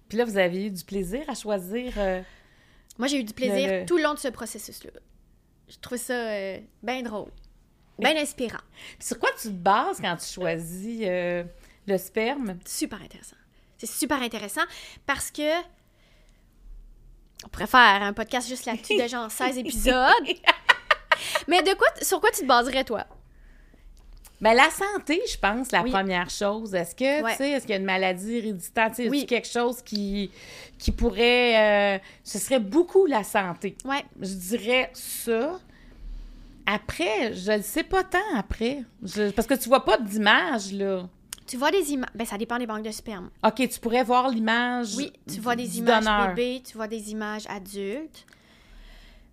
[0.08, 1.94] Puis là, vous aviez eu du plaisir à choisir.
[1.96, 2.22] euh,
[2.98, 4.90] Moi, j'ai eu du plaisir le- tout le long de ce processus-là.
[5.74, 7.30] Je trouvais ça bien drôle,
[7.98, 8.58] bien inspirant,
[8.98, 11.44] Puis sur quoi tu te bases quand tu choisis euh,
[11.86, 12.58] le sperme?
[12.64, 13.36] super intéressant.
[13.76, 14.62] C'est super intéressant
[15.04, 15.60] parce que
[17.44, 20.12] on pourrait faire un podcast juste là-dessus de genre 16 épisodes.
[21.48, 23.04] Mais de quoi, sur quoi tu te baserais, toi?
[24.40, 25.90] Ben, la santé, je pense, la Oui.
[25.90, 26.74] première chose.
[26.74, 27.30] Est-ce que, Ouais.
[27.32, 28.90] tu sais, est-ce qu'il y a une maladie héréditaire?
[28.98, 29.24] Oui.
[29.26, 30.30] quelque chose qui,
[30.78, 31.96] qui pourrait...
[31.96, 33.76] euh, ce serait beaucoup la santé.
[33.84, 34.04] Ouais.
[34.20, 35.58] Je dirais ça.
[36.66, 38.82] Après, je ne sais pas tant après.
[39.02, 41.08] Je- parce que tu vois pas d'image, là.
[41.46, 42.08] Tu vois des images.
[42.14, 43.28] Ben, ça dépend des banques de sperme.
[43.46, 46.28] OK, tu pourrais voir l'image Oui, tu vois des images donneur.
[46.28, 48.24] bébés, tu vois des images adultes.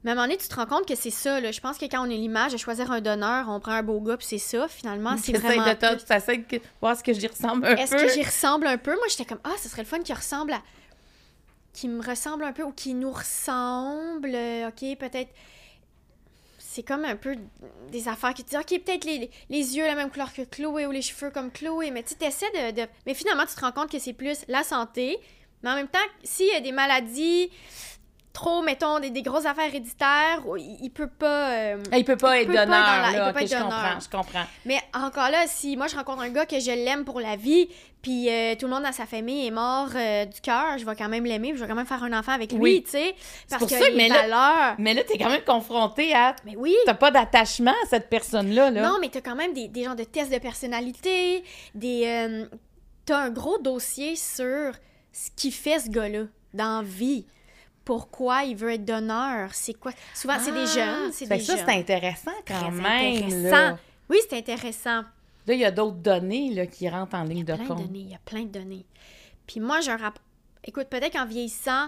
[0.03, 1.39] Mais à un moment donné, tu te rends compte que c'est ça.
[1.39, 1.51] Là.
[1.51, 3.99] Je pense que quand on a l'image de choisir un donneur, on prend un beau
[4.01, 4.67] gars, puis c'est ça.
[4.67, 5.63] Finalement, c'est vraiment.
[5.75, 8.01] t'essayes de voir ce que j'y ressemble un Est-ce peu.
[8.07, 8.95] que j'y ressemble un peu?
[8.95, 10.61] Moi, j'étais comme, ah, ce serait le fun qui ressemble à.
[11.73, 14.31] qui me ressemble un peu ou qui nous ressemble.
[14.33, 15.29] euh, OK, peut-être.
[16.57, 17.35] C'est comme un peu
[17.91, 20.85] des affaires qui te disent, OK, peut-être les, les yeux la même couleur que Chloé
[20.87, 21.91] ou les cheveux comme Chloé.
[21.91, 24.63] Mais tu essaies de, de- Mais finalement, tu te rends compte que c'est plus la
[24.63, 25.19] santé.
[25.63, 27.51] Mais en même temps, s'il y a des maladies
[28.34, 31.51] trop, mettons, des, des grosses affaires héréditaires, il, il peut pas.
[31.51, 33.27] euh, Il peut pas Il être peut pas être donneur, dans la- il là.
[33.27, 33.69] peut pas OK, être je donneur.
[33.69, 34.45] comprends, je comprends.
[34.65, 37.67] Mais encore là, si moi je rencontre un gars que je l'aime pour la vie,
[38.01, 40.95] puis euh, tout le monde dans sa famille est mort euh, du cœur, je vais
[40.95, 42.84] quand même l'aimer, je vais quand même faire un enfant avec lui, Oui.
[42.84, 43.13] tu sais,
[43.49, 44.75] parce pour que ça, les mais là-.
[44.79, 46.36] Mais là, t'es quand même confronté à...
[46.45, 46.73] Mais oui.
[46.86, 48.82] T'as pas d'attachement à cette personne-là, là.
[48.82, 51.43] Non, mais t'as quand même des, des genres de tests de personnalité,
[51.75, 52.03] des.
[52.07, 52.45] euh,
[53.05, 54.71] t'as un gros dossier sur
[55.11, 56.23] ce qui fait ce gars-là
[56.53, 57.25] dans vie.
[57.86, 59.53] Pourquoi il veut être donneur?
[59.53, 59.91] C'est quoi?
[60.13, 60.65] Souvent, c'est des Ah,
[61.01, 61.11] jeunes.
[61.11, 63.49] C'est fait des que ça, c'est intéressant quand Très même, intéressant.
[63.51, 63.77] là.
[64.09, 65.01] Oui, c'est intéressant.
[65.47, 67.77] Là, il y a d'autres données, là, qui rentrent en ligne de plein de compte.
[67.88, 68.86] données, il y a plein de données.
[69.47, 70.21] Puis moi, un rapport.
[70.63, 71.88] Écoute, peut-être qu'en vieillissant,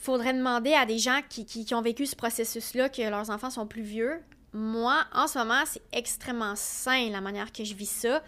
[0.00, 3.50] faudrait demander à des gens qui, qui- qui ont vécu ce processus-là que leurs enfants
[3.50, 4.20] sont plus vieux.
[4.52, 8.22] Moi, en ce moment, c'est extrêmement sain la manière que je vis ça.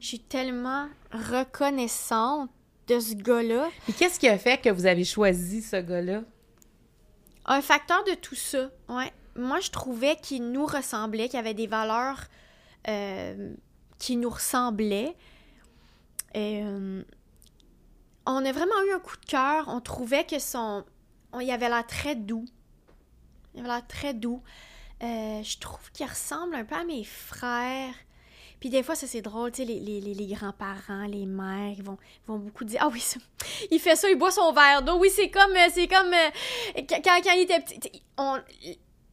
[0.00, 2.48] Je suis tellement reconnaissante
[2.88, 3.68] de ce gars-là.
[3.84, 6.22] Puis qu'est-ce qui a fait que vous avez choisi ce gars-là?
[7.46, 9.12] Un facteur de tout ça, ouais.
[9.36, 12.20] Moi, je trouvais qu'il nous ressemblait, qu'il avait des valeurs
[12.88, 13.54] euh,
[13.98, 15.14] qui nous ressemblaient.
[16.34, 17.02] Et, euh,
[18.26, 19.66] on a vraiment eu un coup de cœur.
[19.68, 20.84] On trouvait que son...
[21.32, 22.44] on- il avait l'air très doux.
[23.54, 24.42] Il avait l'air très doux.
[25.02, 27.94] Euh, je trouve qu'il ressemble un peu à mes frères.
[28.60, 31.98] Puis des fois, ça c'est drôle, tu sais, les, les, grands-parents, les mères, ils vont,
[32.26, 33.20] beaucoup dire Ah oui, ça,
[33.70, 34.98] il fait ça, il boit son verre d'eau.
[34.98, 38.02] Oui, c'est comme, euh, c'est comme euh, quand, il était petit.
[38.16, 38.38] on-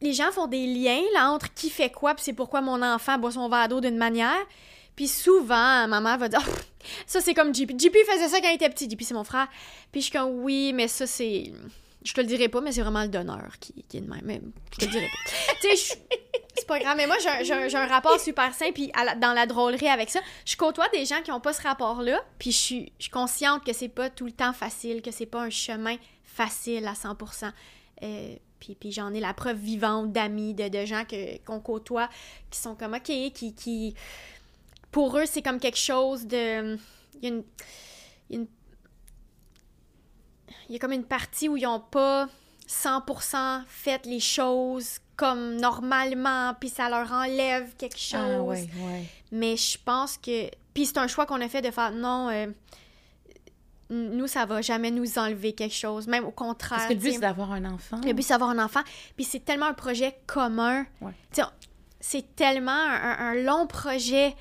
[0.02, 3.18] les gens font des liens là, entre qui fait quoi, puis c'est pourquoi mon enfant
[3.18, 4.46] boit son verre d'eau d'une manière.
[4.96, 6.52] Puis souvent, maman va dire Ah,
[7.06, 7.72] Ça, c'est comme JP.
[7.78, 8.90] JP faisait ça quand il était petit.
[8.90, 9.48] JP, c'est mon frère.
[9.92, 11.52] Puis je suis comme Oui, mais ça, c'est.
[12.06, 14.52] Je te le dirai pas, mais c'est vraiment le donneur qui, qui est de même.
[14.74, 15.32] Je te le dirai pas.
[15.62, 15.98] tu sais,
[16.56, 20.10] c'est pas grave, mais moi, j'ai un, rapport super sain, puis dans la drôlerie avec
[20.10, 20.20] ça.
[20.46, 23.66] Je côtoie des gens qui ont pas ce rapport-là, puis je suis, je suis consciente
[23.66, 27.52] que c'est pas tout le temps facile, que c'est pas un chemin facile à 100%.
[28.04, 31.04] Euh, puis, puis j'en ai la preuve vivante d'amis, de, de gens
[31.46, 32.10] qu'on côtoie,
[32.50, 33.54] qui sont comme, OK, qui...
[33.56, 33.96] qui
[34.92, 36.78] pour eux, c'est comme quelque chose de...
[37.16, 37.44] Il y a une...
[38.30, 38.48] une-
[40.70, 42.28] il y a comme une partie où ils ont pas
[42.68, 48.20] 100% fait les choses comme normalement, puis ça leur enlève quelque chose.
[48.20, 49.06] Ah, ouais, ouais.
[49.32, 50.50] Mais je pense que.
[50.74, 52.48] Puis c'est un choix qu'on a fait de faire non, euh,
[53.90, 56.08] nous, ça va jamais nous enlever quelque chose.
[56.08, 56.80] Même au contraire.
[56.80, 58.02] Parce que le but, c'est d'avoir un enfant.
[58.04, 58.82] Le but, c'est d'avoir un enfant.
[59.16, 60.86] Puis c'est tellement un projet commun.
[61.02, 61.14] Ouais.
[62.00, 64.36] C'est tellement un, un long projet.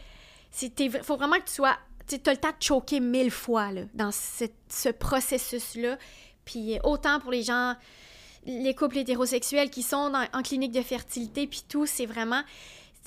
[0.60, 1.76] Il faut vraiment que tu sois.
[2.06, 5.96] Tu as le temps de choquer mille fois là, dans ce, ce processus-là.
[6.44, 7.74] Puis euh, autant pour les gens,
[8.46, 12.42] les couples hétérosexuels qui sont dans- en clinique de fertilité, puis tout, c'est vraiment.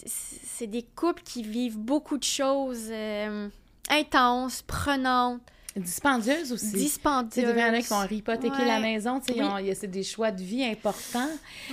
[0.06, 3.48] c'est- des couples qui vivent beaucoup de choses euh,
[3.90, 5.42] intenses, prenantes,
[5.76, 6.66] Dispendieuse aussi.
[6.66, 7.54] Tu sais, dispendieuses.
[7.54, 9.36] des gens qui vont hypothéquer la maison, Oui.
[9.60, 11.30] il y a- c'est des choix de vie importants.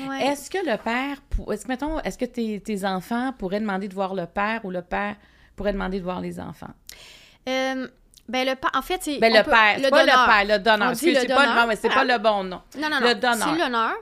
[0.07, 0.27] Ouais.
[0.27, 3.95] Est-ce que le père, est-ce que, mettons, est-ce que tes, tes enfants pourraient demander de
[3.95, 5.17] voir le père ou le père
[5.57, 6.71] pourrait demander de voir les enfants?
[7.49, 7.87] Euh,
[8.29, 10.21] ben le en fait c'est Ben, le peut- père, c'est pas donneur.
[10.27, 10.89] le père, le donneur.
[10.91, 11.55] Le c'est pas, donneur.
[11.57, 12.63] non, mais c'est pas le bon nom.
[12.79, 13.49] Non non non, Le donneur.
[13.53, 13.93] c'est l'honneur.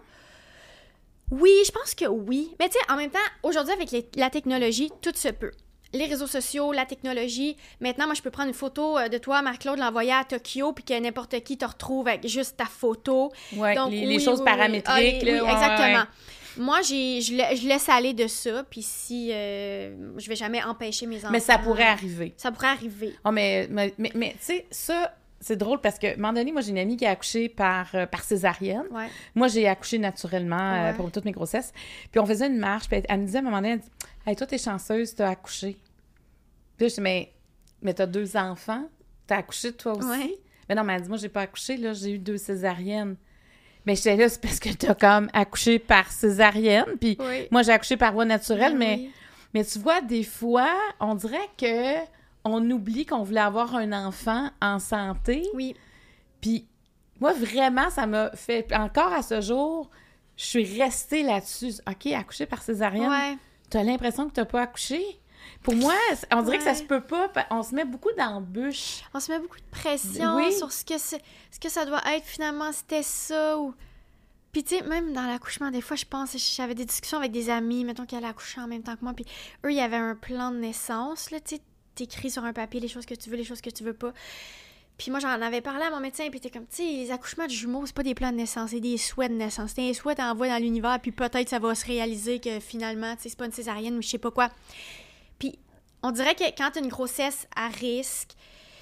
[1.30, 2.54] Oui, je pense que oui.
[2.60, 5.50] Mais tu sais en même temps, aujourd'hui avec les- la technologie, tout se peut.
[5.94, 7.56] Les réseaux sociaux, la technologie.
[7.80, 10.84] Maintenant, moi, je peux prendre une photo euh, de toi, Marc-Claude, l'envoyer à Tokyo, puis
[10.84, 13.30] que n'importe qui te retrouve avec juste ta photo.
[13.56, 14.84] Ouais, Donc, les, les oui, choses paramétriques.
[14.94, 15.98] Ah, les- là, oui, ouais, exactement.
[15.98, 16.04] ouais.
[16.58, 20.62] Moi, j'ai, je, la- je laisse aller de ça, puis si euh, je vais jamais
[20.62, 21.30] empêcher mes enfants.
[21.30, 22.34] Mais ça pourrait arriver.
[22.36, 23.14] Ça pourrait arriver.
[23.24, 26.32] Oh, mais, mais, mais, mais, tu sais, ça, c'est drôle parce que, à un moment
[26.32, 28.84] donné, moi, j'ai une amie qui a accouché par, euh, par césarienne.
[28.90, 29.08] Ouais.
[29.34, 30.96] Moi, j'ai accouché naturellement euh, Ouais.
[30.96, 31.72] pour toutes mes grossesses.
[32.10, 33.80] Puis on faisait une marche, puis elle, elle me disait à un moment donné, elle
[33.80, 33.88] dit,
[34.26, 35.76] Hey, toi, t'es chanceuse, t'as accouché.
[36.76, 37.32] Puis je dis, mais,
[37.80, 38.88] mais t'as deux enfants,
[39.26, 40.06] t'as accouché toi aussi?
[40.08, 40.34] Ouais.
[40.68, 43.16] Mais non, mais elle dit, moi, j'ai pas accouché, là, j'ai eu deux césariennes.
[43.86, 47.48] Mais j'étais là, c'est parce que t'as comme accouché par césarienne, puis Oui.
[47.50, 49.10] moi, j'ai accouché par voie naturelle, Ben mais.
[49.54, 51.96] Mais tu vois, des fois, on dirait que
[52.44, 55.42] on oublie qu'on voulait avoir un enfant en santé.
[55.54, 55.74] Oui.
[56.40, 56.66] Puis
[57.20, 58.66] moi, vraiment, ça m'a fait...
[58.74, 59.90] Encore à ce jour,
[60.36, 61.74] je suis restée là-dessus.
[61.88, 63.10] OK, accoucher par césarienne.
[63.10, 63.36] Ouais.
[63.70, 65.02] Tu as l'impression que tu n'as pas accouché?
[65.62, 65.94] Pour moi,
[66.32, 67.30] on dirait que ça se peut pas.
[67.50, 69.02] On se met beaucoup d'embûches.
[69.14, 70.52] On se met beaucoup de pression Oui.
[70.52, 71.16] sur ce que, ce
[71.60, 73.74] que ça doit être finalement, c'était ça ou...
[74.50, 77.48] Puis tu sais, même dans l'accouchement, des fois, je pense, j'avais des discussions avec des
[77.48, 79.24] amis, mettons qui allaient accoucher en même temps que moi, puis
[79.64, 81.62] eux, il y avait un plan de naissance, là, tu sais,
[81.94, 84.12] t'écris sur un papier les choses que tu veux, les choses que tu veux pas.
[84.98, 87.46] Puis moi, j'en avais parlé à mon médecin, puis t'es comme, tu sais, les accouchements
[87.46, 89.72] de jumeaux, c'est pas des plans de naissance, c'est des souhaits de naissance.
[89.74, 93.22] C'est un souhait t'envoies dans l'univers, puis peut-être ça va se réaliser que finalement, tu
[93.22, 94.50] sais, c'est pas une césarienne ou je sais pas quoi.
[96.02, 98.32] On dirait que quand t'as une grossesse à risque,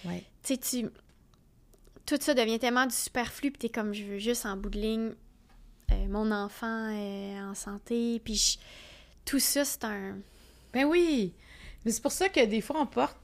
[0.05, 0.24] Ouais.
[0.42, 0.88] tu tu...
[2.06, 4.78] Tout ça devient tellement du superflu, puis t'es comme, je veux juste en bout de
[4.80, 5.10] ligne,
[5.92, 8.59] euh, mon enfant est en santé, puis je-
[9.24, 10.16] tout ça, c'est un...
[10.72, 11.32] Ben oui.
[11.84, 13.16] Mais c'est pour ça que des fois, on porte.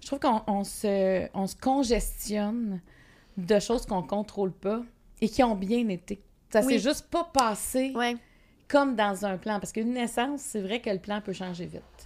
[0.00, 2.80] Je trouve qu'on on se, on se congestionne
[3.36, 4.82] de choses qu'on contrôle pas
[5.20, 6.20] et qui ont bien été.
[6.52, 6.74] Ça Oui.
[6.74, 8.16] s'est juste pas passé Ouais,
[8.68, 9.58] comme dans un plan.
[9.60, 12.05] Parce qu'une naissance, c'est vrai que le plan peut changer vite.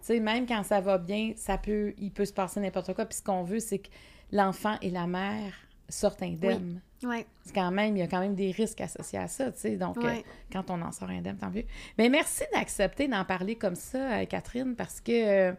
[0.00, 3.04] Tu sais, même quand ça va bien, ça peut, il peut se passer n'importe quoi.
[3.06, 3.88] Puis ce qu'on veut, c'est que
[4.32, 5.52] l'enfant et la mère
[5.88, 6.80] sortent indemnes.
[7.02, 9.60] ouais, C'est quand même, il y a quand même des risques associés à ça, tu
[9.60, 9.76] sais.
[9.76, 10.18] Donc, Ouais.
[10.18, 10.22] euh,
[10.52, 11.64] quand on en sort indemne, tant mieux.
[11.96, 15.52] Mais merci d'accepter d'en parler comme ça, euh, Catherine, parce que euh,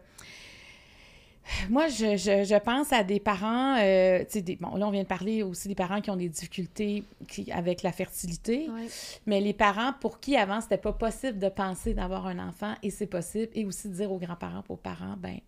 [1.68, 5.08] moi, je, je- je pense à des parents, euh, des- bon, là, on vient de
[5.08, 8.86] parler aussi des parents qui ont des difficultés qui- avec la fertilité, ouais.
[9.26, 12.90] mais les parents pour qui avant, c'était pas possible de penser d'avoir un enfant, et
[12.90, 15.38] c'est possible, et aussi de dire aux grands-parents, aux parents, ben,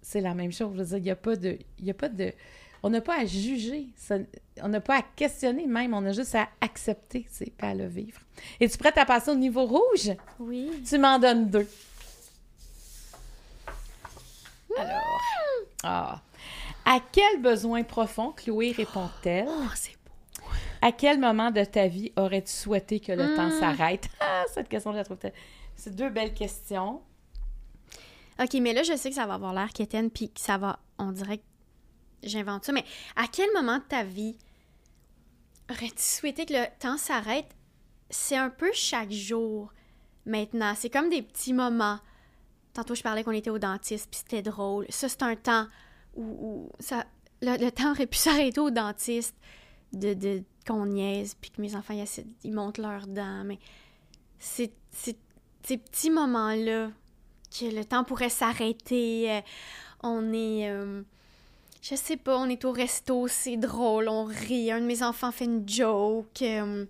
[0.00, 0.72] c'est la même chose.
[0.74, 1.58] Je veux dire, il n'y a pas de.
[1.80, 2.32] Y a pas de
[2.84, 4.16] on n'a pas à juger, ça-
[4.60, 7.86] on n'a pas à questionner même, on a juste à accepter, sais, puis à le
[7.86, 8.18] vivre.
[8.60, 10.10] Es-tu prête à passer au niveau rouge?
[10.40, 10.68] Oui.
[10.84, 11.68] Tu m'en donnes deux.
[14.78, 15.20] Alors,
[15.84, 16.20] ah.
[16.84, 19.46] À quel besoin profond Chloé répond-elle?
[19.48, 20.42] Oh, c'est beau.
[20.80, 23.60] À quel moment de ta vie aurais-tu souhaité que le temps Hmm.
[23.60, 24.08] s'arrête?
[24.20, 25.18] Ah, cette question, je la trouve...
[25.18, 25.34] telle-
[25.76, 27.00] C'est deux belles questions.
[28.40, 30.78] OK, mais là, je sais que ça va avoir l'air quétaine, puis que ça va...
[30.98, 31.42] On dirait que
[32.24, 32.84] j'invente ça, mais
[33.16, 34.36] à quel moment de ta vie
[35.70, 37.48] aurais-tu souhaité que le temps s'arrête?
[38.10, 39.72] C'est un peu chaque jour
[40.26, 40.74] maintenant.
[40.76, 41.98] C'est comme des petits moments.
[42.74, 44.86] Tantôt, je parlais qu'on était au dentiste, puis c'était drôle.
[44.88, 45.66] Ça, c'est un temps
[46.16, 47.04] où, ça,
[47.42, 49.36] le, temps aurait pu s'arrêter au dentiste,
[49.92, 51.94] de, de qu'on niaise, puis que mes enfants,
[52.44, 53.44] ils, montent leurs dents.
[53.44, 53.58] Mais
[54.38, 55.16] c'est c'est
[55.64, 56.90] ces petits moments-là
[57.58, 59.30] que le temps pourrait s'arrêter.
[59.32, 59.40] euh,
[60.02, 60.68] on est...
[60.70, 61.02] euh,
[61.82, 64.70] je sais pas, on est au resto, c'est drôle, on rit.
[64.72, 66.42] Un de mes enfants fait une joke.
[66.42, 66.86] euh,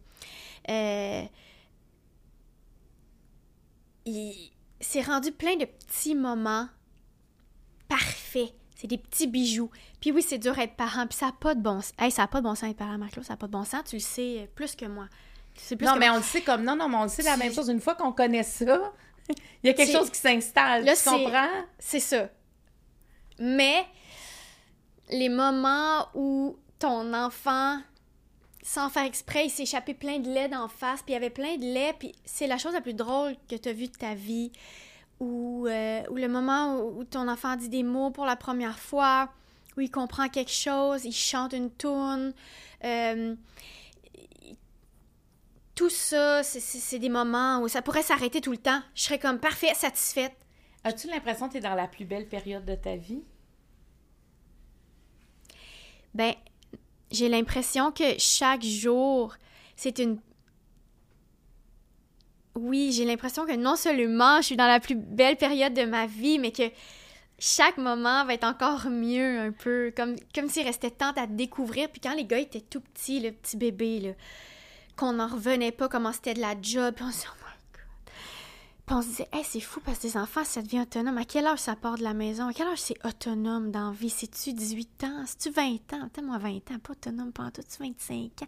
[0.71, 1.23] euh,
[4.07, 4.52] il-
[4.83, 6.69] c'est rendu plein de petits moments
[7.89, 8.53] parfaits.
[8.77, 9.71] C'est des petits bijoux.
[10.01, 11.07] Puis oui, c'est dur être parent.
[11.07, 11.93] Puis ça n'a pas de bon sens.
[11.99, 13.25] Hey, ça n'a pas de bon sens être parent, Marc-Claude.
[13.25, 13.83] Ça n'a pas de bon sens.
[13.85, 15.07] Tu le sais euh, plus que moi.
[15.55, 16.17] Tu sais plus non, que mais moi.
[16.17, 16.65] on le sait comme...
[16.65, 17.69] Non, non, mais on le sait la même chose.
[17.69, 18.93] Une fois qu'on connaît ça,
[19.29, 20.85] il y a quelque chose qui s'installe.
[20.85, 21.65] Tu comprends?
[21.79, 22.29] C'est ça.
[23.39, 23.87] Mais
[25.11, 27.81] les moments où ton enfant,
[28.63, 31.31] sans faire exprès, il s'est échappé plein de lait d'en face, puis il y avait
[31.31, 33.97] plein de lait, puis c'est la chose la plus drôle que tu as vue de
[33.97, 34.53] ta vie.
[35.21, 38.79] Ou, euh, ou le moment où, où ton enfant dit des mots pour la première
[38.79, 39.29] fois,
[39.77, 42.33] où il comprend quelque chose, il chante une tune.
[42.85, 43.35] euh,
[45.75, 48.81] tout ça, c'est- des moments où ça pourrait s'arrêter tout le temps.
[48.95, 50.37] Je serais comme parfait, satisfaite.
[50.85, 53.23] As-tu l'impression que tu es dans la plus belle période de ta vie?
[56.15, 56.35] Ben,
[57.13, 59.35] j'ai l'impression que chaque jour,
[59.77, 60.19] c'est une...
[62.55, 66.07] Oui, j'ai l'impression que non seulement je suis dans la plus belle période de ma
[66.07, 66.71] vie, mais que
[67.39, 70.17] chaque moment va être encore mieux un peu, comme,
[70.49, 71.89] s'il restait tant à découvrir.
[71.89, 74.15] Puis quand les gars étaient tout petits, le petit bébé,
[74.97, 78.13] qu'on n'en revenait pas, comment c'était de la job, on se disait, oh my God.
[78.95, 81.17] On se disait, hey, c'est fou parce que les enfants, ça devient autonome.
[81.17, 82.49] À quel âge ça part de la maison?
[82.49, 84.11] À quel âge c'est autonome dans la vie?
[84.11, 85.25] C'est-tu 18 ans?
[85.27, 85.65] C'est-tu 20
[85.95, 86.09] ans?
[86.09, 88.47] Peut-être moi 20 ans, pas autonome, en tout, 25 ans.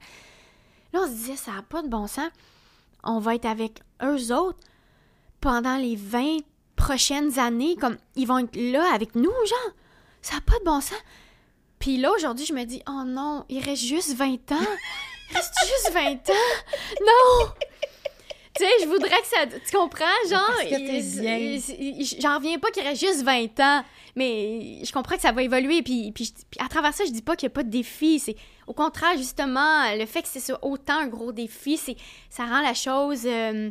[0.93, 2.29] Là, on se disait, ça n'a pas de bon sens.
[3.05, 4.59] On va être avec eux autres
[5.41, 6.41] pendant les 20
[6.77, 7.77] prochaines années.
[7.77, 9.73] Comme, ils vont être là avec nous, genre.
[10.21, 10.99] Ça n'a pas de bon sens.
[11.79, 14.57] Puis là, aujourd'hui, je me dis, oh non, il reste juste 20 ans.
[15.31, 17.01] Il reste juste 20 ans?
[17.01, 17.55] Non!
[18.57, 19.47] Tu sais, je voudrais que ça.
[19.47, 20.05] Tu comprends?
[20.31, 20.51] Genre.
[22.21, 23.85] J'en reviens pas qu'il reste juste 20 ans.
[24.17, 25.83] Mais je comprends que ça va évoluer.
[25.83, 28.21] Puis, puis, puis à travers ça, je dis pas qu'il n'y a pas de défi.
[28.21, 28.37] C'est
[28.67, 31.97] au contraire, justement, le fait que c'est autant un gros défi, c'est
[32.31, 33.23] ça rend la chose.
[33.27, 33.71] euh,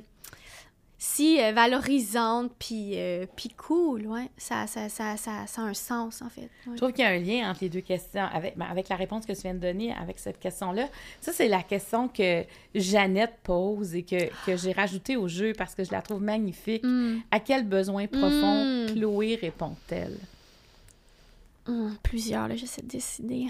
[1.05, 4.29] si euh, valorisante, puis, euh, puis cool, ouais.
[4.37, 6.49] Ça, ça, ça, ça, ça a un sens, en fait.
[6.65, 8.95] Je trouve qu'il y a un lien entre les deux questions, avec, ben, avec la
[8.95, 10.87] réponse que tu viens de donner, avec cette question-là.
[11.19, 15.75] Ça, c'est la question que Jeannette pose et que, que j'ai rajoutée au jeu parce
[15.75, 16.85] que je la trouve magnifique.
[16.85, 17.17] Mm.
[17.31, 18.93] À quel besoin profond Mm.
[18.93, 20.17] Chloé répond-elle?
[21.67, 23.47] Hum, plusieurs, là, j'essaie de décider.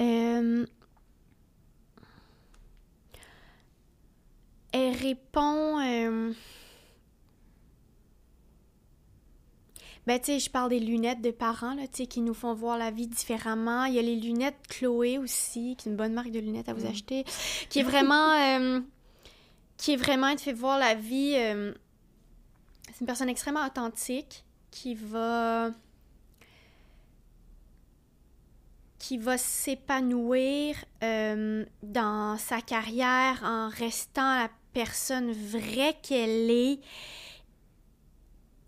[0.00, 0.66] Euh,
[4.72, 5.78] Elle répond.
[5.80, 6.32] euh,
[10.06, 12.54] Ben, tu sais, je parle des lunettes de parents, là, tu sais, qui nous font
[12.54, 13.84] voir la vie différemment.
[13.84, 16.74] Il y a les lunettes Chloé aussi, qui est une bonne marque de lunettes à
[16.74, 17.24] vous acheter,
[17.70, 18.32] qui est vraiment.
[18.58, 18.80] euh,
[19.76, 21.34] qui est vraiment, elle te fait voir la vie.
[21.36, 21.72] euh,
[22.88, 25.70] C'est une personne extrêmement authentique qui va.
[28.98, 36.80] qui va s'épanouir euh, dans sa carrière en restant la personne vraie qu'elle est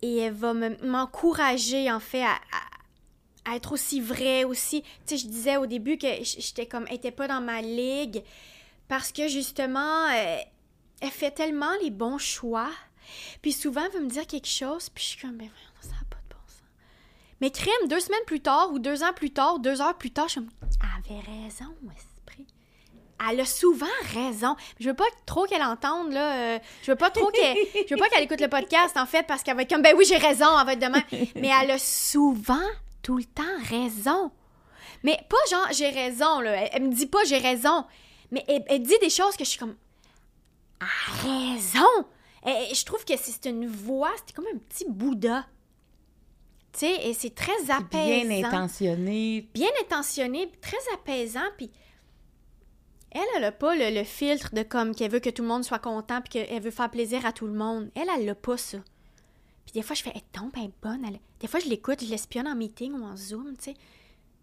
[0.01, 2.39] et elle va me- m'encourager en fait à,
[3.55, 4.81] être aussi vraie aussi.
[4.81, 8.23] Tu sais, je disais au début que j'étais comme, elle était pas dans ma ligue
[8.87, 10.37] parce que justement, euh,
[11.01, 12.71] elle fait tellement les bons choix.
[13.43, 15.49] Puis souvent, elle veut me dire quelque chose, puis je suis comme, ben
[15.79, 16.63] ça n'a pas de bon sens.
[17.39, 20.09] Mais crème, deux semaines plus tard, ou deux ans plus tard, ou deux heures plus
[20.11, 20.49] tard, je suis comme,
[20.81, 21.65] elle avait raison,
[21.95, 22.14] esprit.
[23.29, 24.55] Elle a souvent raison.
[24.79, 26.55] Je veux pas trop qu'elle entende, là.
[26.55, 27.55] euh, je veux pas trop qu'elle.
[27.87, 29.95] Je veux pas qu'elle écoute le podcast, en fait, parce qu'elle va être comme, ben
[29.97, 31.03] oui, j'ai raison, elle va être demain.
[31.35, 32.67] Mais elle a souvent,
[33.01, 34.31] tout le temps, raison.
[35.03, 36.51] Mais pas genre, j'ai raison, là.
[36.51, 37.85] Elle, elle me dit pas, j'ai raison.
[38.31, 39.75] Mais elle, elle dit des choses que je suis comme,
[40.79, 40.85] a
[41.23, 42.05] raison.
[42.45, 45.45] Et, je trouve que c'est une voix, c'est comme un petit Bouddha.
[46.73, 49.49] Tu sais, et c'est très apaisant Bien intentionné.
[49.53, 51.71] bien intentionné, très apaisant, puis
[53.15, 55.63] elle, elle a pas le, le filtre de comme qu'elle veut que tout le monde
[55.63, 57.89] soit content, puis qu'elle veut faire plaisir à tout le monde.
[57.95, 58.77] Elle, elle l'a pas, ça.
[59.65, 61.03] Puis des fois, je fais, elle tombe, elle est bonne.
[61.05, 63.73] elle- Des fois, je l'écoute, je l'espionne en meeting ou en Zoom, tu sais.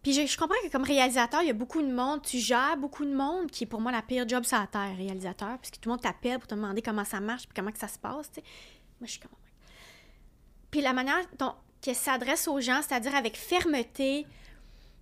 [0.02, 3.04] Puis je, comprends que comme réalisateur, il y a beaucoup de monde, tu gères beaucoup
[3.04, 5.76] de monde, qui est pour moi la pire job sur la terre, réalisateur, parce que
[5.76, 7.98] tout le monde t'appelle pour te demander comment ça marche, puis comment que ça se
[8.00, 8.42] passe, tu sais.
[8.98, 9.30] Moi, je suis comme...
[9.32, 9.38] oh
[10.72, 14.26] Puis la manière dont qu'elle s'adresse aux gens, c'est-à-dire avec fermeté,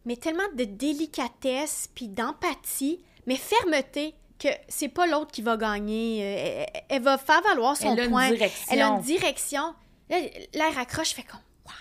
[0.04, 6.20] mais tellement de délicatesse puis d'empathie, mais fermeté que c'est pas l'autre qui va gagner.
[6.22, 8.30] Euh, Elle, elle va faire valoir son Elle a une point.
[8.30, 8.66] direction.
[8.72, 9.74] Elle a une direction.
[10.08, 11.72] L'air accroche, je fais comme wow.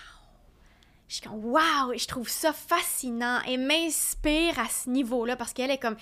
[1.08, 5.70] Je suis comme wow, je trouve ça fascinant et m'inspire à ce niveau-là parce qu'elle
[5.70, 5.96] est comme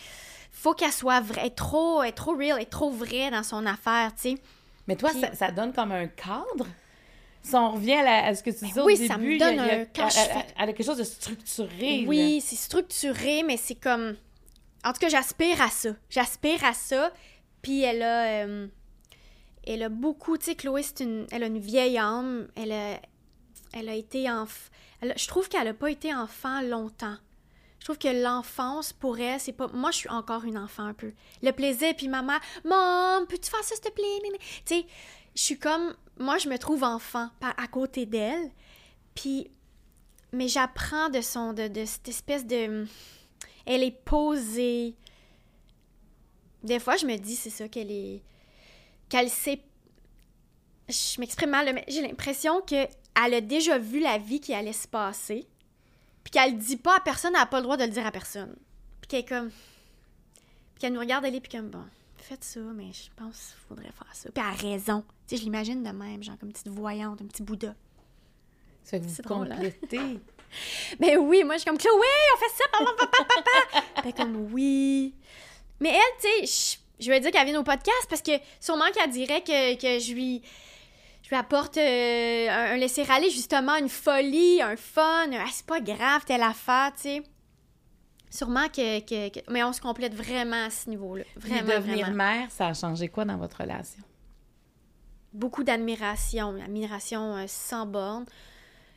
[0.52, 3.30] faut qu'elle soit vraie, elle est trop, elle est trop real, elle est trop vraie
[3.30, 4.38] dans son affaire, tu sais.
[4.88, 6.66] Mais toi, Puis- ça, ça donne comme un cadre?
[7.42, 9.38] Si on revient à, la- à ce que tu disais au début, ça me il
[9.38, 9.70] y a- donne il y
[10.00, 10.04] a-
[10.58, 12.04] un- a quelque chose de structuré.
[12.06, 14.16] Oui, c'est structuré, mais c'est comme.
[14.89, 15.90] En tout cas, j'aspire à ça.
[16.09, 17.12] J'aspire à ça.
[17.62, 18.44] Puis elle a.
[18.47, 18.66] euh,
[19.66, 20.39] Elle a beaucoup.
[20.39, 21.27] Tu sais, Chloé, c'est une.
[21.31, 22.48] Elle a une vieille âme.
[22.56, 23.01] Elle a.
[23.74, 24.70] Elle a été enf...
[25.02, 27.16] elle a- Je trouve qu'elle a pas été enfant longtemps.
[27.81, 29.69] Je trouve que l'enfance, pour elle, c'est pas.
[29.69, 31.12] Moi, je suis encore une enfant un peu.
[31.43, 34.39] Le plaisir, puis ma mère, Maman, peux-tu faire ça, s'il te plaît?
[34.65, 34.86] Tu sais,
[35.36, 35.94] je suis comme.
[36.19, 38.51] Moi, je me trouve enfant à côté d'elle.
[39.15, 39.51] Puis.
[40.32, 41.52] Mais j'apprends de son.
[41.52, 42.86] De, de cette espèce de.
[43.70, 44.95] Elle est posée.
[46.62, 48.23] Des fois, je me dis, c'est ça, qu'elle est.
[49.11, 49.62] Qu'elle sait.
[50.89, 54.89] Je m'exprime mal, mais j'ai l'impression qu'elle a déjà vu la vie qui allait se
[54.89, 55.47] passer.
[56.24, 58.07] Puis qu'elle le dit pas à personne, elle n'a pas le droit de le dire
[58.07, 58.57] à personne.
[59.03, 59.51] Puis qu'elle est comme.
[59.51, 61.85] Puis qu'elle nous regarde aller, puis comme, bon,
[62.16, 64.31] faites ça, mais je pense qu'il faudrait faire ça.
[64.31, 65.05] Puis elle a raison.
[65.27, 67.74] Tu sais, je l'imagine de même, genre comme une petite voyante, un petit Bouddha.
[68.82, 70.20] Ça fait que vous complétez.
[71.00, 73.24] Ben oui, moi, je suis comme, Chloé, on fait ça, papa, papa,
[73.72, 73.86] papa.
[74.04, 75.14] Ben comme, oui.
[75.80, 79.10] Mais elle, tu sais, je, vais dire qu'elle vient au podcast parce que sûrement qu'elle
[79.10, 80.42] dirait que, que je lui.
[81.22, 85.30] Je lui apporte euh, un, un laisser-aller, justement, une folie, un fun.
[85.30, 87.22] un, Ah, c'est pas grave, telle affaire, tu sais.
[88.30, 91.24] Sûrement que, que, que- Mais on se complète vraiment à ce niveau-là.
[91.38, 92.16] Puis Vraiment, devenir vraiment.
[92.24, 94.02] mère, ça a changé quoi dans votre relation?
[95.32, 98.24] beaucoup d'admiration, admiration euh, sans borne,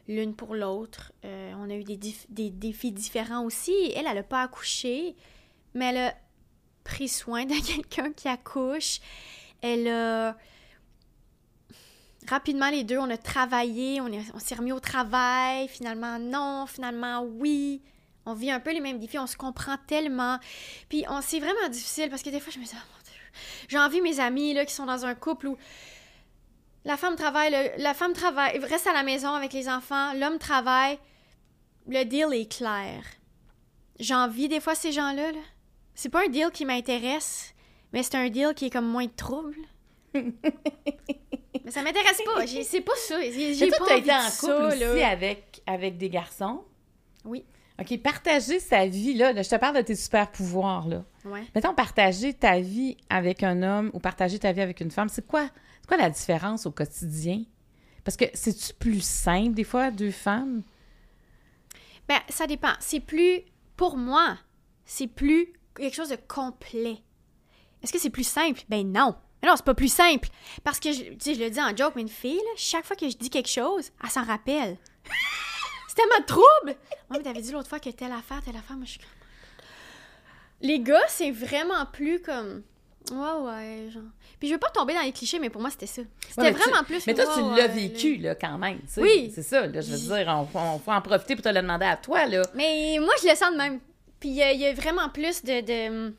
[0.07, 1.11] l'une pour l'autre.
[1.25, 3.73] Euh, on a eu des, défis différents aussi.
[3.95, 5.15] Elle, elle n'a pas accouché,
[5.73, 6.15] mais elle a
[6.83, 8.99] pris soin de quelqu'un qui accouche.
[9.61, 10.37] Elle a...
[12.27, 15.67] Rapidement, les deux, on a travaillé, on, on s'est remis au travail.
[15.67, 16.65] Finalement, non.
[16.67, 17.81] Finalement, oui.
[18.25, 20.37] On vit un peu les mêmes défis, on se comprend tellement.
[20.89, 23.41] Puis, on c'est vraiment difficile parce que des fois, je me dis, oh mon Dieu.
[23.67, 25.57] J'ai envie mes amis là, qui sont dans un couple où
[26.85, 30.37] la femme travaille, le- la femme travaille, reste à la maison avec les enfants, l'homme
[30.39, 30.97] travaille.
[31.87, 33.03] Le deal est clair.
[33.99, 35.31] J'envie des fois ces gens-là.
[35.31, 35.39] là.
[35.95, 37.53] C'est pas un deal qui m'intéresse,
[37.93, 39.55] mais c'est un deal qui est comme moins de trouble.
[40.13, 42.45] Mais ça m'intéresse pas.
[42.45, 43.19] J'ai- C'est pas ça.
[43.21, 44.91] J'ai toi, pas as envie été de en ça, couple là.
[44.93, 46.63] aussi avec, avec des garçons?
[47.23, 47.45] Oui.
[47.79, 51.03] OK, partager sa vie, là, là, je te parle de tes super pouvoirs, là.
[51.25, 51.43] Ouais.
[51.55, 55.25] Mettons, partager ta vie avec un homme ou partager ta vie avec une femme, c'est
[55.25, 55.47] quoi,
[55.81, 57.43] c'est quoi la différence au quotidien?
[58.03, 60.63] Parce que c'est-tu plus simple, des fois, deux femmes?
[62.07, 62.73] Ben, ça dépend.
[62.79, 63.41] C'est plus,
[63.77, 64.37] pour moi,
[64.85, 67.01] c'est plus quelque chose de complet.
[67.81, 68.61] Est-ce que c'est plus simple?
[68.69, 69.15] Ben non.
[69.41, 70.29] Mais non, c'est pas plus simple.
[70.63, 72.85] Parce que, je, tu sais, je le dis en joke, mais une fille, là, chaque
[72.85, 74.77] fois que je dis quelque chose, elle s'en rappelle.
[75.87, 76.79] c'est tellement de trouble!
[77.09, 79.09] Moi, mais t'avais dit l'autre fois que telle affaire, telle affaire, moi, je suis comme...
[80.61, 82.63] Les gars, c'est vraiment plus comme...
[83.11, 84.03] Ouais, ouais, genre...
[84.39, 86.01] Puis je veux pas tomber dans les clichés, mais pour moi, c'était ça.
[86.27, 87.05] C'était Ouais, mais tu- vraiment plus...
[87.07, 88.79] Mais toi, tu l'as vécu, là, quand même.
[88.81, 89.01] tu sais.
[89.01, 89.31] Oui.
[89.33, 91.85] C'est ça, là, je veux dire, on, on faut en profiter pour te le demander
[91.85, 92.43] à toi, là.
[92.53, 93.79] Mais moi, je le sens de même.
[94.19, 96.13] Puis il y, a- il y a vraiment plus de, de-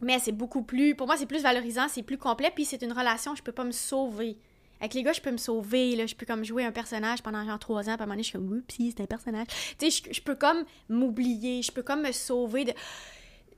[0.00, 0.94] Mais c'est beaucoup plus...
[0.94, 3.64] Pour moi, c'est plus valorisant, c'est plus complet, puis c'est une relation, je peux pas
[3.64, 4.36] me sauver.
[4.78, 6.04] Avec les gars, je peux me sauver, là.
[6.04, 8.22] Je peux comme jouer un personnage pendant genre trois ans, puis à un moment donné,
[8.24, 9.46] je suis comme, oups, c'est un personnage.
[9.78, 12.72] Tu sais, je, je peux comme m'oublier, je peux comme me sauver de...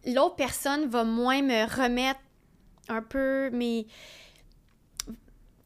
[0.06, 2.20] L'autre personne va moins me remettre
[2.88, 3.86] un peu mes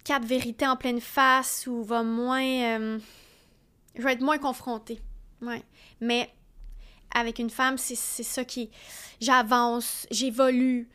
[0.04, 2.42] quatre vérités en pleine face ou va moins...
[2.44, 2.98] euh,
[3.94, 5.00] Je vais être moins confrontée.
[5.40, 5.62] Ouais.
[6.00, 6.30] Mais
[7.14, 8.70] avec une femme, c'est ça qui...
[9.20, 10.88] J'avance, j'évolue,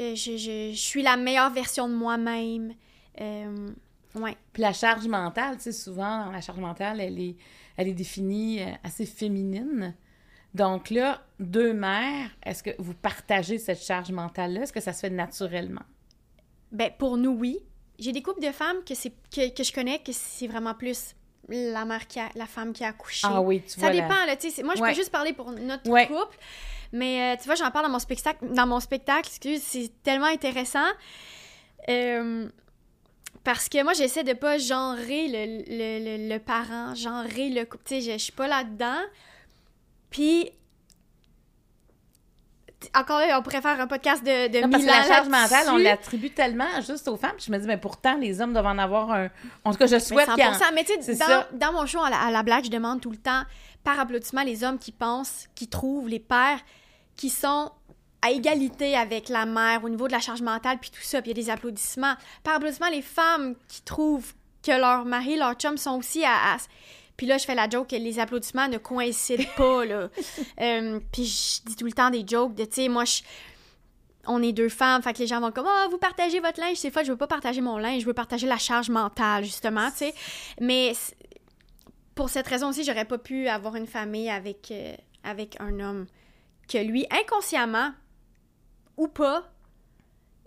[0.00, 2.74] euh, je, je- je suis la meilleure version de moi-même.
[3.20, 3.68] Euh,
[4.16, 4.36] ouais.
[4.52, 7.36] Puis la charge mentale, tu sais, souvent, la charge mentale, elle est,
[7.76, 9.94] elle est définie euh, assez féminine.
[10.54, 14.62] Donc là, deux mères, est-ce que vous partagez cette charge mentale-là?
[14.62, 15.82] Est-ce que ça se fait naturellement?
[16.72, 17.58] Ben, pour nous, oui.
[17.98, 21.14] J'ai des couples de femmes que, c'est que, que je connais que c'est vraiment plus
[21.48, 23.26] la mère qui a, la femme qui a accouché.
[23.30, 23.92] Ah oui, tu Ça vois.
[23.92, 24.54] la- dépend, là, tu sais.
[24.56, 24.90] c'est- Moi, je Ouais.
[24.90, 26.06] peux juste parler pour notre Ouais.
[26.06, 26.38] couple.
[26.92, 28.44] Mais euh, tu vois, j'en parle dans mon spectacle.
[28.52, 30.86] Dans mon spectacle, excuse, c'est tellement intéressant.
[31.88, 32.48] Euh,
[33.44, 37.84] parce que moi, j'essaie de pas genrer le, le, le, le parent, genrer le couple.
[37.84, 39.00] Tu sais, je, je suis pas là-dedans.
[40.10, 40.50] Puis,
[42.94, 45.66] encore là, on pourrait faire un podcast de, de Non, parce que la charge mentale,
[45.70, 47.34] on l'attribue tellement juste aux femmes.
[47.36, 49.28] Puis je me dis, mais pourtant, les hommes doivent en avoir un.
[49.64, 50.74] En tout cas, je souhaite qu'il y en 100%.
[50.74, 51.16] Mais tu sais,
[51.52, 53.42] dans, mon show à la, à la blague, je demande tout le temps,
[53.84, 56.60] par applaudissement, les hommes qui pensent, qui trouvent, les pères
[57.16, 57.70] qui sont
[58.22, 61.30] à égalité avec la mère au niveau de la charge mentale, puis tout ça, puis
[61.30, 62.14] il y a des applaudissements.
[62.42, 64.32] Par applaudissement, les femmes qui trouvent
[64.62, 66.54] que leur mari, leur chum sont aussi à...
[66.54, 66.56] à-
[67.20, 70.08] Puis là, je fais la joke que les applaudissements ne coïncident pas, là.
[70.60, 73.20] Euh, puis je dis tout le temps des jokes de, tu sais, moi, je
[74.26, 76.76] on est deux femmes, fait que les gens vont comme oh, vous partagez votre linge,
[76.76, 79.90] c'est fois je veux pas partager mon linge, je veux partager la charge mentale justement,
[79.90, 80.14] tu sais.
[80.60, 80.92] Mais
[82.14, 86.06] pour cette raison aussi, j'aurais pas pu avoir une famille avec euh, avec un homme
[86.68, 87.92] que lui inconsciemment
[88.96, 89.50] ou pas,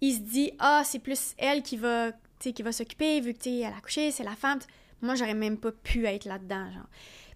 [0.01, 3.49] il se dit ah, c'est plus elle qui va qui va s'occuper vu que tu
[3.49, 4.59] sais elle a couché, c'est la femme.
[5.03, 6.87] Moi, j'aurais même pas pu être là-dedans genre.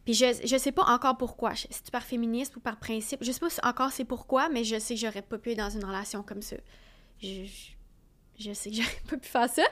[0.05, 1.51] Puis je, je sais pas encore pourquoi.
[1.55, 3.21] C'est par féministe ou par principe?
[3.21, 5.69] Je sais pas encore c'est pourquoi, mais je sais que j'aurais pas pu être dans
[5.69, 6.55] une relation comme ça.
[7.21, 7.43] Je,
[8.39, 9.63] je, sais que j'aurais pas pu faire ça.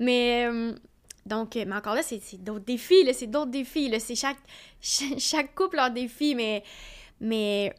[0.00, 0.74] Mais euh,
[1.26, 3.88] donc, euh, mais encore là, c'est d'autres défis, là, c'est d'autres défis.
[3.88, 4.00] là.
[4.00, 4.38] C'est chaque,
[4.80, 6.64] chaque, couple leur défi, mais,
[7.20, 7.72] mais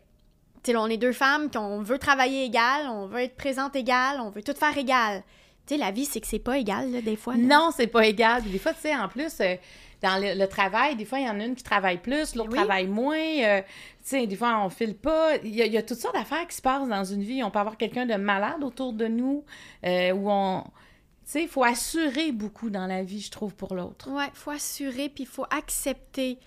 [0.65, 4.29] là, on est deux femmes qu'on veut travailler égal, on veut être présente égale, on
[4.29, 5.23] veut tout faire égal.
[5.67, 7.33] Tu sais, la vie, c'est que c'est pas égal, là, des fois.
[7.35, 7.39] là.
[7.43, 8.43] Non, c'est pas égal.
[8.43, 9.55] Des fois, tu sais, en plus, euh,
[10.01, 12.49] dans le, le travail, des fois, il y en a une qui travaille plus, l'autre
[12.51, 12.57] Oui.
[12.57, 13.17] travaille moins.
[13.17, 13.67] euh, tu
[14.03, 15.37] sais, des fois, on file pas.
[15.43, 17.43] Il y, a, il y a toutes sortes d'affaires qui se passent dans une vie.
[17.43, 19.43] On peut avoir quelqu'un de malade autour de nous,
[19.85, 20.61] euh, où on...
[20.63, 24.11] Tu sais, il faut assurer beaucoup dans la vie, je trouve, pour l'autre.
[24.11, 26.37] Ouais, faut assurer, puis il faut accepter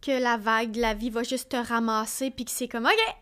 [0.00, 3.16] que la vague de la vie va juste te ramasser, puis que c'est comme, OK!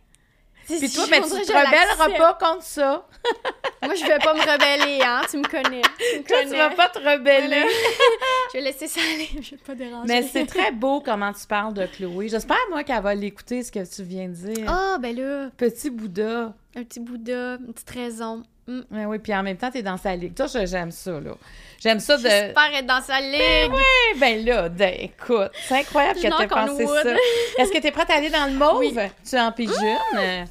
[0.68, 3.06] Puis toi, ben, tu te rebelleras pas contre ça.
[3.82, 5.80] Moi, je vais pas me rebeller, hein, tu me connais.
[5.98, 7.46] Tu me Toi, tu vas pas te rebeller.
[7.48, 7.66] Voilà.
[8.52, 10.04] je vais laisser ça aller, je vais pas déranger.
[10.06, 12.28] Mais c'est très beau comment tu parles de Chloé.
[12.28, 14.66] J'espère, moi, qu'elle va l'écouter, ce que tu viens de dire.
[14.68, 16.52] Ah, ben là, Petit Bouddha.
[16.76, 18.42] un petit Bouddha, une petite raison.
[18.66, 18.80] Mm.
[18.90, 20.34] Oui, oui, puis en même temps, t'es dans sa ligue.
[20.34, 21.32] Toi, je- j'aime ça, là.
[21.80, 22.22] J'aime ça de...
[22.22, 23.40] J'espère être dans sa ligue.
[23.40, 27.14] Eh ben là, ben, écoute, c'est incroyable Je que t'aies pensé ça.
[27.58, 28.78] Est-ce que t'es prête à aller dans le mauve?
[28.80, 28.94] Oui.
[29.28, 30.46] Tu en piges une?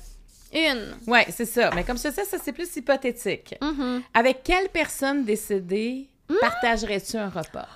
[0.54, 0.96] Une.
[1.08, 1.72] Oui, c'est ça.
[1.76, 3.56] Mais comme je te sais, ça, c'est plus hypothétique.
[3.62, 4.04] Mhm.
[4.14, 6.10] Avec quelle personne décédée
[6.42, 7.68] partagerais-tu un repas?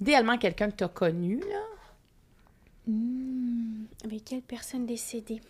[0.00, 2.92] Idéalement, quelqu'un que tu as connu, là.
[4.04, 5.40] Avec quelle personne décédée?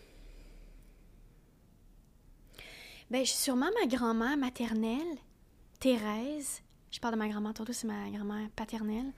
[3.11, 5.19] Ben, sûrement ma grand-mère maternelle,
[5.81, 6.63] Thérèse.
[6.91, 9.13] Je parle de ma grand-mère, tantôt c'est ma grand-mère paternelle.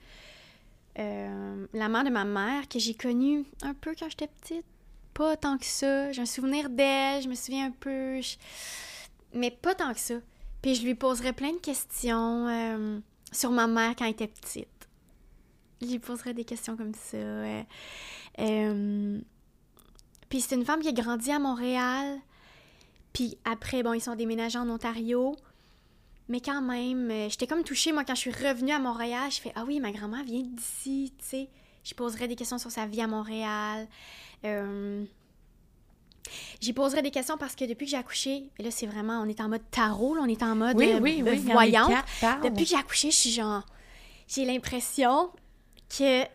[0.99, 4.65] Euh, la mère de ma mère, que j'ai connue un peu quand j'étais petite.
[5.17, 6.11] Pas tant que ça.
[6.11, 8.19] J'ai un souvenir d'elle, je me souviens un peu.
[9.33, 10.13] Mais pas tant que ça.
[10.61, 12.99] Puis je lui poserais plein de questions euh,
[13.31, 14.87] sur ma mère quand elle était petite.
[15.81, 17.17] Je lui poserais des questions comme ça.
[17.17, 19.19] euh,
[20.29, 22.19] puis c'est une femme qui a grandi à Montréal.
[23.11, 25.35] Puis après, bon, ils sont déménagés en Ontario.
[26.29, 29.41] Mais quand même, euh, j'étais comme touchée, moi, quand je suis revenue à Montréal, je
[29.41, 31.49] fais Ah oui, ma grand-mère vient d'ici, tu sais.
[31.87, 33.87] Je poserais des questions sur sa vie à Montréal.
[34.43, 35.05] Euh,
[36.59, 39.29] J'y poserais des questions parce que depuis que j'ai accouché, et là, c'est vraiment, on
[39.29, 41.37] est en mode tarot, là, on est en mode Oui, euh, oui, oui.
[41.37, 41.93] voyante.
[42.43, 43.63] Depuis que j'ai accouché, je suis genre.
[44.27, 45.31] J'ai l'impression
[45.97, 46.25] que.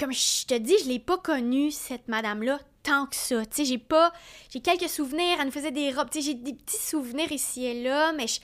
[0.00, 3.44] Comme je te dis, je l'ai pas connue, cette madame-là, tant que ça.
[3.44, 4.10] Tu sais, j'ai pas.
[4.48, 6.08] J'ai quelques souvenirs, elle nous faisait des robes.
[6.08, 8.40] Tu sais, j'ai des petits souvenirs ici et là, mais je.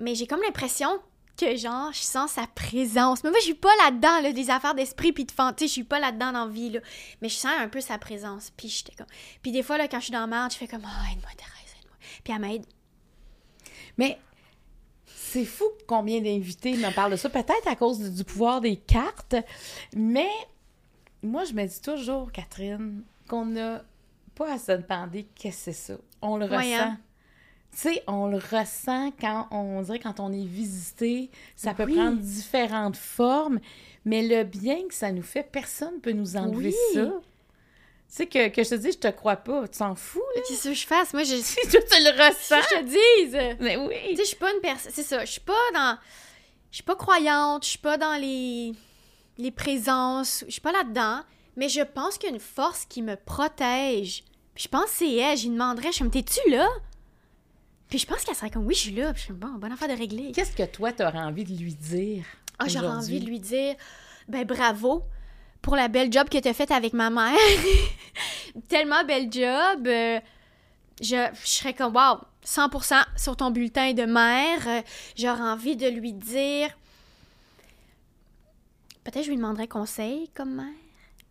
[0.00, 0.98] Mais j'ai comme l'impression
[1.36, 3.24] que, genre, je sens sa présence.
[3.24, 5.68] Mais moi, je suis pas là-dedans, là, des affaires d'esprit puis de fantaisie.
[5.68, 6.80] Je suis pas là-dedans dans la vie, là.
[7.20, 8.52] Mais je sens un peu sa présence.
[8.56, 9.06] Puis j'étais comme.
[9.42, 11.74] Puis des fois, là, quand je suis dans merde, je fais comme, ah, aide-moi, Thérèse,
[11.80, 11.96] aide-moi.
[12.22, 12.66] Puis elle m'aide.
[13.98, 14.18] Mais
[15.06, 17.28] c'est fou combien d'invités me parlent de ça.
[17.28, 19.36] Peut-être à cause du, pouvoir des cartes.
[19.96, 20.30] Mais
[21.22, 23.82] moi, je me dis toujours, Catherine, qu'on n'a
[24.34, 25.94] pas à se demander qu'est-ce que c'est ça.
[26.22, 26.76] On le Voyons.
[26.76, 26.96] ressent.
[27.74, 31.94] Tu sais, on le ressent quand on dirait quand on est visité, ça peut Oui.
[31.96, 33.58] prendre différentes formes,
[34.04, 36.94] mais le bien que ça nous fait, personne ne peut nous enlever Oui.
[36.94, 37.04] ça.
[37.06, 40.42] Tu sais, que, que je te dis, je te crois pas, tu t'en fous, là?
[40.46, 41.12] Qu'est-ce que je fasse?
[41.14, 41.34] Moi, je.
[41.42, 42.60] Si tu le ressens.
[42.70, 43.56] je te dise!
[43.60, 44.16] Mais Tu oui.
[44.16, 44.92] sais, je suis pas une personne.
[44.94, 45.98] C'est ça, je suis pas dans.
[46.70, 48.72] Je suis pas croyante, je suis pas dans les.
[49.38, 51.22] les présences, je suis pas là-dedans,
[51.56, 54.22] mais je pense qu'il y a une force qui me protège.
[54.54, 56.68] Puis je pense que c'est elle, j'y demanderais, je me t'es-tu là?
[57.94, 59.12] Puis je pense qu'elle serait comme, oui, je suis là.
[59.12, 60.32] Puis je suis bon, bonne affaire de régler.
[60.32, 62.24] Qu'est-ce que toi, t'aurais envie de lui dire?
[62.58, 63.76] Ah, j'aurais envie de lui dire,
[64.26, 65.04] ben bravo
[65.62, 67.38] pour la belle job que tu as faite avec ma mère.
[68.68, 69.86] Tellement belle job.
[69.86, 70.18] euh,
[71.00, 74.66] je, je serais comme, wow, 100% sur ton bulletin de mère.
[74.66, 74.82] Euh,
[75.16, 76.70] J'aurais envie de lui dire.
[79.04, 80.66] Peut-être je lui demanderais conseil comme mère.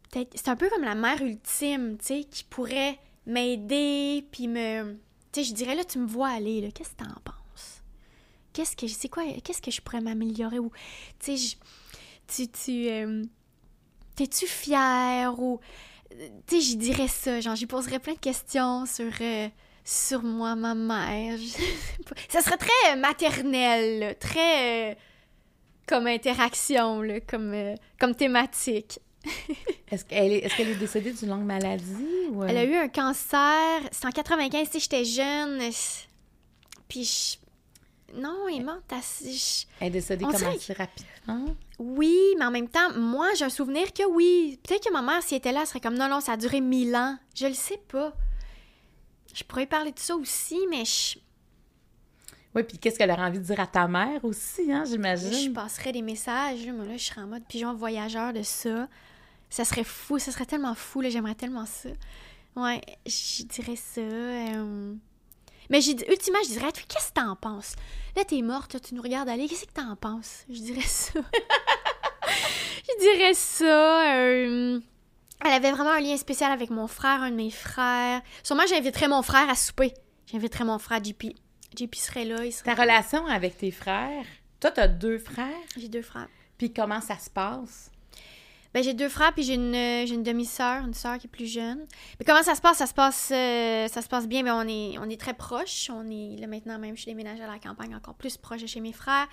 [0.09, 0.31] Peut-être.
[0.35, 4.97] C'est un peu comme la mère ultime, tu sais, qui pourrait m'aider, puis me.
[5.33, 7.81] Tu sais, je dirais, là, tu me vois aller, là, qu'est-ce que t'en penses?
[8.53, 8.87] Qu'est-ce que.
[8.87, 9.23] C'est quoi?
[9.43, 10.59] Qu'est-ce que je pourrais m'améliorer?
[10.59, 10.71] Ou.
[11.19, 11.57] Tu sais,
[12.27, 12.47] tu.
[12.49, 13.23] tu euh,
[14.15, 15.39] T'es-tu fière?
[15.39, 15.59] Ou.
[16.11, 17.41] Tu sais, j'y dirais ça.
[17.41, 19.11] Genre, j'y poserais plein de questions sur.
[19.21, 19.49] euh,
[19.83, 21.37] sur moi, ma mère.
[22.29, 24.97] Ça serait très euh, maternel, très.
[25.87, 28.99] comme interaction, comme, comme thématique.
[29.91, 32.27] Est-ce qu'elle est, qu'elle est décédée d'une longue maladie?
[32.31, 32.43] Ou...
[32.43, 32.47] euh?
[32.49, 35.59] Elle a eu un cancer, c'est en 95, tu sais, j'étais jeune.
[36.87, 37.37] Puis,
[38.13, 39.31] je- non, elle est morte assez.
[39.31, 41.55] je- Elle est décédée On comme dirait assez rapidement.
[41.79, 44.59] Oui, mais en même temps, moi, j'ai un souvenir que oui.
[44.63, 46.37] Peut-être que ma mère, si elle était là, elle serait comme non, non, ça a
[46.37, 47.17] duré mille ans.
[47.35, 48.13] Je le sais pas.
[49.33, 51.17] Je pourrais parler de ça aussi, mais je,
[52.55, 55.53] Oui, puis qu'est-ce qu'elle aurait envie de dire à ta mère aussi, hein, je j'imagine?
[55.53, 56.63] passerais des messages.
[56.67, 58.87] Là, moi, là, je serais en mode pigeon voyageur de ça.
[59.53, 61.89] Ça serait fou, ça serait tellement fou, là, j'aimerais tellement ça.
[62.55, 64.01] Ouais, je dirais ça.
[64.01, 64.95] euh,
[65.69, 67.75] Mais j'ai ultimement, je dirais, qu'est-ce que t'en penses?
[68.15, 70.43] Là, t'es morte, là, tu nous regardes aller, qu'est-ce que t'en penses?
[70.49, 71.19] Je dirais ça.
[72.87, 74.15] je dirais ça.
[74.17, 74.79] euh,
[75.45, 78.21] Elle avait vraiment un lien spécial avec mon frère, un de mes frères.
[78.43, 79.93] Sûrement, j'inviterais mon frère à souper.
[80.31, 81.25] J'inviterais mon frère JP.
[81.77, 84.25] JP serait là, il serait Ta relation avec tes frères?
[84.59, 85.47] Toi, t'as deux frères,
[85.77, 86.27] J'ai deux frères.
[86.57, 87.91] puis comment ça se passe?
[88.73, 91.45] Ben, j'ai deux frères, puis j'ai une, euh, une demi-sœur, une sœur qui est plus
[91.51, 91.85] jeune.
[92.19, 92.77] Mais comment ça se passe?
[92.77, 95.89] Ça se passe, euh, ça se passe bien, mais on est, on est très proches.
[95.93, 98.67] On est, là, maintenant même, je suis déménagée à la campagne, encore plus proche de
[98.67, 99.27] chez mes frères.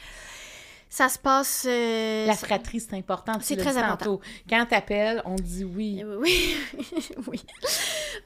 [0.92, 1.66] Ça se passe...
[1.68, 3.34] euh, La fratrie, c'est important.
[3.40, 4.16] C'est très important.
[4.16, 4.20] tantôt.
[4.48, 6.02] Quand t'appelles, on dit oui.
[6.18, 6.56] Oui,
[7.28, 7.40] oui.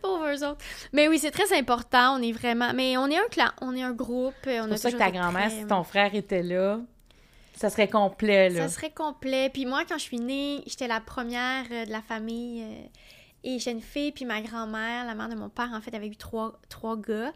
[0.00, 0.64] Pauvres eux autres.
[0.94, 2.16] Mais oui, c'est très important.
[2.18, 2.72] On est vraiment...
[2.74, 4.32] Mais on est un clan, on est un groupe.
[4.44, 6.80] C'est pour ça que ta grand-mère, si ton frère était là,
[7.54, 8.68] ça serait complet, là.
[8.68, 9.50] Ça serait complet.
[9.50, 12.62] Puis moi, quand je suis née, j'étais la première euh, de la famille.
[12.62, 12.86] euh,
[13.46, 16.08] et j'ai une fille, puis ma grand-mère, la mère de mon père, en fait, avait
[16.08, 17.32] eu trois, trois gars.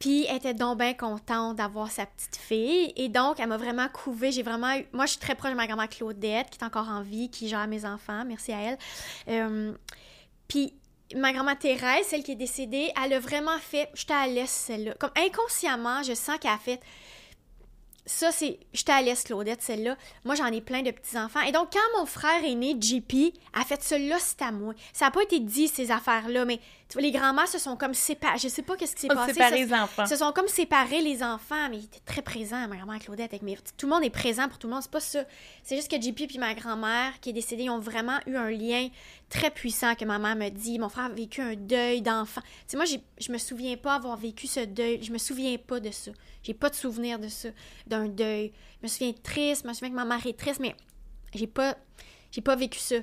[0.00, 2.92] Puis elle était donc bien contente d'avoir sa petite fille.
[2.96, 4.30] Et donc, elle m'a vraiment couvée.
[4.32, 4.86] J'ai vraiment eu...
[4.92, 7.48] Moi, je suis très proche de ma grand-mère Claudette, qui est encore en vie, qui
[7.48, 8.24] gère mes enfants.
[8.26, 8.78] Merci à elle.
[9.28, 9.72] Euh,
[10.46, 10.74] Puis
[11.16, 13.88] ma grand-mère Thérèse, celle qui est décédée, elle a vraiment fait...
[13.94, 14.94] J'étais à l'aise, celle-là.
[15.00, 16.80] Comme inconsciemment, je sens qu'elle a fait...
[18.08, 18.58] ça, c'est.
[18.72, 19.96] J'étais à l'Est, Claudette, celle-là.
[20.24, 21.42] Moi, j'en ai plein de petits-enfants.
[21.42, 24.72] Et donc, quand mon frère est né, JP, a fait celle-là, c'est à moi.
[24.94, 27.92] Ça n'a pas été dit, ces affaires-là, mais tu vois, les grands-mères se sont comme
[27.92, 28.38] séparés.
[28.38, 29.34] Je sais pas qu'est-ce qui s'est passé.
[29.34, 30.06] Séparer les enfants.
[30.06, 33.42] Se sont comme séparés les enfants, mais ils étaient très présents, ma grand-mère Claudette, avec
[33.42, 33.58] mes.
[33.76, 35.24] Tout le monde est présent pour tout le monde, c'est pas ça.
[35.62, 38.50] C'est juste que JP et ma grand-mère, qui est décédée, ils ont vraiment eu un
[38.50, 38.88] lien
[39.28, 40.78] très puissant que ma mère me dit.
[40.78, 42.40] Mon frère a vécu un deuil d'enfant.
[42.40, 45.02] Tu sais, moi, je me souviens pas avoir vécu ce deuil.
[45.02, 46.10] Je me souviens pas de ça.
[46.42, 47.50] J'ai pas de souvenir de ça,
[47.86, 48.50] d'un deuil.
[48.80, 50.74] Je me souviens triste, je me souviens que ma mère est triste, mais
[51.34, 51.76] j'ai pas,
[52.30, 52.96] j'ai pas vécu ça.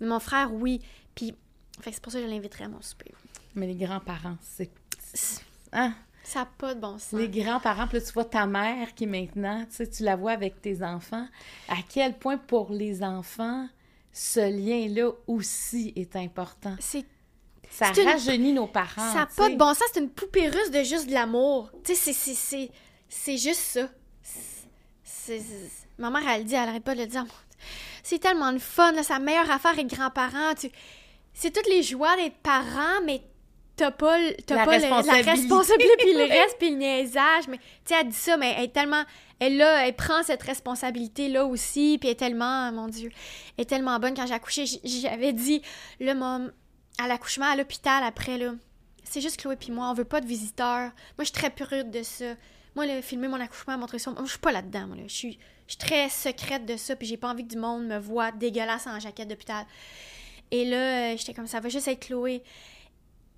[0.00, 0.82] Mais mon frère, oui.
[1.14, 1.34] Puis,
[1.82, 3.12] c'est pour ça que je l'inviterai à mon souper.
[3.54, 4.70] Mais les grands-parents, c'est.
[5.72, 5.94] Hein?
[6.22, 7.12] Ça n'a pas de bon sens.
[7.12, 10.32] Les grands-parents, puis là, tu vois ta mère qui maintenant, tu sais, tu la vois
[10.32, 11.26] avec tes enfants.
[11.68, 13.68] À quel point pour les enfants,
[14.12, 16.76] ce lien-là aussi est important?
[16.80, 17.04] C'est
[17.70, 19.12] ça rajeunit nos parents.
[19.12, 19.82] Ça n'a pas de bon sens.
[19.92, 21.70] C'est une poupée russe de juste de l'amour.
[21.82, 22.12] Tu sais,
[23.08, 23.88] c'est juste ça.
[25.98, 27.24] Ma mère, elle dit, elle arrête pas de le dire.
[28.02, 30.54] C'est tellement de fun, sa meilleure affaire avec grands-parents.
[30.54, 30.70] Tu...
[31.34, 33.22] C'est toutes les joies d'être parents, mais
[33.76, 35.26] t'as pas, as la, pas responsabilité.
[35.26, 37.48] la responsabilité, puis le reste, puis le niaisage.
[37.48, 39.04] Mais tu sais, elle dit ça, mais elle est tellement...
[39.40, 43.10] Elle, là, elle prend cette responsabilité-là aussi, puis elle est tellement, mon Dieu,
[43.58, 44.14] elle est tellement bonne.
[44.14, 45.60] Quand j'ai accouché, j'avais dit,
[45.98, 46.52] le mom,
[46.98, 48.52] à l'accouchement à l'hôpital après, là,
[49.02, 50.90] c'est juste Chloé puis moi, on veut pas de visiteurs.
[51.18, 52.34] Moi, je suis très prude de ça.
[52.74, 55.02] Moi, le filmer mon accouchement, montrer ça, je suis pas là-dedans, moi, là.
[55.06, 55.38] Je suis,
[55.78, 58.98] très secrète de ça, puis j'ai pas envie que du monde me voit dégueulasse en
[59.00, 59.64] jaquette d'hôpital.
[60.54, 62.40] Et là, euh, j'étais comme ça, va juste être Chloé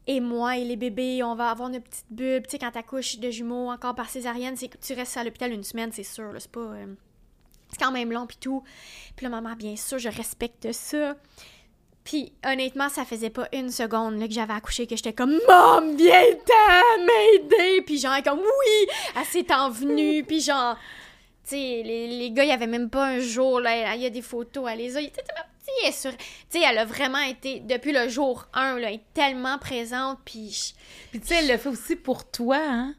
[0.07, 2.43] et moi et les bébés, on va avoir une petite bulle.
[2.43, 5.63] Tu sais, quand t'accouches de jumeaux encore par césarienne, c'est tu restes à l'hôpital une
[5.63, 6.61] semaine, c'est sûr, c'est pas...
[6.61, 6.95] Euh,
[7.71, 8.63] c'est quand même long, puis tout.
[9.17, 11.17] Puis là, maman, bien sûr, je respecte ça.
[12.05, 15.97] Puis honnêtement, ça faisait pas une seconde là, que j'avais accouché que j'étais comme Mom,
[15.97, 17.81] viens-t'en m'aider!
[17.87, 18.87] Puis genre comme Oui!
[19.17, 20.77] Elle s'est envenue, puis genre.
[21.47, 24.11] Sais, les, les, gars, il y avait même pas un jour, là, il y a
[24.11, 25.01] des photos, elle les a.
[25.01, 26.11] Il était tellement petit, sur...
[26.17, 30.19] Tu sais, elle a vraiment été, depuis le jour 1, là, elle est tellement présente,
[30.25, 30.75] puis...
[31.13, 32.97] Puis tu sais, elle le fait aussi pour toi, hein?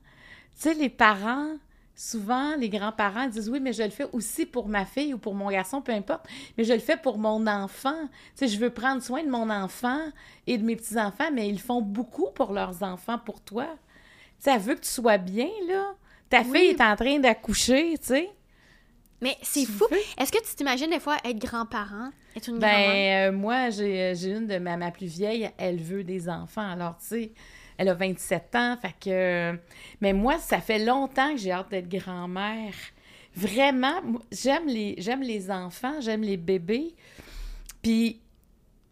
[0.56, 1.58] Tu sais, les parents,
[1.94, 5.34] souvent, les grands-parents disent oui, mais je le fais aussi pour ma fille ou pour
[5.34, 6.26] mon garçon, peu importe,
[6.58, 8.00] mais je le fais pour mon enfant.
[8.02, 10.00] Tu sais, je veux prendre soin de mon enfant
[10.46, 13.66] et de mes petits-enfants, mais ils font beaucoup pour leurs enfants, pour toi.
[13.66, 15.96] Tu sais, elle veut que tu sois bien, là.
[16.30, 18.30] Ta fille est en train d'accoucher, tu sais.
[19.22, 19.86] Mais c'est fou.
[20.20, 24.46] Est-ce que tu t'imagines des fois être grand-parent, être une ben, euh, moi, j'ai une
[24.48, 26.70] de ma, ma plus vieille, elle veut des enfants.
[26.70, 27.32] Alors, tu sais,
[27.78, 29.60] elle a 27 ans, fait que...
[30.02, 32.74] Mais moi, ça fait longtemps que j'ai hâte d'être grand-mère.
[33.36, 36.96] Vraiment, j'aime les, j'aime les enfants, j'aime les bébés.
[37.82, 38.20] Puis,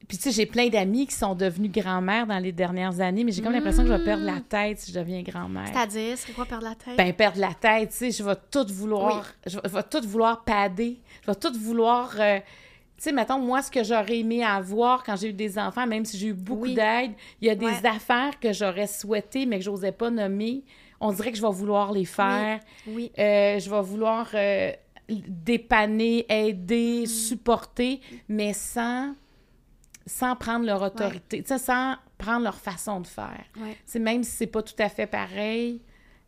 [0.07, 3.31] puis tu sais, j'ai plein d'amis qui sont devenus grand-mères dans les dernières années, mais
[3.31, 5.67] j'ai comme l'impression que je vais perdre la tête si je deviens grand-mère.
[5.71, 6.97] C'est-à-dire, c'est quoi perdre la tête?
[6.97, 9.25] Ben, perdre la tête, tu sais, je vais tout vouloir...
[9.45, 10.99] Je, vais, tout vouloir pader.
[11.23, 12.15] Je vais tout vouloir...
[12.19, 12.39] Euh,
[12.97, 16.05] tu sais, mettons, moi, ce que j'aurais aimé avoir quand j'ai eu des enfants, même
[16.05, 17.11] si j'ai eu beaucoup d'aide,
[17.41, 20.63] il y a des affaires que j'aurais souhaité, mais que j'osais pas nommer.
[21.01, 22.59] On dirait que je vais vouloir les faire.
[22.87, 23.11] Oui.
[23.19, 24.71] Euh, je vais vouloir euh,
[25.09, 27.07] dépanner, aider, mm.
[27.07, 29.13] supporter, mais sans,
[30.05, 33.43] sans prendre leur autorité, sais, sans prendre leur façon de faire.
[33.85, 35.81] C'est Même si c'est pas tout à fait pareil,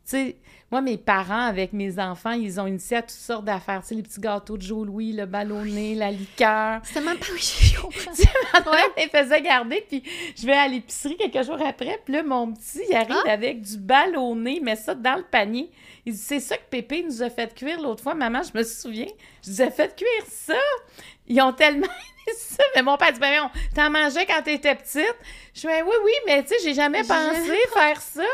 [0.07, 0.37] tu sais,
[0.71, 3.81] moi, mes parents, avec mes enfants, ils ont initié à toutes sortes d'affaires.
[3.81, 6.79] Tu sais, les petits gâteaux de Joe Louis, le ballonné, la liqueur.
[6.83, 7.25] C'est même pas...
[7.25, 8.71] je comprends.
[8.71, 9.03] ouais.
[9.03, 10.03] ils faisaient garder, puis
[10.37, 13.31] je vais à l'épicerie quelques jours après, puis là, mon petit, il arrive ah!
[13.31, 15.69] avec du ballonné, met ça dans le panier.
[16.05, 18.13] Il dit, c'est ça que Pépé nous a fait cuire l'autre fois.
[18.13, 19.07] Maman, je me souviens,
[19.45, 20.53] je nous ai fait cuire ça.
[21.27, 21.87] Ils ont tellement
[22.37, 22.63] ça.
[22.75, 25.15] Mais mon père dit, ben t'en mangeais quand t'étais petite.
[25.53, 28.25] Je dis, oui, oui, mais tu sais, j'ai jamais pensé faire ça.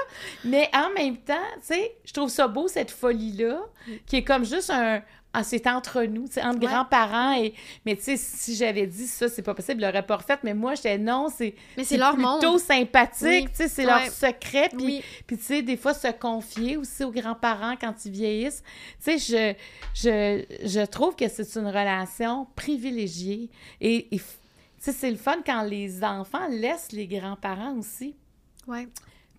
[0.44, 3.60] Mais en même temps, tu sais, je trouve ça beau, cette folie-là,
[4.06, 5.02] qui est comme juste un,
[5.36, 7.56] ah, c'est entre nous, c'est entre grands-parents et
[7.88, 10.54] mais tu sais si j'avais dit ça c'est pas possible, il l'aurait pas refait mais
[10.54, 11.56] moi j'étais non, c'est
[12.40, 16.78] plutôt sympathique, tu sais c'est leur secret puis puis tu sais des fois se confier
[16.78, 18.64] aussi aux grands-parents quand ils vieillissent.
[19.04, 19.56] Tu sais
[19.96, 23.50] je, je je trouve que c'est une relation privilégiée
[23.82, 24.22] et, tu
[24.78, 28.16] sais c'est le fun quand les enfants laissent les grands-parents aussi.
[28.68, 28.88] Ouais.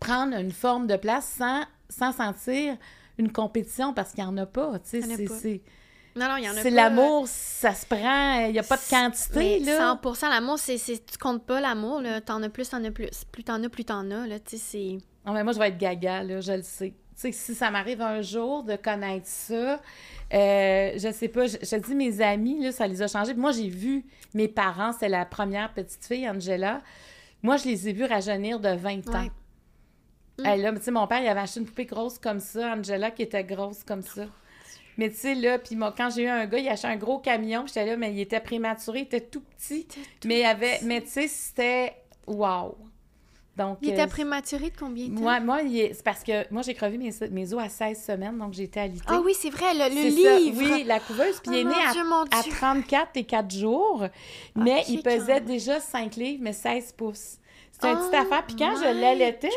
[0.01, 2.77] Prendre une forme de place sans sans sentir
[3.17, 5.63] une compétition parce qu'il n'y en a pas, tu sais c'est
[6.17, 8.77] non, non, il y en a C'est l'amour, ça se prend, il n'y a pas
[8.77, 9.97] de quantité, là.
[9.97, 12.21] 100% l'amour, c'est, tu comptes pas l'amour, là.
[12.21, 13.25] T'en as plus, t'en as plus.
[13.33, 14.39] Plus t'en as, plus t'en as, là.
[14.39, 14.99] Tu sais, c'est...
[15.27, 16.91] Non, mais moi, je vais être gaga, là, je le sais.
[17.17, 19.81] Tu sais, si ça m'arrive un jour de connaître ça,
[20.33, 23.35] euh, je sais pas, je, je, dis mes amis, là, ça les a changés.
[23.35, 24.05] Moi, j'ai vu
[24.35, 26.81] mes parents, c'est la première petite fille, Angela.
[27.43, 29.29] Moi, je les ai vus rajeunir de 20 ans.
[30.39, 30.43] Mm.
[30.43, 33.23] là, tu sais, mon père, il avait acheté une poupée grosse comme ça, Angela, qui
[33.23, 34.27] était grosse comme ça.
[34.99, 37.19] Mais tu sais, là, puis moi, quand j'ai eu un gars, il achetait un gros
[37.19, 39.87] camion, j'étais là, mais il était prématuré, il était tout petit.
[40.25, 41.95] mais il avait, mais tu sais, c'était
[42.27, 42.77] wow.
[43.57, 45.21] Donc, il était euh, prématuré de combien de temps?
[45.21, 48.53] Moi, moi c'est parce que moi, j'ai crevé mes, mes os à 16 semaines, donc
[48.53, 49.05] j'étais alitée.
[49.07, 50.59] Ah oui, c'est vrai, le, livre!
[50.59, 51.41] oui, la couveuse.
[51.41, 54.07] Puis il est oh né à, 34 et 4 jours,
[54.57, 57.39] mais il pesait déjà 5 livres, mais 16 pouces.
[57.85, 58.47] C'était une petite affaire.
[58.47, 59.51] Puis quand je l'allaitais,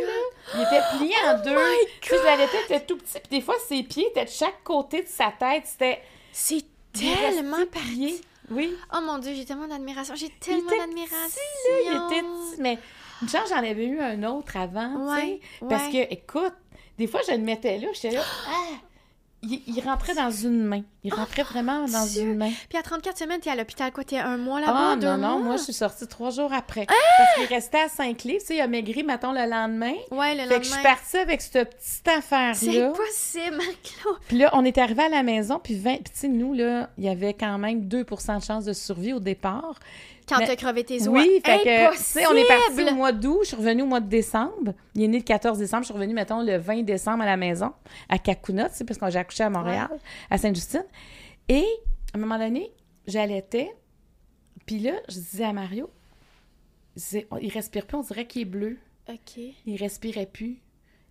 [0.54, 1.56] il était plié en oh deux.
[2.02, 3.20] Puis je l'allaitais, il était tout petit.
[3.20, 5.64] Puis des fois, ses pieds étaient de chaque côté de sa tête.
[5.66, 6.02] C'était...
[6.32, 8.22] C'est tellement parié.
[8.50, 8.76] Oui.
[8.94, 10.16] Oh mon Dieu, j'ai tellement d'admiration.
[10.16, 11.42] J'ai tellement d'admiration.
[11.86, 12.78] Il était petit, mais
[13.22, 15.40] une chance, j'en avais eu un autre avant, tu sais.
[15.68, 16.54] Parce que, écoute,
[16.98, 18.76] des fois, je le mettais là, j'étais là, ah!
[19.44, 20.82] Il, rentrait dans une main.
[21.04, 22.52] Il rentrait vraiment dans une main.
[22.70, 24.04] Puis à 34 semaines, t'es à l'hôpital, quoi?
[24.04, 24.94] T'es un mois là-bas?
[24.94, 26.88] Ah, non, non, moi, je suis sortie trois jours après.
[26.90, 26.94] Ah!
[27.18, 28.40] Parce qu'il restait à Saint-Cloud.
[28.40, 29.94] Tu sais, il a maigri, mettons, le lendemain.
[30.12, 30.56] Ouais, le lendemain.
[30.56, 32.54] Fait que je suis partie avec cette petite affaire-là.
[32.56, 34.18] C'est possible, Marc-Claude.
[34.28, 35.98] Puis là, on est arrivé à la maison, puis 20...
[35.98, 39.14] Puis tu sais, nous, là, il y avait quand même 2% de chance de survie
[39.14, 39.76] au départ.
[40.28, 41.08] Quand t'as crevé tes os.
[41.08, 44.10] Oui, fait que, on est parti au mois d'août, je suis revenue au mois de
[44.10, 44.74] décembre.
[44.94, 47.38] Il est né le 14 décembre, je suis revenue, mettons, le 20 décembre à la
[47.38, 47.72] maison,
[48.10, 49.90] à Kakuna, tu sais, parce que j'ai accouché à Montréal,
[50.30, 50.86] à Sainte-Justine.
[51.48, 51.66] Et,
[52.14, 52.72] à un moment donné,
[53.08, 53.74] j'allaitais,
[54.66, 55.90] puis là, je disais à Mario,
[57.42, 58.78] il respire plus, on dirait qu'il est bleu.
[59.08, 59.40] OK.
[59.66, 60.62] Il respirait plus.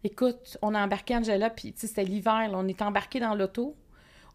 [0.04, 3.76] Écoute, on a embarqué Angela, puis tu sais, c'était l'hiver, on est embarqué dans l'auto.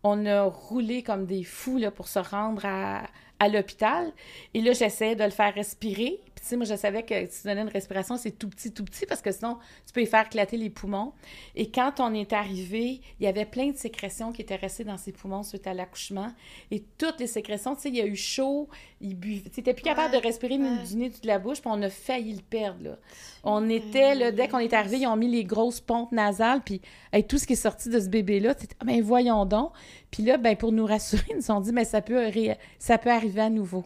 [0.03, 3.03] On a roulé comme des fous là, pour se rendre à,
[3.41, 4.11] à l'hôpital.
[4.53, 6.19] Et là, j'essayais de le faire respirer.
[6.41, 8.71] Puis, tu sais, moi, je savais que si tu donnais une respiration, c'est tout petit,
[8.71, 11.13] tout petit, parce que sinon, tu peux y faire éclater les poumons.
[11.55, 14.97] Et quand on est arrivé, il y avait plein de sécrétions qui étaient restées dans
[14.97, 16.31] ses poumons suite à l'accouchement.
[16.71, 18.69] Et toutes les sécrétions, tu sais, il y a eu chaud,
[19.01, 19.51] il buvait.
[19.51, 22.33] Tu n'étais plus capable de respirer du nez, de la bouche, puis on a failli
[22.33, 22.97] le perdre, là.
[23.43, 26.81] On était, là, dès qu'on est arrivé, ils ont mis les grosses pompes nasales, puis
[27.11, 29.73] avec tout ce qui est sorti de ce bébé-là, tu ah, ben voyons donc.
[30.09, 32.31] Puis là, ben pour nous rassurer, ils nous ont dit, mais ça peut,
[32.79, 33.85] ça peut arriver à nouveau.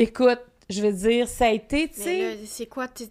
[0.00, 2.38] Écoute, je veux dire, ça a été, tu sais...
[2.46, 3.04] c'est quoi, tu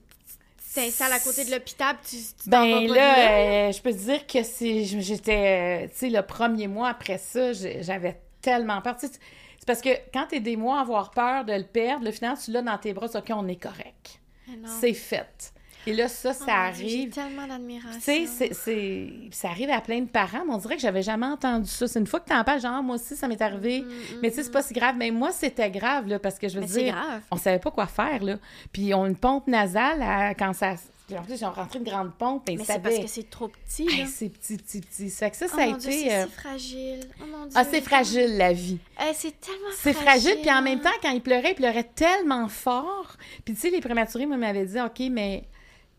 [0.74, 4.44] t'installes à côté de l'hôpital, tu, tu Ben là, euh, je peux te dire que
[4.44, 8.96] si j'étais, euh, tu sais, le premier mois après ça, j'avais tellement peur.
[9.00, 9.20] c'est
[9.66, 12.52] parce que quand t'es des mois à avoir peur de le perdre, le final, tu
[12.52, 14.20] l'as dans tes bras, OK, on est correct.
[14.80, 15.52] C'est fait.
[15.88, 16.90] Et là, ça, ça oh arrive.
[16.90, 18.00] J'ai tellement d'admiration.
[18.04, 21.26] Tu sais, c'est, ça arrive à plein de parents, mais on dirait que j'avais jamais
[21.26, 21.88] entendu ça.
[21.88, 23.82] C'est une fois que tu en parles, genre, moi aussi, ça m'est arrivé.
[23.82, 24.64] Mm, mm, mais tu sais, c'est pas mm.
[24.64, 24.96] si grave.
[24.98, 26.94] Mais moi, c'était grave, là, parce que je veux mais dire.
[26.94, 27.22] grave.
[27.32, 28.38] On savait pas quoi faire, là.
[28.74, 30.76] Puis, on une pompe nasale quand ça.
[31.08, 32.44] Puis en plus, ils ont rentré une grande pompe.
[32.50, 34.06] Mais c'est parce que c'est trop petit, là.
[34.08, 35.10] c'est petit, petit, petit.
[35.10, 35.92] Ça fait que ça, oh ça a été.
[35.92, 36.28] C'est euh...
[36.28, 37.00] fragile.
[37.22, 37.54] Oh mon Dieu.
[37.56, 38.78] Ah, c'est fragile, la vie.
[39.14, 40.40] c'est tellement C'est fragile.
[40.42, 43.16] Puis en même temps, quand il pleurait, il pleurait tellement fort.
[43.46, 45.46] Puis tu sais, les prématurés, moi, m'avaient dit, OK, mais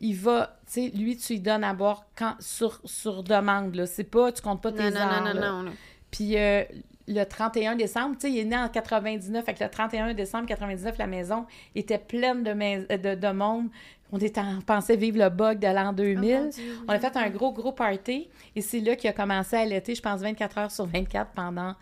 [0.01, 3.87] il va, tu sais, lui, tu lui donnes à boire quand, sur, sur demande, là.
[3.87, 5.73] C'est pas, tu comptes pas tes non, non, non, non, non,
[6.11, 6.63] Puis euh,
[7.09, 10.47] le 31 décembre, tu sais, il est né en 99, fait que le 31 décembre
[10.47, 13.69] 99, la maison était pleine de, de, de monde.
[14.13, 16.51] On, était, on pensait vivre le bug de l'an 2000.
[16.87, 18.29] on a fait un gros, gros party.
[18.57, 21.75] Et c'est là qu'il a commencé à l'été, je pense, 24 heures sur 24 pendant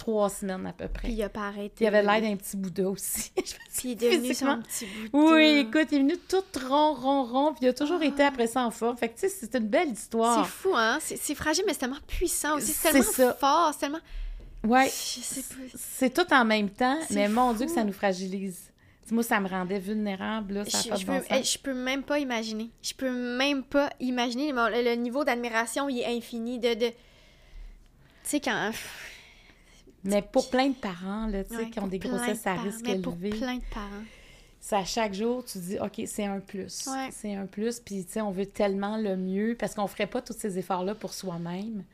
[0.00, 1.08] trois semaines à peu près.
[1.08, 1.84] Puis il a pas arrêté.
[1.84, 3.30] Il avait l'air d'un petit Bouddha aussi.
[3.36, 3.52] puis
[3.84, 5.34] il est devenu son petit Bouddha.
[5.34, 8.46] Oui, écoute, il est venu tout rond, rond, rond, puis il a toujours été après
[8.46, 8.96] ça en forme.
[8.96, 10.44] Fait que, tu sais, c'est une belle histoire.
[10.44, 10.98] C'est fou, hein?
[11.00, 12.72] C'est fragile, mais c'est tellement puissant aussi.
[12.72, 14.00] C'est tellement fort, c'est tellement...
[14.64, 14.90] Ouais.
[14.90, 18.70] C'est tout en même temps, mais mon Dieu que ça nous fragilise.
[19.10, 22.20] Moi, ça me rendait vulnérable, là, ça je, pas de peux, Je peux même pas
[22.20, 22.70] imaginer.
[22.80, 24.52] Je peux même pas imaginer.
[24.52, 26.60] Le, niveau d'admiration, il est infini.
[26.60, 26.86] De, de...
[26.86, 26.94] Tu
[28.22, 28.70] sais, quand
[30.04, 33.02] mais pour plein de parents, là, tu sais, qui ont des grossesses à risque élevé.
[33.02, 34.04] pour plein de parents.
[34.62, 36.86] C'est à chaque jour, tu dis, OK, c'est un plus.
[37.10, 37.80] C'est un plus.
[37.80, 40.94] Puis, tu sais, on veut tellement le mieux parce qu'on ferait pas tous ces efforts-là
[40.94, 41.84] pour soi-même.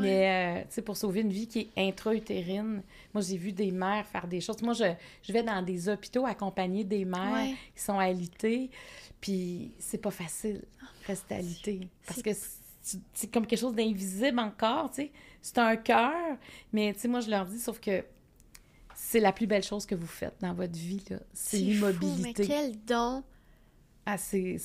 [0.00, 2.82] Mais, euh, tu sais, pour sauver une vie qui est intra-utérine,
[3.14, 4.60] moi, j'ai vu des mères faire des choses.
[4.62, 8.70] Moi, je, je vais dans des hôpitaux accompagner des mères qui sont alitées,
[9.20, 10.62] puis c'est pas facile,
[11.06, 11.88] rester alitée.
[12.04, 12.30] Parce que
[13.14, 15.12] c'est comme quelque chose d'invisible encore, tu sais.
[15.46, 16.36] C'est un cœur,
[16.72, 18.04] mais tu sais, moi, je leur dis, sauf que
[18.96, 21.18] c'est la plus belle chose que vous faites dans votre vie, là.
[21.32, 22.42] C'est l'immobilité.
[22.42, 23.22] Mais quel don!
[24.04, 24.58] Ah, c'est...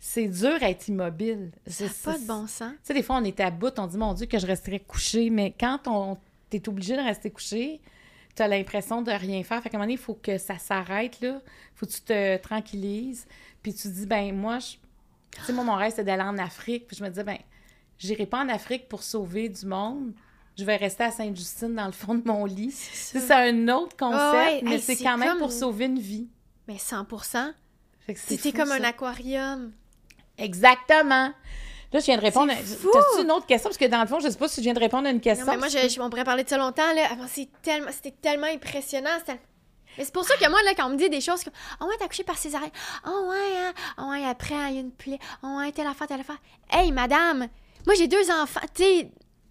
[0.00, 1.52] C'est dur à être immobile.
[1.66, 2.72] Ça n'a pas de bon sens.
[2.72, 4.78] Tu sais, des fois, on est à bout, on dit, mon Dieu, que je resterais
[4.78, 5.30] couché.
[5.30, 6.18] Mais quand on
[6.50, 7.80] t'es obligé de rester couché,
[8.36, 9.62] tu as l'impression de rien faire.
[9.62, 11.40] Fait qu'à un moment donné, il faut que ça s'arrête, là.
[11.74, 13.26] faut que tu te tranquillises.
[13.62, 14.74] Puis tu dis, ben moi, je...
[15.34, 16.86] tu sais, moi, mon rêve, c'est d'aller en Afrique.
[16.86, 17.38] Puis je me dis, ben
[17.98, 20.12] j'irai pas en Afrique pour sauver du monde.
[20.56, 22.72] Je vais rester à Sainte-Justine dans le fond de mon lit.
[22.72, 26.28] C'est un autre concept, mais c'est quand même pour sauver une vie.
[26.66, 27.52] Mais 100%
[28.16, 29.72] C'était comme un aquarium.
[30.36, 31.32] Exactement.
[31.90, 32.52] Là, je viens de répondre.
[32.52, 33.70] T'as-tu une autre question?
[33.70, 35.20] Parce que dans le fond, je sais pas si tu viens de répondre à une
[35.20, 35.46] question.
[35.46, 37.10] Non, mais moi, je, je- on pourrait parler de ça longtemps, là.
[37.10, 39.08] Avant, c'est tellement, c'était tellement impressionnant.
[39.20, 39.40] c'était-
[39.96, 41.86] Mais c'est pour ça que moi, là, quand on me dit des choses comme «Oh
[41.86, 42.70] ouais, t'as accouché par césarienne.
[43.06, 43.72] Oh ouais, hein.
[43.98, 45.18] Oh ouais, après, il y a une plaie.
[45.42, 46.38] Oh ouais, telle affaire, telle affaire.»
[46.70, 47.48] Hey, madame!
[47.86, 48.60] Moi, j'ai deux enfants.
[48.74, 48.82] Tu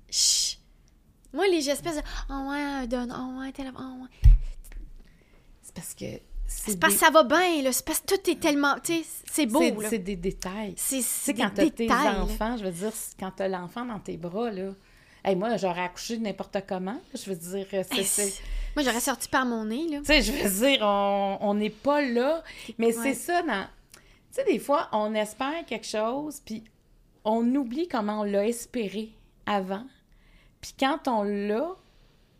[0.09, 0.57] sais...
[1.33, 3.13] Moi, les espèces de «Oh ouais, donne.
[3.15, 3.81] Oh ouais, telle affaire.
[3.81, 4.29] Oh ouais.
[5.61, 6.05] C'est parce que.
[6.49, 7.71] C'est parce que ça va bien, là.
[7.73, 8.75] C'est parce que tout est tellement...
[8.81, 9.89] Tu sais, c'est beau, c'est- là.
[9.89, 10.73] C'est des détails.
[10.77, 12.21] C'est des quand t'as tes là.
[12.21, 14.71] enfants, je veux dire, quand t'as l'enfant dans tes bras, là.
[15.25, 16.99] Hey, moi, j'aurais accouché n'importe comment.
[17.13, 18.33] Je veux dire, euh, c'est.
[18.77, 19.99] Moi, j'aurais sorti par mon nez, là.
[19.99, 22.41] Tu sais, je veux dire, on on n'est pas là.
[22.77, 23.03] Mais Ouais.
[23.03, 23.65] c'est ça, dans...
[23.93, 23.99] Tu
[24.31, 26.63] sais, des fois, on espère quelque chose, puis
[27.27, 29.11] on oublie comment on l'a espéré
[29.45, 29.83] avant.
[30.61, 31.75] Puis quand on l'a,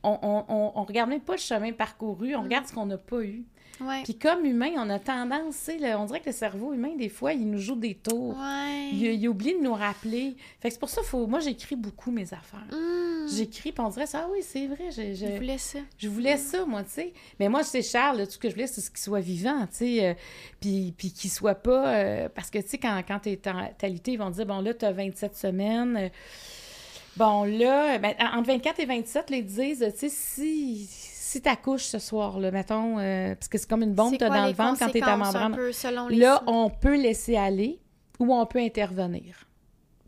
[0.02, 2.98] on, on, on, on regarde même pas le chemin parcouru, on regarde ce qu'on n'a
[2.98, 3.46] pas eu.
[3.80, 4.02] Ouais.
[4.04, 7.34] Puis comme humain, on a tendance, sais, on dirait que le cerveau humain, des fois,
[7.34, 8.36] il nous joue des tours.
[8.38, 8.90] Ouais.
[8.94, 10.36] Il, il oublie de nous rappeler.
[10.60, 11.28] Fait que c'est pour ça, faut...
[11.28, 12.66] moi, j'écris beaucoup mes affaires.
[12.72, 15.80] Hum, J'écris, puis on dirait ça, ah oui, c'est vrai, j'ai- Je j'ai- voulais ça.
[15.98, 17.14] je voulais ça, moi, tu sais.
[17.40, 19.62] Mais moi, c'est Charles, là, tout ce que je voulais, c'est ce qu'il soit vivant,
[19.68, 20.06] tu sais.
[20.08, 20.14] euh,
[20.60, 21.94] puis, puis qu'il soit pas...
[21.94, 24.74] euh, parce que, tu sais, quand, quand t'es en talité, ils vont dire, bon, là,
[24.74, 25.98] t'as 27 semaines.
[25.98, 26.10] euh,
[27.18, 30.88] bon, là, ben, en- entre 24 et 27, là, ils disent, tu sais, si,
[31.38, 34.28] si t'accouches ce soir, là, mettons, euh, parce que c'est comme une bombe que t'as
[34.28, 35.56] quoi dans le ventre quand t'es à conséquences, un membrane.
[35.56, 36.56] peu selon les Là, signes?
[36.56, 37.80] on peut laisser aller
[38.20, 39.48] ou on peut intervenir.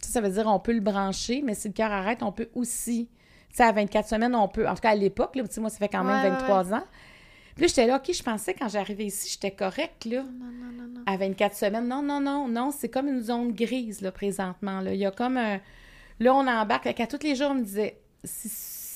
[0.01, 2.49] Ça, ça veut dire on peut le brancher, mais si le cœur arrête, on peut
[2.55, 3.07] aussi.
[3.49, 4.67] Tu sais, à 24 semaines, on peut.
[4.67, 6.73] En tout cas, à l'époque, là, tu moi, ça fait quand même Ouais, ouais, 23
[6.73, 6.83] ans.
[7.55, 10.23] Puis là, j'étais là, OK, je pensais quand j'arrivais ici, j'étais correcte, là.
[10.23, 11.01] Non, non, non, non.
[11.05, 11.87] À 24 semaines.
[11.87, 14.81] Non, non, non, non, c'est comme une zone grise, là, présentement.
[14.81, 14.93] Là.
[14.93, 15.59] Il y a comme un.
[16.19, 16.83] Là, on embarque.
[16.83, 18.49] Fait qu'à tous les jours, on me disait si,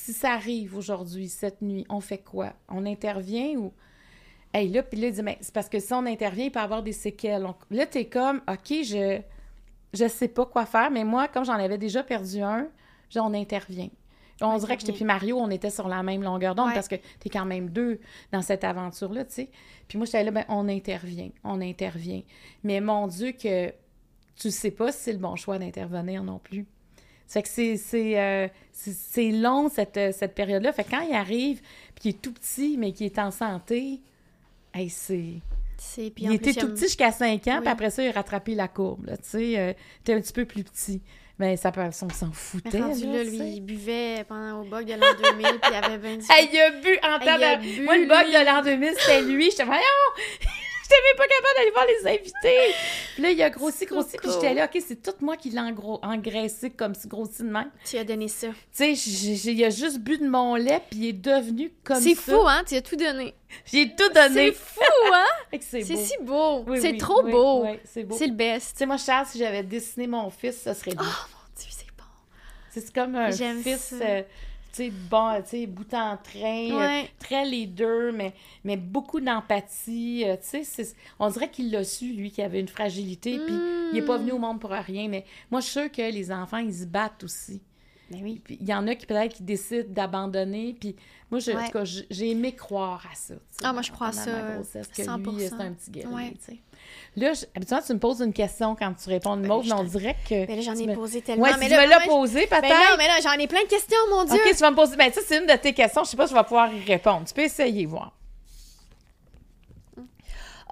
[0.03, 2.53] si ça arrive aujourd'hui, cette nuit, on fait quoi?
[2.67, 3.71] On intervient ou?
[4.53, 6.59] Hey, là, puis là, il dit, mais c'est parce que si on intervient, il peut
[6.59, 7.45] y avoir des séquelles.
[7.45, 9.21] On- Là, t'es comme, OK, je
[9.93, 12.67] je sais pas quoi faire, mais moi, comme j'en avais déjà perdu un,
[13.11, 13.89] dis, on intervient.
[14.41, 16.73] On dirait que j'étais puis Mario, on était sur la même longueur d'onde Ouais.
[16.73, 17.99] parce que t'es quand même deux
[18.31, 19.49] dans cette aventure-là, tu sais.
[19.87, 22.23] Puis moi, j'étais là, ben, on intervient, on intervient.
[22.63, 23.71] Mais mon Dieu, que
[24.35, 26.65] tu sais pas si c'est le bon choix d'intervenir non plus.
[27.33, 30.71] Ça fait que c'est, c'est, euh, c'est, long, cette, euh, cette période-là.
[30.71, 31.61] Fait que quand il arrive,
[31.95, 34.01] puis qu'il est tout petit, mais qu'il est en santé,
[34.71, 35.41] hey, c'est...
[35.79, 37.61] C'est puis Il était plus, tout petit jusqu'à 5 ans, Oui.
[37.61, 39.57] puis après ça, il a rattrapé la courbe, là, tu sais.
[39.57, 39.73] euh,
[40.03, 41.01] t'es un petit peu plus petit.
[41.39, 44.65] Mais ça peut, on s'en Mais foutait, rendu là, tu lui, il buvait pendant au
[44.65, 47.61] bug de l'an 2000, puis il avait 20 Hey, il a bu en temps de...
[47.63, 49.49] bu, Moi, le bug de l'an 2000, c'était lui.
[49.49, 49.81] J'étais, voyons!
[50.89, 52.73] J'étais même pas capable d'aller voir les invités.
[53.13, 54.17] Puis là, il a grossi, grossi.
[54.17, 57.71] Puis j'étais là, OK, c'est tout moi qui l'ai engraissé comme si grossi de même.
[57.85, 58.47] Tu as donné ça.
[58.75, 62.01] Tu sais, il a juste bu de mon lait, puis il est devenu comme ça.
[62.03, 62.63] C'est fou, hein?
[62.67, 63.33] Tu as tout donné.
[63.65, 64.51] J'ai tout donné.
[64.51, 65.57] C'est fou, hein?
[65.61, 65.95] C'est beau.
[66.03, 66.63] si beau.
[66.67, 67.65] Oui, c'est oui, trop oui, beau.
[67.85, 68.15] c'est beau.
[68.17, 68.77] C'est Tu le best.
[68.77, 70.97] sais, moi, Charles, si j'avais dessiné mon fils, ça serait lui.
[70.99, 72.03] Oh mon Dieu, c'est bon.
[72.71, 74.23] C'est comme un fils, euh,
[74.73, 77.09] tu sais, bon, tu sais, bout en train, euh, Ouais.
[77.19, 78.33] très leader, mais,
[78.63, 80.23] mais beaucoup d'empathie.
[80.25, 83.91] euh, tu sais, on dirait qu'il l'a su, lui, qu'il avait une fragilité, puis il
[83.93, 85.07] n'est pas venu au monde pour rien.
[85.07, 87.61] Mais moi, je suis sûre que les enfants, ils se battent aussi.
[88.11, 88.41] Mais oui.
[88.43, 90.75] Puis il y en a qui peut-être qui décident d'abandonner.
[90.79, 90.95] Puis
[91.31, 93.35] moi, je, en tout cas, j'ai aimé croire à ça.
[93.63, 95.49] Ah, moi, je crois pendant ça, ma grossesse, que lui, 100%.
[95.49, 96.31] c'est un petit Ouais.
[96.31, 96.57] tu sais.
[97.15, 99.83] Là, je- habituellement, tu me poses une question quand tu réponds une autre, mais on
[99.83, 100.47] dirait que...
[100.47, 101.43] Ben là, j'en ai me- posé tellement.
[101.43, 102.61] Ouais, mais là, tu me l'as posé, peut-être.
[102.61, 104.35] Ben non, mais là, j'en ai plein de questions, mon Dieu.
[104.35, 104.95] OK, tu vas me poser.
[104.95, 106.03] Ben, ça, c'est une de tes questions.
[106.03, 107.25] Je sais pas si je vais pouvoir y répondre.
[107.27, 108.13] Tu peux essayer, voir.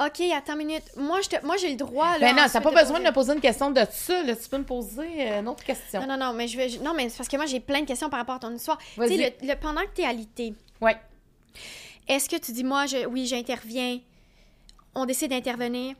[0.03, 0.84] OK, attends une minute.
[0.97, 1.45] Moi, je te...
[1.45, 2.19] moi j'ai le droit, là.
[2.19, 4.23] Ben non, t'as pas besoin poser- de me poser une question de ça.
[4.23, 4.35] Là.
[4.35, 6.01] Tu peux me poser euh, une autre question.
[6.01, 6.69] Non, non, non, mais je vais...
[6.81, 8.80] Non, mais c'est parce que moi, j'ai plein de questions par rapport à ton histoire.
[8.95, 10.97] Tu sais, le, le- pendant que t'es alité, Ouais.
[12.07, 13.05] est-ce que tu dis, moi, je...
[13.05, 13.99] oui, j'interviens,
[14.95, 15.95] on décide d'intervenir,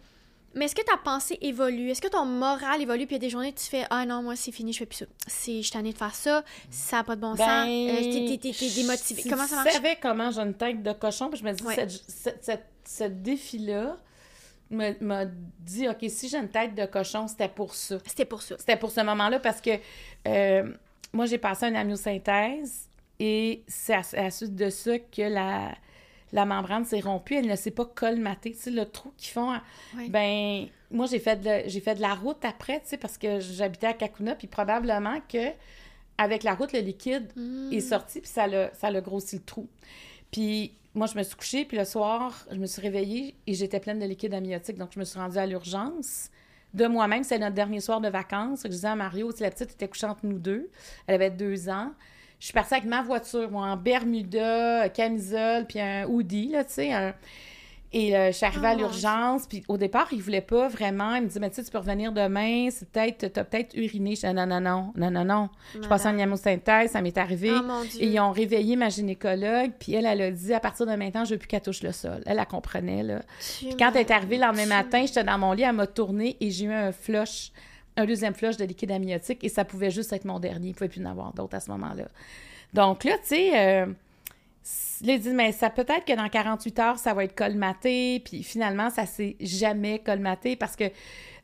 [0.56, 1.90] mais est-ce que ta pensée évolue?
[1.90, 3.06] Est-ce que ton moral évolue?
[3.08, 4.86] Puis il y a des journées, tu fais, ah non, moi, c'est fini, je fais
[4.86, 5.06] plus ça.
[5.28, 8.38] C'est, je suis tannée de faire ça, ça n'a pas de bon sens, Ben, euh,
[8.38, 9.22] t'es- démotivée.
[9.22, 9.74] si Comment ça marche?
[9.74, 11.76] savais comment j'ai une tête de cochon, puis je me dis, Ouais.
[11.76, 13.98] cette- cette- cette- ce défi-là
[14.70, 15.26] m'a
[15.60, 17.98] dit, OK, si j'ai une tête de cochon, c'était pour ça.
[18.06, 18.56] C'était pour ça.
[18.58, 19.72] C'était pour ce moment-là parce que
[20.28, 20.72] euh,
[21.14, 22.88] moi, j'ai passé une amniosynthèse
[23.20, 25.74] et c'est à, à suite de ça que la,
[26.34, 27.36] la membrane s'est rompue.
[27.36, 28.52] Elle ne s'est pas colmatée.
[28.52, 29.52] Tu sais, le trou qu'ils font,
[29.98, 30.10] Ouais.
[30.10, 33.40] ben moi, j'ai fait, de, j'ai fait de la route après, tu sais, parce que
[33.40, 35.50] j'habitais à Kakuna, puis probablement que
[36.18, 37.72] avec la route, le liquide Hmm.
[37.72, 39.68] est sorti, puis ça l'a, ça l'a grossi le trou.
[40.32, 43.80] Puis moi, je me suis couchée, puis le soir, je me suis réveillée et j'étais
[43.80, 44.78] pleine de liquide amniotique.
[44.78, 46.30] Donc, je me suis rendue à l'urgence
[46.74, 47.24] de moi-même.
[47.24, 48.62] C'est notre dernier soir de vacances.
[48.64, 50.70] Je disais à Mario, la petite était couchée entre nous deux.
[51.08, 51.92] Elle avait deux ans.
[52.42, 56.74] Je suis partie avec ma voiture, moi, en Bermuda, camisole, puis un hoodie, là, tu
[56.74, 56.92] sais.
[56.92, 57.14] un-
[57.94, 60.70] Et euh, je suis arrivée à Oh, mon l'urgence, puis au départ, il voulait pas
[60.70, 61.14] vraiment.
[61.16, 64.12] Il me disait, mais tu sais, tu peux revenir demain, c'est peut-être, t'as peut-être uriné.
[64.12, 65.50] Je disais, non, non, non, non, non, non.
[65.74, 67.52] Je passais en myosynthèse, ça m'est arrivé.
[67.54, 68.02] Oh mon Dieu.
[68.02, 71.26] Et ils ont réveillé ma gynécologue, puis elle, elle a dit, à partir de maintenant,
[71.26, 72.24] je veux plus qu'elle touche le sol.
[72.26, 73.20] Elle, la comprenait, là.
[73.68, 76.38] Puis quand elle est arrivée le lendemain matin, j'étais dans mon lit, elle m'a tourné
[76.40, 77.52] et j'ai eu un flush,
[77.98, 80.68] un deuxième flush de liquide amniotique et ça pouvait juste être mon dernier.
[80.68, 82.06] Il ne pouvait plus en avoir d'autres à ce moment-là.
[82.74, 83.86] Donc là, tu sais, euh,
[85.04, 88.22] là, dit, mais ça peut-être que dans 48 heures, ça va être colmaté.
[88.24, 90.86] Puis finalement, ça s'est jamais colmaté parce que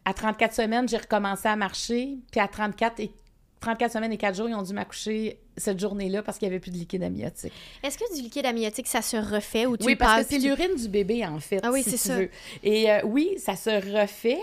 [0.06, 2.18] à 34 semaines, j'ai recommencé à marcher.
[2.32, 3.12] Puis à 34 et
[3.60, 6.60] 34 semaines et 4 jours, ils ont dû m'accoucher cette journée-là parce qu'il n'y avait
[6.62, 7.52] plus de liquide amniotique.
[7.84, 10.46] Est-ce que du liquide amniotique, ça se refait ou tu Oui, parce que c'est tu-
[10.48, 11.60] l'urine du bébé, en fait.
[11.64, 12.18] Ah oui, si c'est ça.
[12.18, 12.30] veux.
[12.64, 13.70] Et euh, oui, ça se
[14.00, 14.40] refait,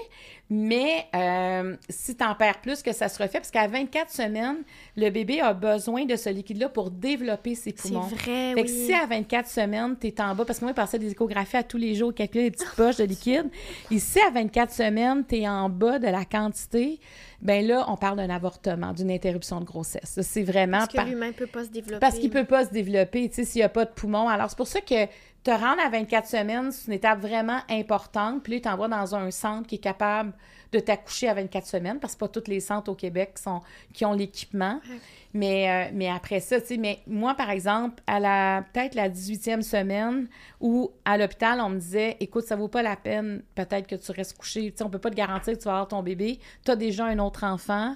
[0.51, 4.59] mais euh, si tu en perds plus que ça se refait, parce qu'à 24 semaines,
[4.97, 8.01] le bébé a besoin de ce liquide-là pour développer ses C'est poumons.
[8.03, 10.77] vrai, Fait que si à 24 semaines, tu es en bas, parce que moi, je
[10.77, 13.47] passais des échographies à tous les jours, calculer les petites poches de liquide.
[13.91, 17.01] Et si à 24 semaines, tu es en bas de la quantité,
[17.41, 20.19] ben là, on parle d'un avortement, d'une interruption de grossesse.
[20.23, 22.01] C'est vraiment Par- l'humain peut pas se développer.
[22.01, 24.29] parce qu'il peut pas se développer, tu sais, s'il n'y a pas de poumon.
[24.29, 25.07] Alors, c'est pour ça que
[25.45, 28.43] te rendre à 24 semaines, c'est une étape vraiment importante.
[28.43, 30.33] Puis là, il t'envoie dans un centre qui est capable
[30.73, 33.61] de t'accoucher à 24 semaines, parce que pas tous les centres au Québec qui, sont,
[33.93, 34.81] qui ont l'équipement.
[34.89, 34.99] Ouais.
[35.33, 39.09] Mais, euh, mais après ça, tu sais, mais moi, par exemple, à la peut-être la
[39.09, 40.29] 18e semaine,
[40.61, 44.11] où à l'hôpital, on me disait, écoute, ça vaut pas la peine, peut-être que tu
[44.13, 44.71] restes couché.
[44.73, 46.41] Tu sais, on peut pas te garantir que tu vas avoir ton bébé.
[46.65, 47.95] Tu as déjà un autre enfant.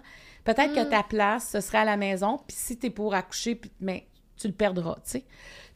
[0.54, 0.90] Peut-être que Mm.
[0.90, 2.38] ta place, ce serait à la maison.
[2.46, 4.06] Puis si tu es pour accoucher, puis, mais
[4.36, 5.24] tu le perdras, tu sais.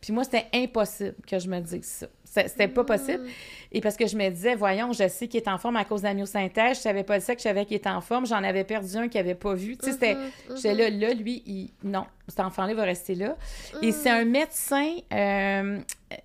[0.00, 2.06] Puis moi, c'était impossible que je me dise ça.
[2.24, 3.24] C'était pas possible.
[3.72, 6.00] Et parce que je me disais, voyons, je sais qu'il est en forme à cause
[6.00, 6.78] de la myosynthèse.
[6.78, 8.24] Je savais pas ça que je savais qu'il était en forme.
[8.26, 9.76] J'en avais perdu un qu'il avait pas vu.
[9.76, 10.14] Tu sais, c'était...
[10.14, 11.70] Mhm, J'étais là, là, lui, il...
[11.84, 13.36] non, cet enfant-là va rester là.
[13.82, 15.78] Et c'est un médecin euh,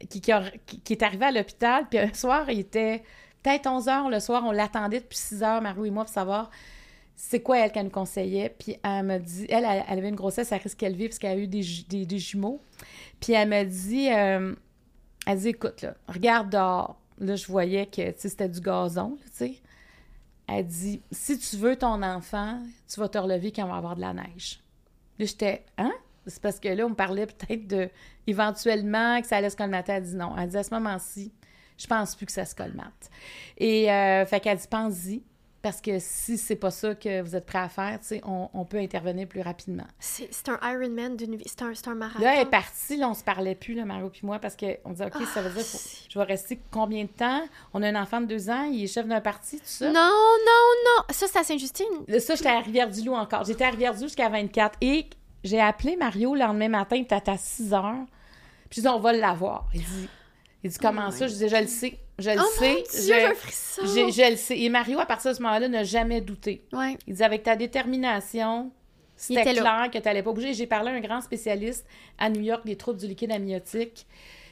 [0.10, 1.86] qui, qui, a- qui- qui est arrivé à l'hôpital.
[1.90, 3.04] Puis un soir, il était
[3.44, 4.44] peut-être 11 heures le soir.
[4.46, 6.50] On l'attendait depuis 6 heures, Mario et moi, pour savoir
[7.20, 8.56] c'est quoi elle qu'elle nous conseillait?
[8.58, 11.42] Puis elle m'a dit, elle, elle avait une grossesse à risque élevé parce qu'elle a
[11.42, 11.64] eu des,
[12.06, 12.62] des, jumeaux.
[13.20, 14.54] Puis elle m'a dit, euh,
[15.26, 17.02] elle dit, écoute, là, regarde dehors.
[17.20, 19.56] Là, je voyais que, c'était du gazon, tu sais.
[20.48, 23.96] Elle dit, si tu veux ton enfant, tu vas te relever quand il va avoir
[23.96, 24.62] de la neige.
[25.18, 25.92] Là, j'étais, hein?
[26.28, 27.90] C'est parce que là, on me parlait peut-être de,
[28.28, 29.94] éventuellement, que ça allait se colmater.
[29.94, 30.38] Elle dit non.
[30.38, 31.34] Elle dit, à ce moment-ci,
[31.80, 33.10] je pense plus que ça se colmate.
[33.58, 35.24] Et, euh, fait qu'elle dit, pense-y.
[35.64, 38.50] Parce que si c'est pas ça que vous êtes prêt à faire, tu sais, on,
[38.54, 39.84] on peut intervenir plus rapidement.
[40.00, 41.44] C'est un Ironman d'une vie.
[41.48, 42.24] C'est un, un marathon.
[42.24, 44.92] Là, elle est partie, là, on se parlait plus, là, Mario puis moi, parce qu'on
[44.92, 47.42] dit, OK, ça veut dire, faut- Ah, je vais rester combien de temps?
[47.74, 49.88] On a un enfant de deux ans, il est chef d'un parti, tout ça?
[49.88, 51.04] Non, non, non.
[51.10, 51.86] Ça, c'est à Sainte-Justine.
[52.08, 53.44] Là, Ça, j'étais à Rivière-du-Loup encore.
[53.44, 54.78] J'étais à Rivière-du-Loup jusqu'à 24.
[54.82, 55.08] Et
[55.44, 58.06] j'ai appelé Mario le lendemain matin, il était à 6 heures.
[58.70, 59.68] Puis je dis, on va l'avoir.
[59.74, 60.10] Il dit,
[60.64, 61.28] il dit comment Oh ça?
[61.28, 61.98] Je dis, je le sais.
[62.20, 62.70] Je le Oh sais.
[62.70, 63.82] mon Dieu, je, un frisson.
[63.86, 64.60] je le sais.
[64.60, 66.64] Et Mario, à partir de ce moment-là, n'a jamais douté.
[66.74, 66.98] Ouais.
[67.06, 68.72] Il dit, avec ta détermination,
[69.16, 69.62] c'était là.
[69.62, 70.54] clair que tu n'allais pas bouger.
[70.54, 71.86] J'ai parlé à un grand spécialiste
[72.18, 74.08] à New York des troubles du liquide amniotique.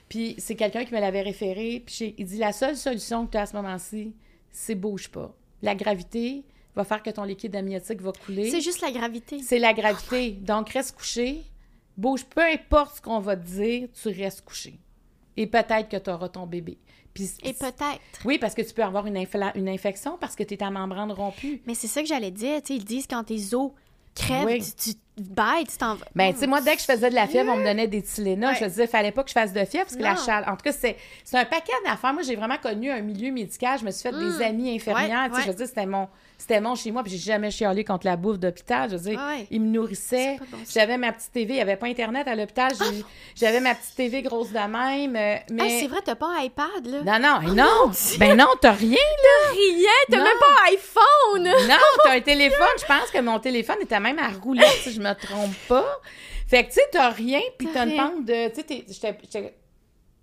[0.10, 1.84] Puis c'est quelqu'un qui me l'avait référé.
[1.86, 4.14] Puis il dit, la seule solution que tu as à ce moment-ci,
[4.52, 5.36] c'est bouge pas.
[5.62, 6.44] La gravité
[6.76, 8.52] va faire que ton liquide amniotique va couler.
[8.52, 9.40] C'est juste la gravité.
[9.42, 10.32] C'est la gravité.
[10.32, 11.42] Donc, reste couché.
[11.98, 14.80] Bouge, peu importe ce qu'on va te dire, tu restes couché.
[15.38, 16.78] Et peut-être que tu auras ton bébé.
[17.44, 18.00] Et peut-être.
[18.26, 19.18] Oui, parce que tu peux avoir une,
[19.70, 21.62] infection parce que tu es ta membrane rompue.
[21.66, 22.62] Mais c'est ça que j'allais dire.
[22.70, 23.72] Ils disent quand tes os
[24.16, 24.60] crèvent, Oui.
[24.78, 26.06] tu, tu bêtes, tu t'en vas.
[26.16, 28.02] Ben, tu sais, moi, dès que je faisais de la fièvre, on me donnait des
[28.02, 28.50] Tylenol.
[28.52, 28.56] Ouais.
[28.60, 30.50] Je me disais, fallait pas que je fasse de fièvre parce que la chaleur.
[30.50, 32.14] En tout cas, c'est c'est un paquet d'affaires.
[32.14, 33.80] Moi, j'ai vraiment connu un milieu médical.
[33.80, 34.42] Je me suis fait des Mm.
[34.42, 35.32] amis infirmières.
[35.32, 37.04] Ouais, Je veux dire, c'était mon, c'était mon chez moi.
[37.04, 38.90] Puis j'ai jamais chialé contre la bouffe d'hôpital.
[38.90, 39.48] Je veux dire, Ouais, ouais.
[39.52, 40.38] ils me nourrissaient.
[40.52, 40.58] Bon.
[40.72, 41.54] J'avais ma petite TV.
[41.54, 42.72] Il n'y avait pas Internet à l'hôpital.
[42.78, 43.06] J'ai-
[43.36, 45.16] J'avais ma petite TV grosse de même.
[45.16, 45.72] euh, Mais.
[45.74, 47.20] Hey, c'est vrai, t'as pas un iPad, là.
[47.20, 47.92] Non, non, Oh, non.
[48.20, 49.52] Ben non, t'as rien, là.
[49.52, 51.68] Rien, t'as même pas un iPhone!
[51.68, 52.68] Non, t'as un téléphone.
[52.80, 56.00] Je pense que mon téléphone était même à rouler, si je me trompe pas.
[56.48, 58.50] Fait que, tu sais, t'as rien, puis T'as t'as une pente de...
[58.50, 59.18] Tu sais,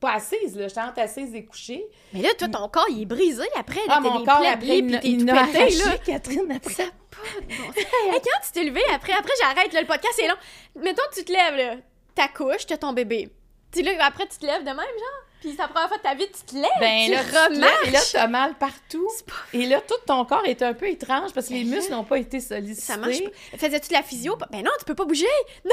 [0.03, 0.69] pas assise, là.
[0.69, 1.87] J'étais entre assise et couchée.
[2.13, 3.81] Mais là, toi, ton corps, il est brisé après.
[3.87, 5.97] Là, Ah, mon des corps, après, il il tout m'a pété, là.
[6.05, 6.75] Catherine, après.
[6.75, 7.77] Ça a pas de bon sens.
[8.13, 10.35] Hey, quand tu t'es levé après, après j'arrête, là, le podcast c'est long.
[10.77, 11.77] Mettons, tu te lèves, là,
[12.15, 13.31] t'accouches, t'as ton bébé.
[13.73, 15.23] Tu là, après, tu te lèves de même, genre?
[15.41, 16.71] Puis c'est la première fois de ta vie, tu te lèves.
[16.79, 17.87] Ben tu là, tu te lèves, remarches.
[17.87, 19.09] et là, t'as mal partout.
[19.27, 21.77] Pas- Et là, tout ton corps est un peu étrange parce que les Ben là,
[21.77, 22.81] muscles n'ont pas été sollicités.
[22.93, 23.31] Ça marche pas.
[23.59, 24.37] Faisais-tu de la physio?
[24.53, 25.27] Ben non, tu peux pas bouger.
[25.65, 25.73] Non!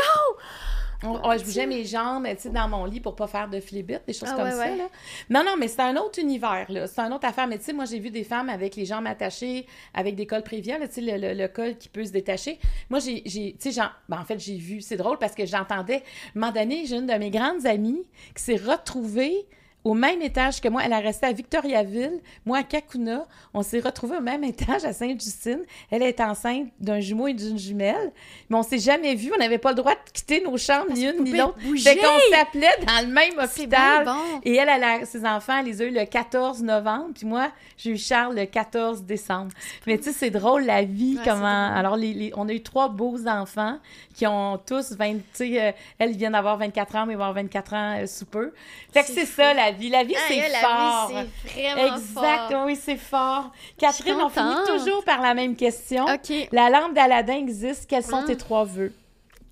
[1.03, 3.59] On- on- je bougeais mes jambes, tu sais, dans mon lit pour pas faire de
[3.61, 4.77] flibit, des choses Ah, comme ouais, ça, ouais.
[4.77, 4.89] là.
[5.29, 6.87] Non, non, mais c'est un autre univers, là.
[6.87, 7.47] C'est un autre affaire.
[7.47, 10.43] Mais tu sais, moi, j'ai vu des femmes avec les jambes attachées, avec des cols
[10.43, 12.59] préviens, tu sais, le, le- le col qui peut se détacher.
[12.89, 15.45] Moi, j'ai, j'ai- tu sais, j'en- ben, en fait, j'ai vu, c'est drôle parce que
[15.45, 18.03] j'entendais, à un moment donné, j'ai une de mes grandes amies
[18.35, 19.45] qui s'est retrouvée
[19.83, 20.81] au même étage que moi.
[20.83, 23.25] Elle a resté à Victoriaville, moi à Kakuna.
[23.53, 25.61] On s'est retrouvés au même étage à Sainte-Justine.
[25.89, 28.11] Elle est enceinte d'un jumeau et d'une jumelle.
[28.49, 29.31] Mais on s'est jamais vus.
[29.33, 31.57] On n'avait pas le droit de quitter nos chambres, ni une ni l'autre.
[31.81, 34.07] Fait qu'on s'appelait dans le même hôpital.
[34.43, 37.11] Et elle, elle a, ses enfants, elle les a eu le 14 novembre.
[37.15, 39.51] Puis moi, j'ai eu Charles le 14 décembre.
[39.87, 41.73] Mais tu sais, c'est drôle la vie, comment...
[41.73, 43.77] Alors, les, on a eu trois beaux enfants
[44.13, 45.13] qui ont tous 20...
[45.13, 48.25] Tu sais, euh, elle vient d'avoir 24 ans, mais vont avoir 24 ans euh, sous
[48.25, 48.53] peu.
[48.91, 49.89] Fait que c'est ça, la vie.
[49.89, 51.11] La vie, c'est fort.
[51.11, 53.51] c'est vraiment exact, oui, c'est fort.
[53.77, 56.05] Catherine, on finit toujours par la même question.
[56.05, 56.49] OK.
[56.51, 57.89] La lampe d'Aladin existe.
[57.89, 58.37] Quels sont tes hum.
[58.37, 58.93] trois vœux?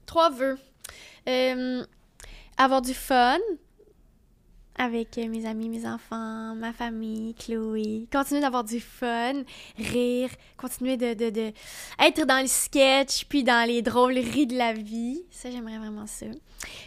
[0.06, 0.58] Trois vœux.
[1.28, 1.84] Euh,
[2.58, 3.38] avoir du fun,
[4.78, 8.08] avec mes amis, mes enfants, ma famille, Chloé.
[8.12, 9.44] Continuer d'avoir du fun,
[9.78, 11.54] rire, continuer de, de, de,
[12.00, 15.24] être dans les sketchs, puis dans les drôleries de la vie.
[15.32, 16.28] Ça, j'aimerais vraiment ça.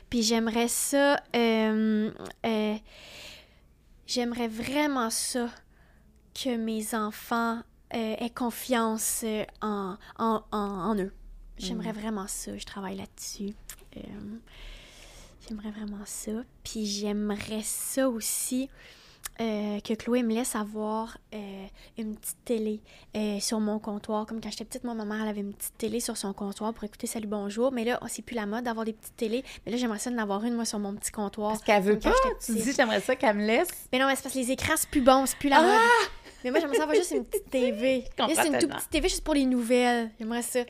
[0.09, 1.21] Puis j'aimerais ça...
[1.35, 2.11] Euh,
[2.47, 2.77] euh,
[4.07, 5.49] j'aimerais vraiment ça
[6.35, 7.61] que mes enfants
[7.95, 9.25] euh, aient confiance
[9.61, 11.13] en, en, en, eux.
[11.59, 11.99] J'aimerais mm.
[11.99, 12.57] vraiment ça.
[12.57, 13.55] Je travaille là-dessus.
[15.51, 16.31] J'aimerais vraiment ça.
[16.63, 18.71] Puis j'aimerais ça aussi.
[19.41, 21.67] Euh, que Chloé me laisse avoir euh,
[21.97, 22.81] une petite télé
[23.17, 24.27] euh, sur mon comptoir.
[24.27, 26.75] Comme quand j'étais petite, moi, ma mère, elle avait une petite télé sur son comptoir
[26.75, 27.73] pour écouter Salut Bonjour.
[27.73, 29.43] Mais là, oh, c'est plus la mode d'avoir des petites télés.
[29.65, 31.53] Mais là, j'aimerais ça d'en avoir une, moi, sur mon petit comptoir.
[31.53, 32.13] Parce qu'elle veut pas?
[32.45, 33.71] Tu dis, j'aimerais ça qu'elle me laisse?
[33.93, 35.63] Mais non, mais c'est parce que les écrans, c'est plus bon, c'est plus la ah!
[35.63, 36.11] mode.
[36.45, 38.05] Mais moi, j'aimerais ça avoir juste une petite TV.
[38.35, 40.11] c'est une toute petite TV juste pour les nouvelles.
[40.19, 40.61] J'aimerais ça.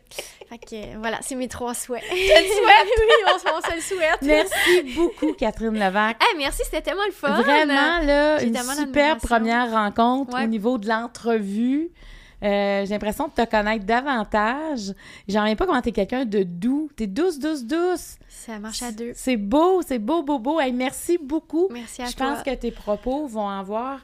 [0.48, 2.02] Fait que voilà, c'est mes trois souhaits.
[2.10, 2.88] Je le souhaite!
[2.98, 4.22] oui, on, se le souhaite.
[4.22, 6.16] Merci beaucoup, Catherine Levac.
[6.20, 7.40] Hey, merci, c'était tellement le fun.
[7.42, 11.90] Vraiment, là, une super première rencontre au niveau de l'entrevue.
[12.42, 14.94] Euh, j'ai l'impression de te connaître davantage.
[15.28, 16.90] J'en reviens pas comment t'es quelqu'un de doux.
[16.96, 18.16] T'es douce, douce, douce.
[18.28, 19.12] Ça marche à deux.
[19.14, 20.58] C'est beau, c'est beau, beau, beau.
[20.58, 21.68] Hey, merci beaucoup.
[21.70, 22.12] Merci à toi.
[22.12, 24.00] Je pense que tes propos vont avoir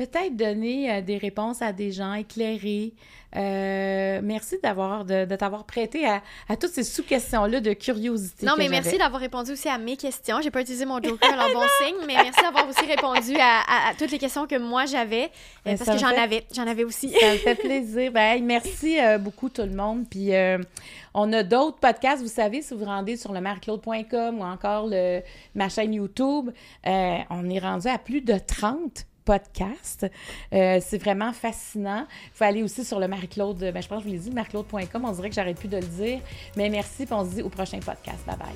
[0.00, 2.94] peut-être donner euh, des réponses à des gens éclairés.
[3.36, 8.46] Euh, merci d'avoir de, t'avoir prêté à, toutes ces sous-questions-là de curiosité.
[8.46, 10.40] Non, mais merci d'avoir répondu aussi à mes questions.
[10.42, 14.10] J'ai pas utilisé mon joker, alors bon signe, mais merci d'avoir aussi répondu à, toutes
[14.10, 15.30] les questions que moi j'avais,
[15.66, 17.10] euh, parce que j'en avais, j'en avais aussi.
[17.10, 18.10] Ça me fait plaisir.
[18.10, 20.06] Ben, merci beaucoup tout le monde.
[20.10, 20.30] Puis
[21.12, 24.86] on a d'autres podcasts, vous savez, si vous vous rendez sur le marie-claude.com ou encore
[24.88, 25.20] le,
[25.54, 26.50] ma chaîne YouTube,
[26.84, 29.06] on est rendu à plus de 30
[30.52, 32.06] Euh, c'est vraiment fascinant.
[32.26, 34.30] Il faut aller aussi sur le Marie-Claude, ben, je pense que je vous l'ai dit,
[34.30, 35.04] marie-claude.com.
[35.04, 36.20] On dirait que j'arrête plus de le dire.
[36.56, 38.18] Mais merci, puis on se dit au prochain podcast.
[38.26, 38.48] Bye bye.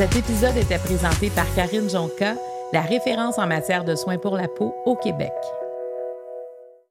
[0.00, 2.34] Cet épisode était présenté par Karine Jonca,
[2.72, 5.32] la référence en matière de soins pour la peau au Québec.